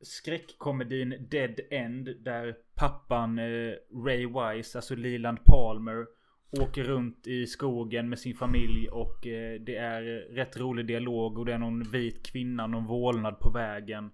Skräckkomedin 0.00 1.26
Dead 1.30 1.60
End 1.70 2.08
där 2.20 2.56
pappan 2.74 3.38
eh, 3.38 3.74
Ray 4.04 4.26
Wise, 4.26 4.78
alltså 4.78 4.94
Leland 4.94 5.44
Palmer 5.44 6.06
Åker 6.50 6.84
runt 6.84 7.26
i 7.26 7.46
skogen 7.46 8.08
med 8.08 8.18
sin 8.18 8.34
familj 8.34 8.88
och 8.88 9.18
det 9.60 9.76
är 9.76 10.02
rätt 10.34 10.56
rolig 10.56 10.86
dialog 10.86 11.38
och 11.38 11.46
det 11.46 11.52
är 11.52 11.58
någon 11.58 11.82
vit 11.82 12.26
kvinna, 12.26 12.66
någon 12.66 12.86
vålnad 12.86 13.38
på 13.38 13.50
vägen. 13.50 14.10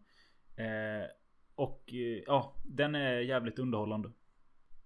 Och 1.55 1.85
ja, 2.27 2.57
den 2.65 2.95
är 2.95 3.19
jävligt 3.21 3.59
underhållande. 3.59 4.11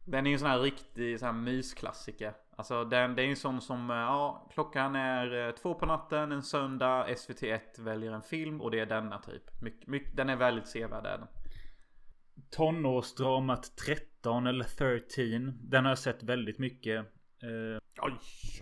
Den 0.05 0.27
är 0.27 0.31
ju 0.31 0.35
en 0.35 0.39
sån 0.39 0.49
här 0.49 0.61
riktig 0.61 1.19
sån 1.19 1.27
här 1.27 1.33
mysklassiker. 1.33 2.33
Alltså 2.59 2.85
den, 2.85 3.15
det 3.15 3.23
är 3.23 3.27
ju 3.27 3.37
sån 3.37 3.61
som, 3.61 3.91
eh, 3.91 3.97
ja, 3.97 4.49
klockan 4.53 4.97
är 4.97 5.47
eh, 5.49 5.55
två 5.55 5.75
på 5.75 5.87
natten 5.87 6.33
en 6.33 6.43
söndag, 6.43 7.07
SVT1 7.09 7.83
väljer 7.83 8.13
en 8.13 8.23
film 8.23 8.61
och 8.61 8.71
det 8.71 8.81
är 8.81 8.87
denna 8.87 9.19
typ. 9.19 9.63
Mycket, 9.63 9.87
mycket, 9.89 10.17
den 10.17 10.29
är 10.29 10.37
väldigt 10.37 10.69
sevärd 10.69 11.07
är 11.07 11.19
den. 11.19 11.27
Tonårsdramat 12.51 13.77
13 13.77 14.47
eller 14.47 14.65
13. 14.65 15.59
Den 15.71 15.85
har 15.85 15.91
jag 15.91 15.99
sett 15.99 16.23
väldigt 16.23 16.59
mycket. 16.59 16.99
Eh, 17.43 17.83
Oj, 18.03 18.19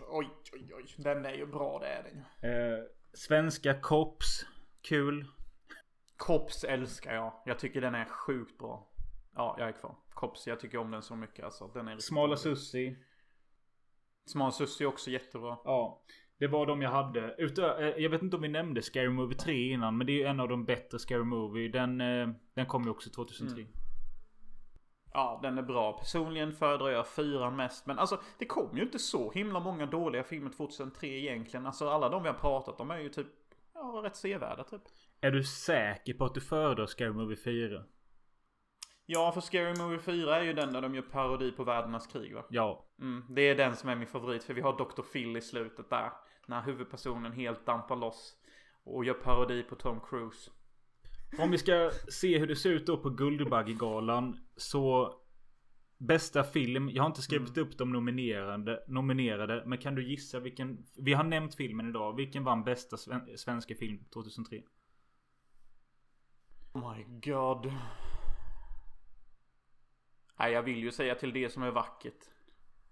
oj, 0.08 0.28
oj, 0.52 0.70
oj. 0.74 0.84
Den 0.98 1.26
är 1.26 1.32
ju 1.34 1.46
bra 1.46 1.78
det 1.78 1.86
är 1.86 2.02
den 2.02 2.14
ju. 2.14 2.76
eh, 2.78 2.84
svenska 3.12 3.74
Cops. 3.74 4.46
Kul. 4.82 5.26
Kops 6.16 6.64
älskar 6.64 7.14
jag. 7.14 7.32
Jag 7.46 7.58
tycker 7.58 7.80
den 7.80 7.94
är 7.94 8.04
sjukt 8.04 8.58
bra. 8.58 8.88
Ja, 9.34 9.56
jag 9.58 9.68
är 9.68 9.72
kvar. 9.72 9.94
Kops, 10.14 10.46
jag 10.46 10.60
tycker 10.60 10.78
om 10.78 10.90
den 10.90 11.02
så 11.02 11.16
mycket 11.16 11.44
alltså. 11.44 11.68
Den 11.68 11.88
är 11.88 11.98
Smala 11.98 12.28
bra. 12.28 12.36
Sussi. 12.36 12.96
Smal 14.26 14.52
Sussi 14.52 14.84
är 14.84 14.88
också 14.88 15.10
jättebra. 15.10 15.58
Ja. 15.64 16.02
Det 16.38 16.46
var 16.46 16.66
de 16.66 16.82
jag 16.82 16.90
hade. 16.90 17.36
Utö- 17.38 17.80
eh, 17.80 18.02
jag 18.02 18.10
vet 18.10 18.22
inte 18.22 18.36
om 18.36 18.42
vi 18.42 18.48
nämnde 18.48 18.82
Scary 18.82 19.08
Movie 19.08 19.38
3 19.38 19.72
innan. 19.72 19.96
Men 19.98 20.06
det 20.06 20.12
är 20.12 20.16
ju 20.18 20.24
en 20.24 20.40
av 20.40 20.48
de 20.48 20.64
bättre 20.64 20.98
Scary 20.98 21.24
Movie. 21.24 21.68
Den, 21.68 22.00
eh, 22.00 22.28
den 22.54 22.66
kom 22.66 22.84
ju 22.84 22.90
också 22.90 23.10
2003. 23.10 23.60
Mm. 23.62 23.72
Ja, 25.12 25.38
den 25.42 25.58
är 25.58 25.62
bra. 25.62 25.92
Personligen 25.92 26.52
föredrar 26.52 26.88
jag 26.90 27.08
fyran 27.08 27.56
mest. 27.56 27.86
Men 27.86 27.98
alltså, 27.98 28.20
det 28.38 28.46
kom 28.46 28.76
ju 28.76 28.82
inte 28.82 28.98
så 28.98 29.32
himla 29.32 29.60
många 29.60 29.86
dåliga 29.86 30.24
filmer 30.24 30.50
2003 30.50 31.08
egentligen. 31.08 31.66
Alltså 31.66 31.88
alla 31.88 32.08
de 32.08 32.22
vi 32.22 32.28
har 32.28 32.36
pratat 32.36 32.80
om 32.80 32.90
är 32.90 32.98
ju 32.98 33.08
typ, 33.08 33.26
ja, 33.74 34.00
rätt 34.04 34.16
sevärda 34.16 34.64
typ. 34.64 34.82
Är 35.20 35.30
du 35.30 35.44
säker 35.44 36.14
på 36.14 36.24
att 36.24 36.34
du 36.34 36.40
föredrar 36.40 36.86
Scary 36.86 37.12
Movie 37.12 37.36
4? 37.36 37.84
Ja, 39.06 39.32
för 39.32 39.40
Scary 39.40 39.74
Movie 39.78 39.98
4 39.98 40.36
är 40.36 40.42
ju 40.42 40.52
den 40.52 40.72
där 40.72 40.82
de 40.82 40.94
gör 40.94 41.02
parodi 41.02 41.52
på 41.52 41.64
världarnas 41.64 42.06
krig 42.06 42.34
va? 42.34 42.44
Ja. 42.50 42.86
Mm, 43.00 43.24
det 43.28 43.42
är 43.42 43.54
den 43.54 43.76
som 43.76 43.88
är 43.88 43.96
min 43.96 44.06
favorit 44.06 44.44
för 44.44 44.54
vi 44.54 44.60
har 44.60 44.72
Dr. 44.72 45.02
Phil 45.12 45.36
i 45.36 45.40
slutet 45.40 45.90
där. 45.90 46.12
När 46.46 46.62
huvudpersonen 46.62 47.32
helt 47.32 47.66
dampar 47.66 47.96
loss. 47.96 48.36
Och 48.84 49.04
gör 49.04 49.14
parodi 49.14 49.62
på 49.62 49.74
Tom 49.74 50.00
Cruise. 50.00 50.50
Om 51.38 51.50
vi 51.50 51.58
ska 51.58 51.90
se 52.08 52.38
hur 52.38 52.46
det 52.46 52.56
ser 52.56 52.70
ut 52.70 52.86
då 52.86 52.96
på 52.96 53.10
Guldbaggegalan. 53.10 54.38
Så 54.56 55.14
Bästa 55.98 56.44
film. 56.44 56.90
Jag 56.92 57.02
har 57.02 57.10
inte 57.10 57.22
skrivit 57.22 57.58
upp 57.58 57.78
de 57.78 57.92
nominerade, 57.92 58.84
nominerade. 58.88 59.62
Men 59.66 59.78
kan 59.78 59.94
du 59.94 60.08
gissa 60.10 60.40
vilken? 60.40 60.86
Vi 60.96 61.12
har 61.12 61.24
nämnt 61.24 61.54
filmen 61.54 61.88
idag. 61.88 62.16
Vilken 62.16 62.44
vann 62.44 62.64
bästa 62.64 62.96
sven, 62.96 63.38
svenska 63.38 63.74
film 63.74 64.04
2003? 64.12 64.62
Oh 66.72 66.96
my 66.96 67.04
god. 67.20 67.72
Nej, 70.38 70.52
jag 70.52 70.62
vill 70.62 70.78
ju 70.78 70.92
säga 70.92 71.14
till 71.14 71.32
det 71.32 71.52
som 71.52 71.62
är 71.62 71.70
vackert. 71.70 72.24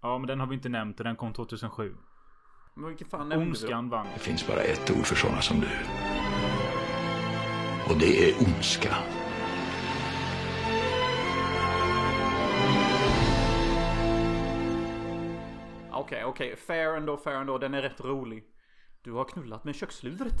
Ja, 0.01 0.17
men 0.17 0.27
den 0.27 0.39
har 0.39 0.47
vi 0.47 0.55
inte 0.55 0.69
nämnt 0.69 0.99
och 0.99 1.03
den 1.03 1.15
kom 1.15 1.33
2007. 1.33 1.95
Men 2.73 2.87
vilken 2.89 3.07
fan 3.07 3.29
nämnde? 3.29 3.45
Ondskan 3.45 3.89
vann. 3.89 4.07
Det 4.13 4.19
finns 4.19 4.47
bara 4.47 4.61
ett 4.61 4.91
ord 4.91 5.05
för 5.05 5.15
sådana 5.15 5.41
som 5.41 5.59
du. 5.59 5.67
Och 7.89 7.99
det 7.99 8.29
är 8.29 8.35
ondska. 8.37 8.95
Okej, 15.91 16.23
okej. 16.25 16.55
Fair 16.55 16.97
ändå, 16.97 17.17
fair 17.17 17.35
ändå. 17.35 17.57
Den 17.57 17.73
är 17.73 17.81
rätt 17.81 18.01
rolig. 18.01 18.43
Du 19.05 19.11
har 19.11 19.25
knullat 19.25 19.63
med 19.63 19.75
köksludret. 19.75 20.33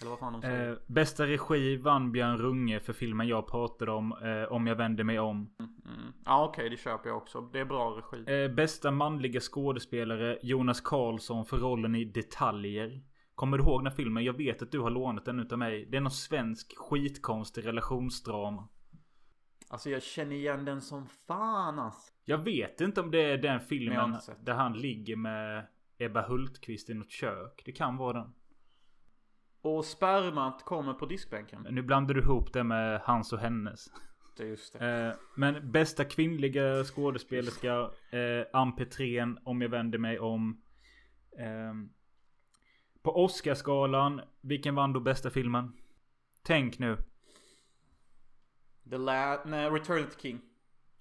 Eller 0.00 0.10
vad 0.10 0.18
fan 0.18 0.32
de 0.32 0.42
säger. 0.42 0.70
Eh, 0.70 0.76
bästa 0.86 1.26
regi 1.26 1.76
vann 1.76 2.12
Björn 2.12 2.38
Runge 2.38 2.80
för 2.80 2.92
filmen 2.92 3.28
jag 3.28 3.46
pratade 3.46 3.92
om, 3.92 4.12
eh, 4.12 4.52
Om 4.52 4.66
jag 4.66 4.76
vänder 4.76 5.04
mig 5.04 5.18
om. 5.18 5.54
Mm. 5.58 6.12
Ja, 6.24 6.44
okej, 6.44 6.70
det 6.70 6.76
köper 6.76 7.08
jag 7.08 7.16
också. 7.16 7.40
Det 7.40 7.60
är 7.60 7.64
bra 7.64 7.90
regi. 7.90 8.44
Eh, 8.44 8.54
bästa 8.54 8.90
manliga 8.90 9.40
skådespelare 9.40 10.38
Jonas 10.42 10.80
Karlsson 10.80 11.46
för 11.46 11.56
rollen 11.56 11.94
i 11.94 12.04
Detaljer. 12.04 13.02
Kommer 13.34 13.58
du 13.58 13.64
ihåg 13.64 13.80
den 13.80 13.86
här 13.86 13.96
filmen? 13.96 14.24
Jag 14.24 14.36
vet 14.36 14.62
att 14.62 14.72
du 14.72 14.80
har 14.80 14.90
lånat 14.90 15.24
den 15.24 15.40
utav 15.40 15.58
mig. 15.58 15.86
Det 15.90 15.96
är 15.96 16.00
någon 16.00 16.10
svensk 16.10 16.76
skitkonstig 16.76 17.66
relationsdrama. 17.66 18.68
Alltså 19.68 19.90
jag 19.90 20.02
känner 20.02 20.36
igen 20.36 20.64
den 20.64 20.80
som 20.80 21.06
fan 21.06 21.78
alltså. 21.78 22.12
Jag 22.24 22.38
vet 22.38 22.80
inte 22.80 23.00
om 23.00 23.10
det 23.10 23.22
är 23.22 23.38
den 23.38 23.60
filmen 23.60 24.16
där 24.40 24.54
han 24.54 24.72
ligger 24.72 25.16
med 25.16 25.66
Ebba 25.98 26.22
Hultqvist 26.28 26.90
i 26.90 26.94
något 26.94 27.10
kök. 27.10 27.62
Det 27.64 27.72
kan 27.72 27.96
vara 27.96 28.12
den. 28.12 28.34
Och 29.60 29.84
spermat 29.84 30.64
kommer 30.64 30.94
på 30.94 31.06
diskbänken. 31.06 31.66
Nu 31.70 31.82
blandar 31.82 32.14
du 32.14 32.20
ihop 32.20 32.52
det 32.52 32.64
med 32.64 33.00
hans 33.00 33.32
och 33.32 33.38
hennes. 33.38 33.90
Det 34.36 34.42
är 34.42 34.46
just 34.46 34.72
det. 34.72 35.06
Eh, 35.08 35.14
men 35.34 35.72
bästa 35.72 36.04
kvinnliga 36.04 36.84
skådespelerska 36.84 37.90
eh, 38.10 38.46
Ann 38.52 38.76
Petrén 38.76 39.38
Om 39.44 39.62
jag 39.62 39.68
vänder 39.68 39.98
mig 39.98 40.18
om. 40.18 40.62
Ehm, 41.38 41.90
på 43.02 43.24
Oscarsgalan. 43.24 44.20
Vilken 44.40 44.74
vann 44.74 44.92
då 44.92 45.00
bästa 45.00 45.30
filmen? 45.30 45.72
Tänk 46.42 46.78
nu. 46.78 46.96
The 48.90 48.98
La... 48.98 49.44
Nej, 49.44 49.70
Return 49.70 50.04
of 50.04 50.14
the 50.14 50.20
King. 50.20 50.40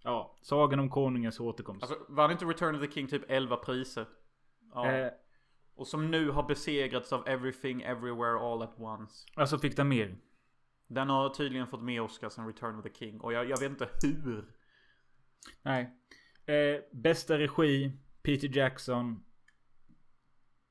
Ja, 0.03 0.37
Sagan 0.41 0.79
om 0.79 0.89
Konungens 0.89 1.39
återkomst. 1.39 1.83
Alltså, 1.83 2.05
vann 2.09 2.31
inte 2.31 2.45
Return 2.45 2.75
of 2.75 2.81
the 2.81 2.91
King 2.91 3.07
typ 3.07 3.23
11 3.27 3.57
priser? 3.57 4.05
Ja. 4.73 4.91
Eh. 4.91 5.11
Och 5.75 5.87
som 5.87 6.11
nu 6.11 6.29
har 6.29 6.43
besegrats 6.43 7.13
av 7.13 7.27
Everything 7.27 7.81
Everywhere 7.81 8.39
All 8.39 8.61
At 8.61 8.79
Once. 8.79 9.27
alltså 9.35 9.57
fick 9.57 9.75
den 9.75 9.87
mer. 9.87 10.15
Den 10.87 11.09
har 11.09 11.29
tydligen 11.29 11.67
fått 11.67 11.83
mer 11.83 12.01
Oscars 12.01 12.37
än 12.37 12.47
Return 12.47 12.79
of 12.79 12.83
the 12.83 12.93
King. 12.93 13.21
Och 13.21 13.33
jag, 13.33 13.49
jag 13.49 13.59
vet 13.59 13.69
inte 13.69 13.89
hur. 14.03 14.45
Nej. 15.61 15.89
Eh, 16.45 16.81
bästa 16.91 17.39
regi 17.39 17.91
Peter 18.23 18.57
Jackson. 18.57 19.23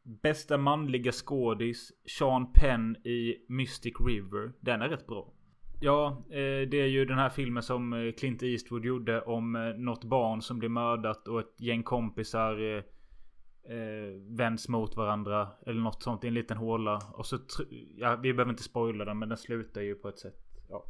Bästa 0.02 0.58
manliga 0.58 1.12
skådis 1.12 1.92
Sean 2.18 2.52
Penn 2.52 2.96
i 2.96 3.46
Mystic 3.48 3.94
River. 4.00 4.52
Den 4.60 4.82
är 4.82 4.88
rätt 4.88 5.06
bra. 5.06 5.32
Ja, 5.80 6.24
eh, 6.30 6.68
det 6.68 6.80
är 6.80 6.86
ju 6.86 7.04
den 7.04 7.18
här 7.18 7.30
filmen 7.30 7.62
som 7.62 7.92
eh, 7.92 8.12
Clint 8.12 8.42
Eastwood 8.42 8.84
gjorde 8.84 9.22
om 9.22 9.56
eh, 9.56 9.62
något 9.62 10.04
barn 10.04 10.42
som 10.42 10.58
blir 10.58 10.68
mördat 10.68 11.28
och 11.28 11.40
ett 11.40 11.60
gäng 11.60 11.82
kompisar 11.82 12.84
eh, 13.64 14.36
vänds 14.36 14.68
mot 14.68 14.96
varandra. 14.96 15.48
Eller 15.66 15.80
något 15.80 16.02
sånt 16.02 16.24
i 16.24 16.28
en 16.28 16.34
liten 16.34 16.56
håla. 16.56 17.00
Och 17.12 17.26
så, 17.26 17.38
ja, 17.96 18.16
vi 18.16 18.32
behöver 18.34 18.50
inte 18.50 18.62
spoila 18.62 19.04
den 19.04 19.18
men 19.18 19.28
den 19.28 19.38
slutar 19.38 19.80
ju 19.80 19.94
på 19.94 20.08
ett 20.08 20.18
sätt. 20.18 20.38
Ja. 20.68 20.84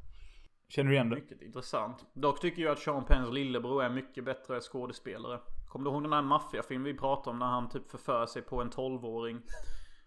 Känner 0.69 0.91
du 0.91 0.95
igen 0.95 1.11
det? 1.11 1.17
Mycket 1.17 1.43
intressant. 1.43 2.07
Dock 2.15 2.41
tycker 2.41 2.63
jag 2.63 2.73
att 2.73 2.79
Sean 2.79 3.05
Penns 3.05 3.33
lillebror 3.33 3.83
är 3.83 3.91
mycket 3.91 4.25
bättre 4.25 4.61
skådespelare. 4.61 5.41
Kommer 5.69 5.85
du 5.85 5.91
ihåg 5.91 6.03
den 6.03 6.13
här 6.13 6.23
maffiafilmen 6.23 6.85
vi 6.85 6.99
pratade 6.99 7.31
om 7.31 7.39
när 7.39 7.47
han 7.47 7.69
typ 7.69 7.91
förför 7.91 8.27
sig 8.27 8.43
på 8.43 8.61
en 8.61 8.71
12-åring? 8.71 9.41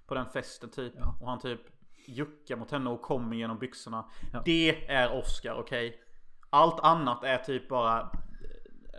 På 0.08 0.16
den 0.16 0.26
festen 0.26 0.70
typ. 0.70 0.94
Och 1.22 1.30
han 1.30 1.40
typ 1.40 1.62
juckar 2.08 2.56
mot 2.56 2.72
henne 2.72 2.90
och 2.90 3.02
kommer 3.02 3.36
genom 3.36 3.60
byxorna. 3.60 4.06
Det 4.46 4.92
är 4.92 5.20
Oscar, 5.20 5.54
okej? 5.54 6.02
Allt 6.50 6.80
annat 6.80 7.24
är 7.24 7.38
typ 7.38 7.70
bara 7.70 8.12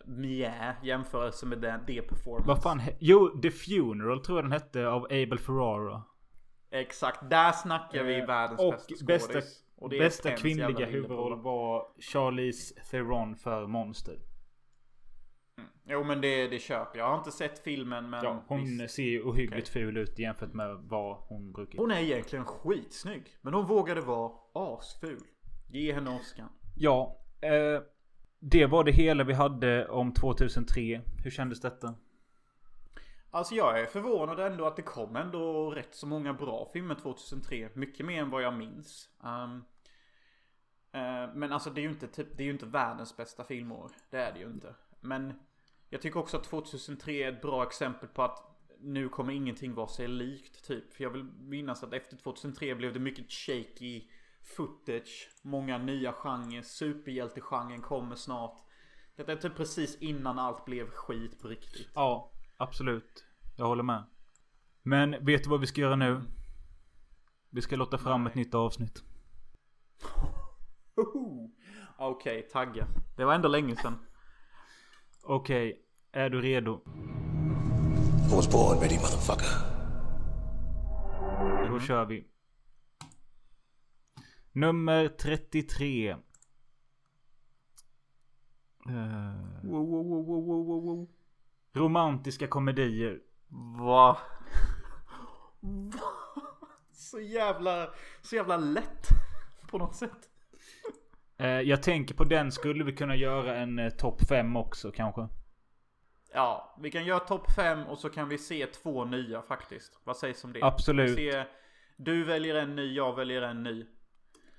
mjä 0.06 0.76
jämförelse 0.82 1.46
med 1.46 1.58
det, 1.58 1.80
det 1.86 2.02
performance. 2.02 2.48
Vad 2.48 2.62
fan? 2.62 2.80
Jo, 2.98 3.28
The 3.42 3.50
Funeral 3.50 4.24
tror 4.24 4.38
jag 4.38 4.44
den 4.44 4.52
hette 4.52 4.88
av 4.88 5.04
Abel 5.04 5.38
Ferrara. 5.38 6.02
Exakt, 6.70 7.30
där 7.30 7.52
snackar 7.52 8.04
vi 8.04 8.18
Eh, 8.20 8.26
världens 8.26 8.60
och 8.60 8.72
bästa 8.72 8.86
skådis. 8.86 9.06
bästa, 9.06 9.40
Och 9.76 9.90
bästa 9.90 10.30
kvinnliga 10.30 10.86
huvudroll 10.86 11.40
var 11.42 11.86
Charlize 12.00 12.74
Theron 12.90 13.36
för 13.36 13.66
Monster. 13.66 14.18
Jo 15.88 16.04
men 16.04 16.20
det, 16.20 16.48
det 16.48 16.58
köper 16.58 16.98
jag. 16.98 17.08
Har 17.08 17.18
inte 17.18 17.30
sett 17.32 17.58
filmen 17.58 18.10
men... 18.10 18.24
Ja, 18.24 18.44
hon 18.48 18.64
visst. 18.64 18.94
ser 18.94 19.02
ju 19.02 19.22
ohyggligt 19.22 19.68
ful 19.68 19.96
ut 19.96 20.18
jämfört 20.18 20.52
med 20.52 20.76
vad 20.76 21.16
hon 21.16 21.52
brukar. 21.52 21.78
Hon 21.78 21.90
är 21.90 22.00
egentligen 22.00 22.44
skitsnygg. 22.44 23.22
Men 23.42 23.54
hon 23.54 23.66
vågade 23.66 24.00
vara 24.00 24.32
asful. 24.52 25.18
Ge 25.68 25.92
henne 25.92 26.10
Oscar. 26.10 26.46
Ja, 26.76 27.20
eh, 27.40 27.80
det 28.50 28.66
var 28.66 28.84
det 28.84 28.92
hela 28.92 29.24
vi 29.24 29.32
hade 29.32 29.88
om 29.88 30.12
2003. 30.12 31.00
Hur 31.24 31.30
kändes 31.30 31.60
detta? 31.60 31.94
Alltså 33.30 33.54
jag 33.54 33.80
är 33.80 33.86
förvånad 33.86 34.40
ändå 34.40 34.66
att 34.66 34.76
det 34.76 34.82
kom 34.82 35.16
ändå 35.16 35.70
rätt 35.70 35.94
så 35.94 36.06
många 36.06 36.32
bra 36.32 36.70
filmer 36.72 36.94
2003. 36.94 37.68
Mycket 37.74 38.06
mer 38.06 38.22
än 38.22 38.30
vad 38.30 38.42
jag 38.42 38.54
minns. 38.54 39.08
Um, 39.20 39.54
uh, 40.94 41.34
men 41.34 41.52
alltså 41.52 41.70
det 41.70 41.80
är 41.80 41.82
ju 41.82 41.88
inte 41.88 42.06
typ, 42.06 42.36
det 42.36 42.42
är 42.42 42.44
ju 42.44 42.52
inte 42.52 42.66
världens 42.66 43.16
bästa 43.16 43.44
filmår. 43.44 43.90
Det 44.10 44.18
är 44.18 44.32
det 44.32 44.38
ju 44.38 44.46
inte. 44.46 44.74
Men 45.00 45.32
jag 45.90 46.02
tycker 46.02 46.20
också 46.20 46.36
att 46.36 46.44
2003 46.44 47.12
är 47.12 47.32
ett 47.32 47.42
bra 47.42 47.62
exempel 47.62 48.08
på 48.08 48.22
att 48.22 48.58
nu 48.80 49.08
kommer 49.08 49.32
ingenting 49.32 49.74
vara 49.74 49.88
sig 49.88 50.08
likt 50.08 50.64
typ. 50.66 50.92
För 50.92 51.04
jag 51.04 51.10
vill 51.10 51.24
minnas 51.38 51.82
att 51.82 51.92
efter 51.92 52.16
2003 52.16 52.74
blev 52.74 52.92
det 52.92 53.00
mycket 53.00 53.32
shaky 53.32 54.02
footage. 54.46 55.28
Många 55.42 55.78
nya 55.78 56.12
genrer. 56.12 56.62
Superhjältegenren 56.62 57.82
kommer 57.82 58.16
snart. 58.16 58.58
Det 59.16 59.28
är 59.28 59.36
typ 59.36 59.56
precis 59.56 59.96
innan 59.96 60.38
allt 60.38 60.64
blev 60.64 60.90
skit 60.90 61.40
på 61.42 61.48
riktigt. 61.48 61.88
Ja, 61.94 62.32
absolut. 62.56 63.24
Jag 63.56 63.66
håller 63.66 63.82
med. 63.82 64.04
Men 64.82 65.24
vet 65.24 65.44
du 65.44 65.50
vad 65.50 65.60
vi 65.60 65.66
ska 65.66 65.80
göra 65.80 65.96
nu? 65.96 66.22
Vi 67.50 67.62
ska 67.62 67.76
låta 67.76 67.98
fram 67.98 68.26
ett 68.26 68.34
nytt 68.34 68.54
avsnitt. 68.54 69.02
Okej, 71.98 72.42
tagga. 72.42 72.86
Det 73.16 73.24
var 73.24 73.34
ändå 73.34 73.48
länge 73.48 73.76
sedan. 73.76 73.98
Okej, 75.22 75.82
är 76.12 76.30
du 76.30 76.40
redo? 76.40 76.80
I 78.32 78.34
was 78.34 78.52
born 78.52 78.80
ready, 78.80 78.94
motherfucker. 78.94 79.76
Då 81.70 81.80
kör 81.80 82.04
vi. 82.04 82.35
Nummer 84.56 85.08
33. 85.08 86.08
Eh, 86.08 86.16
Wow, 89.62 89.90
wow, 89.90 90.26
wow, 90.26 91.08
romantiska 91.72 92.46
komedier. 92.46 93.20
Va? 93.78 94.18
Va? 95.60 96.00
Så 96.92 97.20
jävla, 97.20 97.90
så 98.22 98.36
jävla 98.36 98.56
lätt. 98.56 99.08
På 99.70 99.78
något 99.78 99.94
sätt. 99.94 100.30
Eh, 101.38 101.48
jag 101.48 101.82
tänker 101.82 102.14
på 102.14 102.24
den 102.24 102.52
skulle 102.52 102.84
vi 102.84 102.92
kunna 102.92 103.16
göra 103.16 103.56
en 103.56 103.78
eh, 103.78 103.90
topp 103.90 104.28
5 104.28 104.56
också 104.56 104.92
kanske. 104.92 105.28
Ja, 106.32 106.76
vi 106.82 106.90
kan 106.90 107.04
göra 107.04 107.20
topp 107.20 107.52
5 107.56 107.86
och 107.86 107.98
så 107.98 108.08
kan 108.08 108.28
vi 108.28 108.38
se 108.38 108.66
två 108.66 109.04
nya 109.04 109.42
faktiskt. 109.42 110.00
Vad 110.04 110.16
sägs 110.16 110.44
om 110.44 110.52
det? 110.52 110.62
Absolut. 110.62 111.16
Ser, 111.16 111.48
du 111.96 112.24
väljer 112.24 112.54
en 112.54 112.76
ny, 112.76 112.94
jag 112.94 113.16
väljer 113.16 113.42
en 113.42 113.62
ny. 113.62 113.86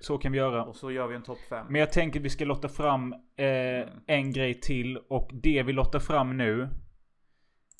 Så 0.00 0.18
kan 0.18 0.32
vi 0.32 0.38
göra. 0.38 0.64
Och 0.64 0.76
så 0.76 0.90
gör 0.90 1.06
vi 1.06 1.16
en 1.16 1.22
topp 1.22 1.38
5. 1.48 1.66
Men 1.70 1.80
jag 1.80 1.92
tänker 1.92 2.20
vi 2.20 2.30
ska 2.30 2.44
lotta 2.44 2.68
fram 2.68 3.12
eh, 3.36 3.88
en 4.06 4.32
grej 4.32 4.60
till. 4.60 4.96
Och 4.96 5.30
det 5.32 5.62
vi 5.62 5.72
lottar 5.72 5.98
fram 5.98 6.36
nu. 6.36 6.68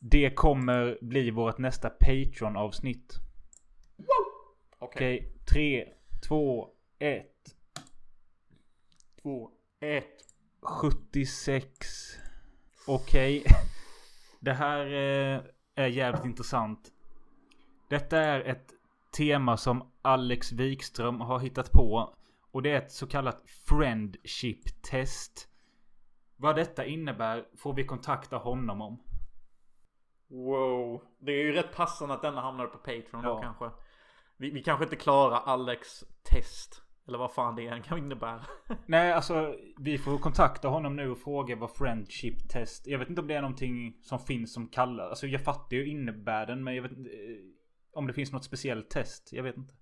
Det 0.01 0.31
kommer 0.31 0.99
bli 1.01 1.31
vårt 1.31 1.59
nästa 1.59 1.91
Patreon 1.91 2.57
avsnitt. 2.57 3.15
Okej. 4.79 5.17
Okej, 5.19 5.33
tre, 5.53 5.89
två, 6.29 6.69
ett. 6.99 7.57
Två, 9.23 9.51
ett. 9.81 10.25
76. 10.61 12.17
Okej. 12.87 13.45
Det 14.41 14.53
här 14.53 14.87
eh, 14.87 15.41
är 15.75 15.87
jävligt 15.87 16.25
intressant. 16.25 16.93
Detta 17.89 18.19
är 18.19 18.41
ett 18.41 18.73
tema 19.19 19.57
som 19.57 19.91
Alex 20.03 20.53
Wikström 20.53 21.21
har 21.21 21.39
hittat 21.39 21.73
på. 21.73 22.15
Och 22.51 22.63
det 22.63 22.71
är 22.71 22.79
ett 22.79 22.93
så 22.93 23.07
kallat 23.07 23.43
friendship 23.69 24.83
test. 24.83 25.49
Vad 26.37 26.57
detta 26.57 26.85
innebär 26.85 27.45
får 27.57 27.75
vi 27.75 27.85
kontakta 27.85 28.37
honom 28.37 28.81
om. 28.83 29.03
Wow. 30.31 31.03
Det 31.19 31.33
är 31.33 31.45
ju 31.45 31.53
rätt 31.53 31.77
passande 31.77 32.15
att 32.15 32.23
denna 32.23 32.41
hamnar 32.41 32.67
på 32.67 32.79
Patreon 32.79 33.23
då 33.23 33.29
Ja. 33.29 33.41
kanske. 33.43 33.71
Vi, 34.37 34.51
vi 34.51 34.63
kanske 34.63 34.85
inte 34.85 34.97
klarar 34.97 35.41
Alex 35.45 36.05
test. 36.23 36.83
Eller 37.09 37.19
vad 37.19 37.33
fan 37.33 37.57
det 37.57 37.67
än 37.67 37.83
kan 37.83 37.99
innebära. 37.99 38.41
Nej, 38.87 39.13
alltså 39.13 39.55
vi 39.79 39.99
får 39.99 40.19
kontakta 40.19 40.69
honom 40.69 40.97
nu 40.97 41.11
och 41.11 41.19
fråga 41.19 41.57
vad 41.57 41.71
friendship 41.71 42.49
test. 42.49 42.87
Jag 42.87 42.99
vet 42.99 43.09
inte 43.09 43.21
om 43.21 43.27
det 43.27 43.35
är 43.35 43.43
någonting 43.43 43.97
som 44.03 44.19
finns 44.19 44.55
som 44.55 44.69
kallar. 44.69 45.09
Alltså 45.09 45.27
jag 45.27 45.45
fattar 45.45 45.77
ju 45.77 45.89
innebörden 45.91 46.65
men 46.65 46.75
jag 46.75 46.83
vet 46.83 46.93
inte. 46.93 47.11
Om 47.93 48.07
det 48.07 48.13
finns 48.13 48.33
något 48.33 48.45
speciellt 48.45 48.91
test. 48.91 49.33
Jag 49.33 49.43
vet 49.43 49.57
inte. 49.57 49.75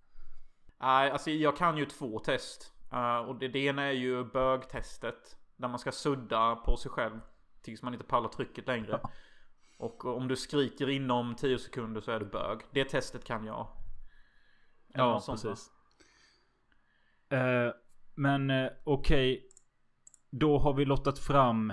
Nej, 0.80 1.10
alltså 1.10 1.30
jag 1.30 1.56
kan 1.56 1.76
ju 1.76 1.86
två 1.86 2.18
test. 2.18 2.72
Eh, 2.92 3.16
och 3.16 3.38
det, 3.38 3.48
det 3.48 3.58
ena 3.58 3.82
är 3.82 3.92
ju 3.92 4.24
bögtestet. 4.24 5.36
Där 5.56 5.68
man 5.68 5.78
ska 5.78 5.92
sudda 5.92 6.56
på 6.56 6.76
sig 6.76 6.90
själv. 6.90 7.20
Tills 7.62 7.82
man 7.82 7.92
inte 7.92 8.06
pallar 8.06 8.28
trycket 8.28 8.66
längre. 8.66 9.00
Och 9.78 10.04
om 10.04 10.28
du 10.28 10.36
skriker 10.36 10.88
inom 10.88 11.34
10 11.34 11.58
sekunder 11.58 12.00
så 12.00 12.10
är 12.10 12.20
du 12.20 12.26
bög. 12.26 12.60
Det 12.70 12.84
testet 12.84 13.24
kan 13.24 13.44
jag. 13.44 13.68
Eller 14.94 15.04
Ja, 15.04 15.22
precis. 15.26 15.70
Eh, 17.28 17.72
men 18.14 18.50
eh, 18.50 18.70
okej. 18.84 19.48
Då 20.30 20.58
har 20.58 20.74
vi 20.74 20.84
lottat 20.84 21.18
fram 21.18 21.72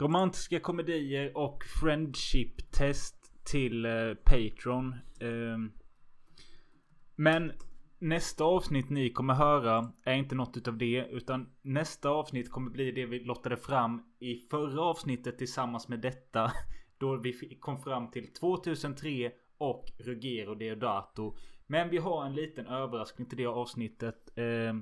romantiska 0.00 0.60
komedier 0.60 1.36
och 1.36 1.64
friendship 1.80 2.72
test 2.72 3.23
till 3.44 3.84
eh, 3.84 4.14
Patreon. 4.24 4.94
Eh, 5.20 5.58
men 7.16 7.52
nästa 7.98 8.44
avsnitt 8.44 8.90
ni 8.90 9.10
kommer 9.10 9.34
höra 9.34 9.92
är 10.04 10.14
inte 10.14 10.34
något 10.34 10.56
utav 10.56 10.78
det. 10.78 11.06
Utan 11.10 11.46
nästa 11.62 12.10
avsnitt 12.10 12.50
kommer 12.50 12.70
bli 12.70 12.92
det 12.92 13.06
vi 13.06 13.20
lottade 13.20 13.56
fram 13.56 14.02
i 14.18 14.36
förra 14.36 14.82
avsnittet 14.82 15.38
tillsammans 15.38 15.88
med 15.88 16.00
detta. 16.00 16.52
Då 16.98 17.16
vi 17.16 17.58
kom 17.60 17.78
fram 17.78 18.10
till 18.10 18.32
2003 18.32 19.32
och 19.58 19.84
Ruggero 19.98 20.54
Deodato. 20.54 21.36
Men 21.66 21.90
vi 21.90 21.98
har 21.98 22.26
en 22.26 22.34
liten 22.34 22.66
överraskning 22.66 23.28
till 23.28 23.38
det 23.38 23.46
avsnittet. 23.46 24.38
Eh, 24.38 24.74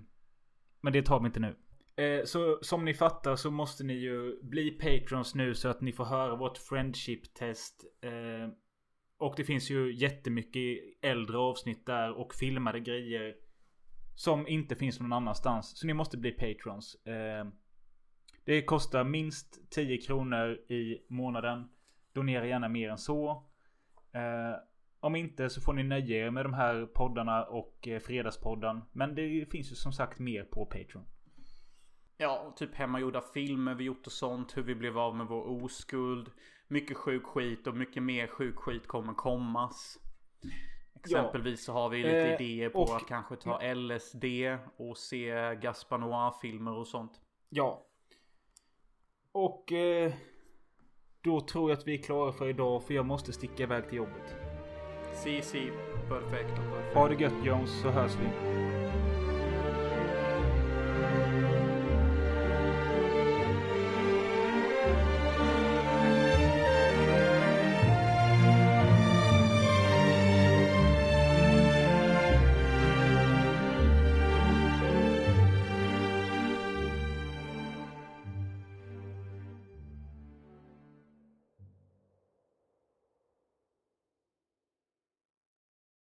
men 0.80 0.92
det 0.92 1.02
tar 1.02 1.20
vi 1.20 1.26
inte 1.26 1.40
nu. 1.40 1.56
Eh, 1.96 2.24
så 2.24 2.58
som 2.62 2.84
ni 2.84 2.94
fattar 2.94 3.36
så 3.36 3.50
måste 3.50 3.84
ni 3.84 3.94
ju 3.94 4.42
bli 4.42 4.70
patrons 4.70 5.34
nu 5.34 5.54
så 5.54 5.68
att 5.68 5.80
ni 5.80 5.92
får 5.92 6.04
höra 6.04 6.36
vårt 6.36 6.58
friendship 6.58 7.34
test. 7.34 7.84
Eh, 8.00 8.52
och 9.18 9.34
det 9.36 9.44
finns 9.44 9.70
ju 9.70 9.94
jättemycket 9.94 10.78
äldre 11.02 11.38
avsnitt 11.38 11.86
där 11.86 12.12
och 12.12 12.34
filmade 12.34 12.80
grejer. 12.80 13.34
Som 14.14 14.48
inte 14.48 14.76
finns 14.76 15.00
någon 15.00 15.12
annanstans. 15.12 15.78
Så 15.78 15.86
ni 15.86 15.94
måste 15.94 16.18
bli 16.18 16.30
patrons. 16.30 16.94
Eh, 17.06 17.46
det 18.44 18.62
kostar 18.62 19.04
minst 19.04 19.70
10 19.70 19.98
kronor 19.98 20.52
i 20.52 21.06
månaden. 21.08 21.68
Donera 22.12 22.46
gärna 22.46 22.68
mer 22.68 22.90
än 22.90 22.98
så. 22.98 23.30
Eh, 24.12 24.56
om 25.00 25.16
inte 25.16 25.50
så 25.50 25.60
får 25.60 25.72
ni 25.72 25.82
nöja 25.82 26.26
er 26.26 26.30
med 26.30 26.44
de 26.44 26.54
här 26.54 26.86
poddarna 26.86 27.44
och 27.44 27.88
eh, 27.88 28.00
Fredagspodden. 28.00 28.82
Men 28.92 29.14
det 29.14 29.50
finns 29.50 29.72
ju 29.72 29.74
som 29.74 29.92
sagt 29.92 30.18
mer 30.18 30.44
på 30.44 30.66
Patreon. 30.66 31.06
Ja, 32.22 32.52
typ 32.56 32.74
hemmagjorda 32.74 33.20
filmer 33.20 33.74
vi 33.74 33.84
gjort 33.84 34.06
och 34.06 34.12
sånt. 34.12 34.56
Hur 34.56 34.62
vi 34.62 34.74
blev 34.74 34.98
av 34.98 35.16
med 35.16 35.26
vår 35.26 35.64
oskuld. 35.64 36.30
Mycket 36.68 36.96
sjuk 36.96 37.24
skit 37.26 37.66
och 37.66 37.76
mycket 37.76 38.02
mer 38.02 38.26
sjuk 38.26 38.56
skit 38.56 38.86
kommer 38.86 39.14
kommas. 39.14 39.98
Exempelvis 40.94 41.64
så 41.64 41.72
har 41.72 41.88
vi 41.88 41.96
lite 42.02 42.16
Eh, 42.16 42.34
idéer 42.42 42.68
på 42.68 42.78
och- 42.82 42.96
att 42.96 43.06
kanske 43.08 43.36
ta 43.36 43.60
LSD 43.74 44.24
och 44.76 44.98
se 44.98 45.54
Gaspar 45.54 45.98
Noir-filmer 45.98 46.72
och 46.78 46.86
sånt. 46.86 47.20
Ja. 47.48 47.86
Och 49.32 49.72
eh, 49.72 50.12
då 51.20 51.40
tror 51.40 51.70
jag 51.70 51.78
att 51.78 51.86
vi 51.86 51.98
är 51.98 52.02
klara 52.02 52.32
för 52.32 52.48
idag 52.48 52.82
för 52.84 52.94
jag 52.94 53.06
måste 53.06 53.32
sticka 53.32 53.62
iväg 53.62 53.88
till 53.88 53.98
jobbet. 53.98 54.34
Si, 55.14 55.42
si. 55.42 55.70
Perfekt. 56.08 56.54
perfekt. 56.56 56.94
Ha 56.94 57.08
det 57.08 57.14
gött 57.22 57.44
Jones 57.44 57.80
så 57.82 57.88
hörs 57.90 58.12
vi. 58.16 58.81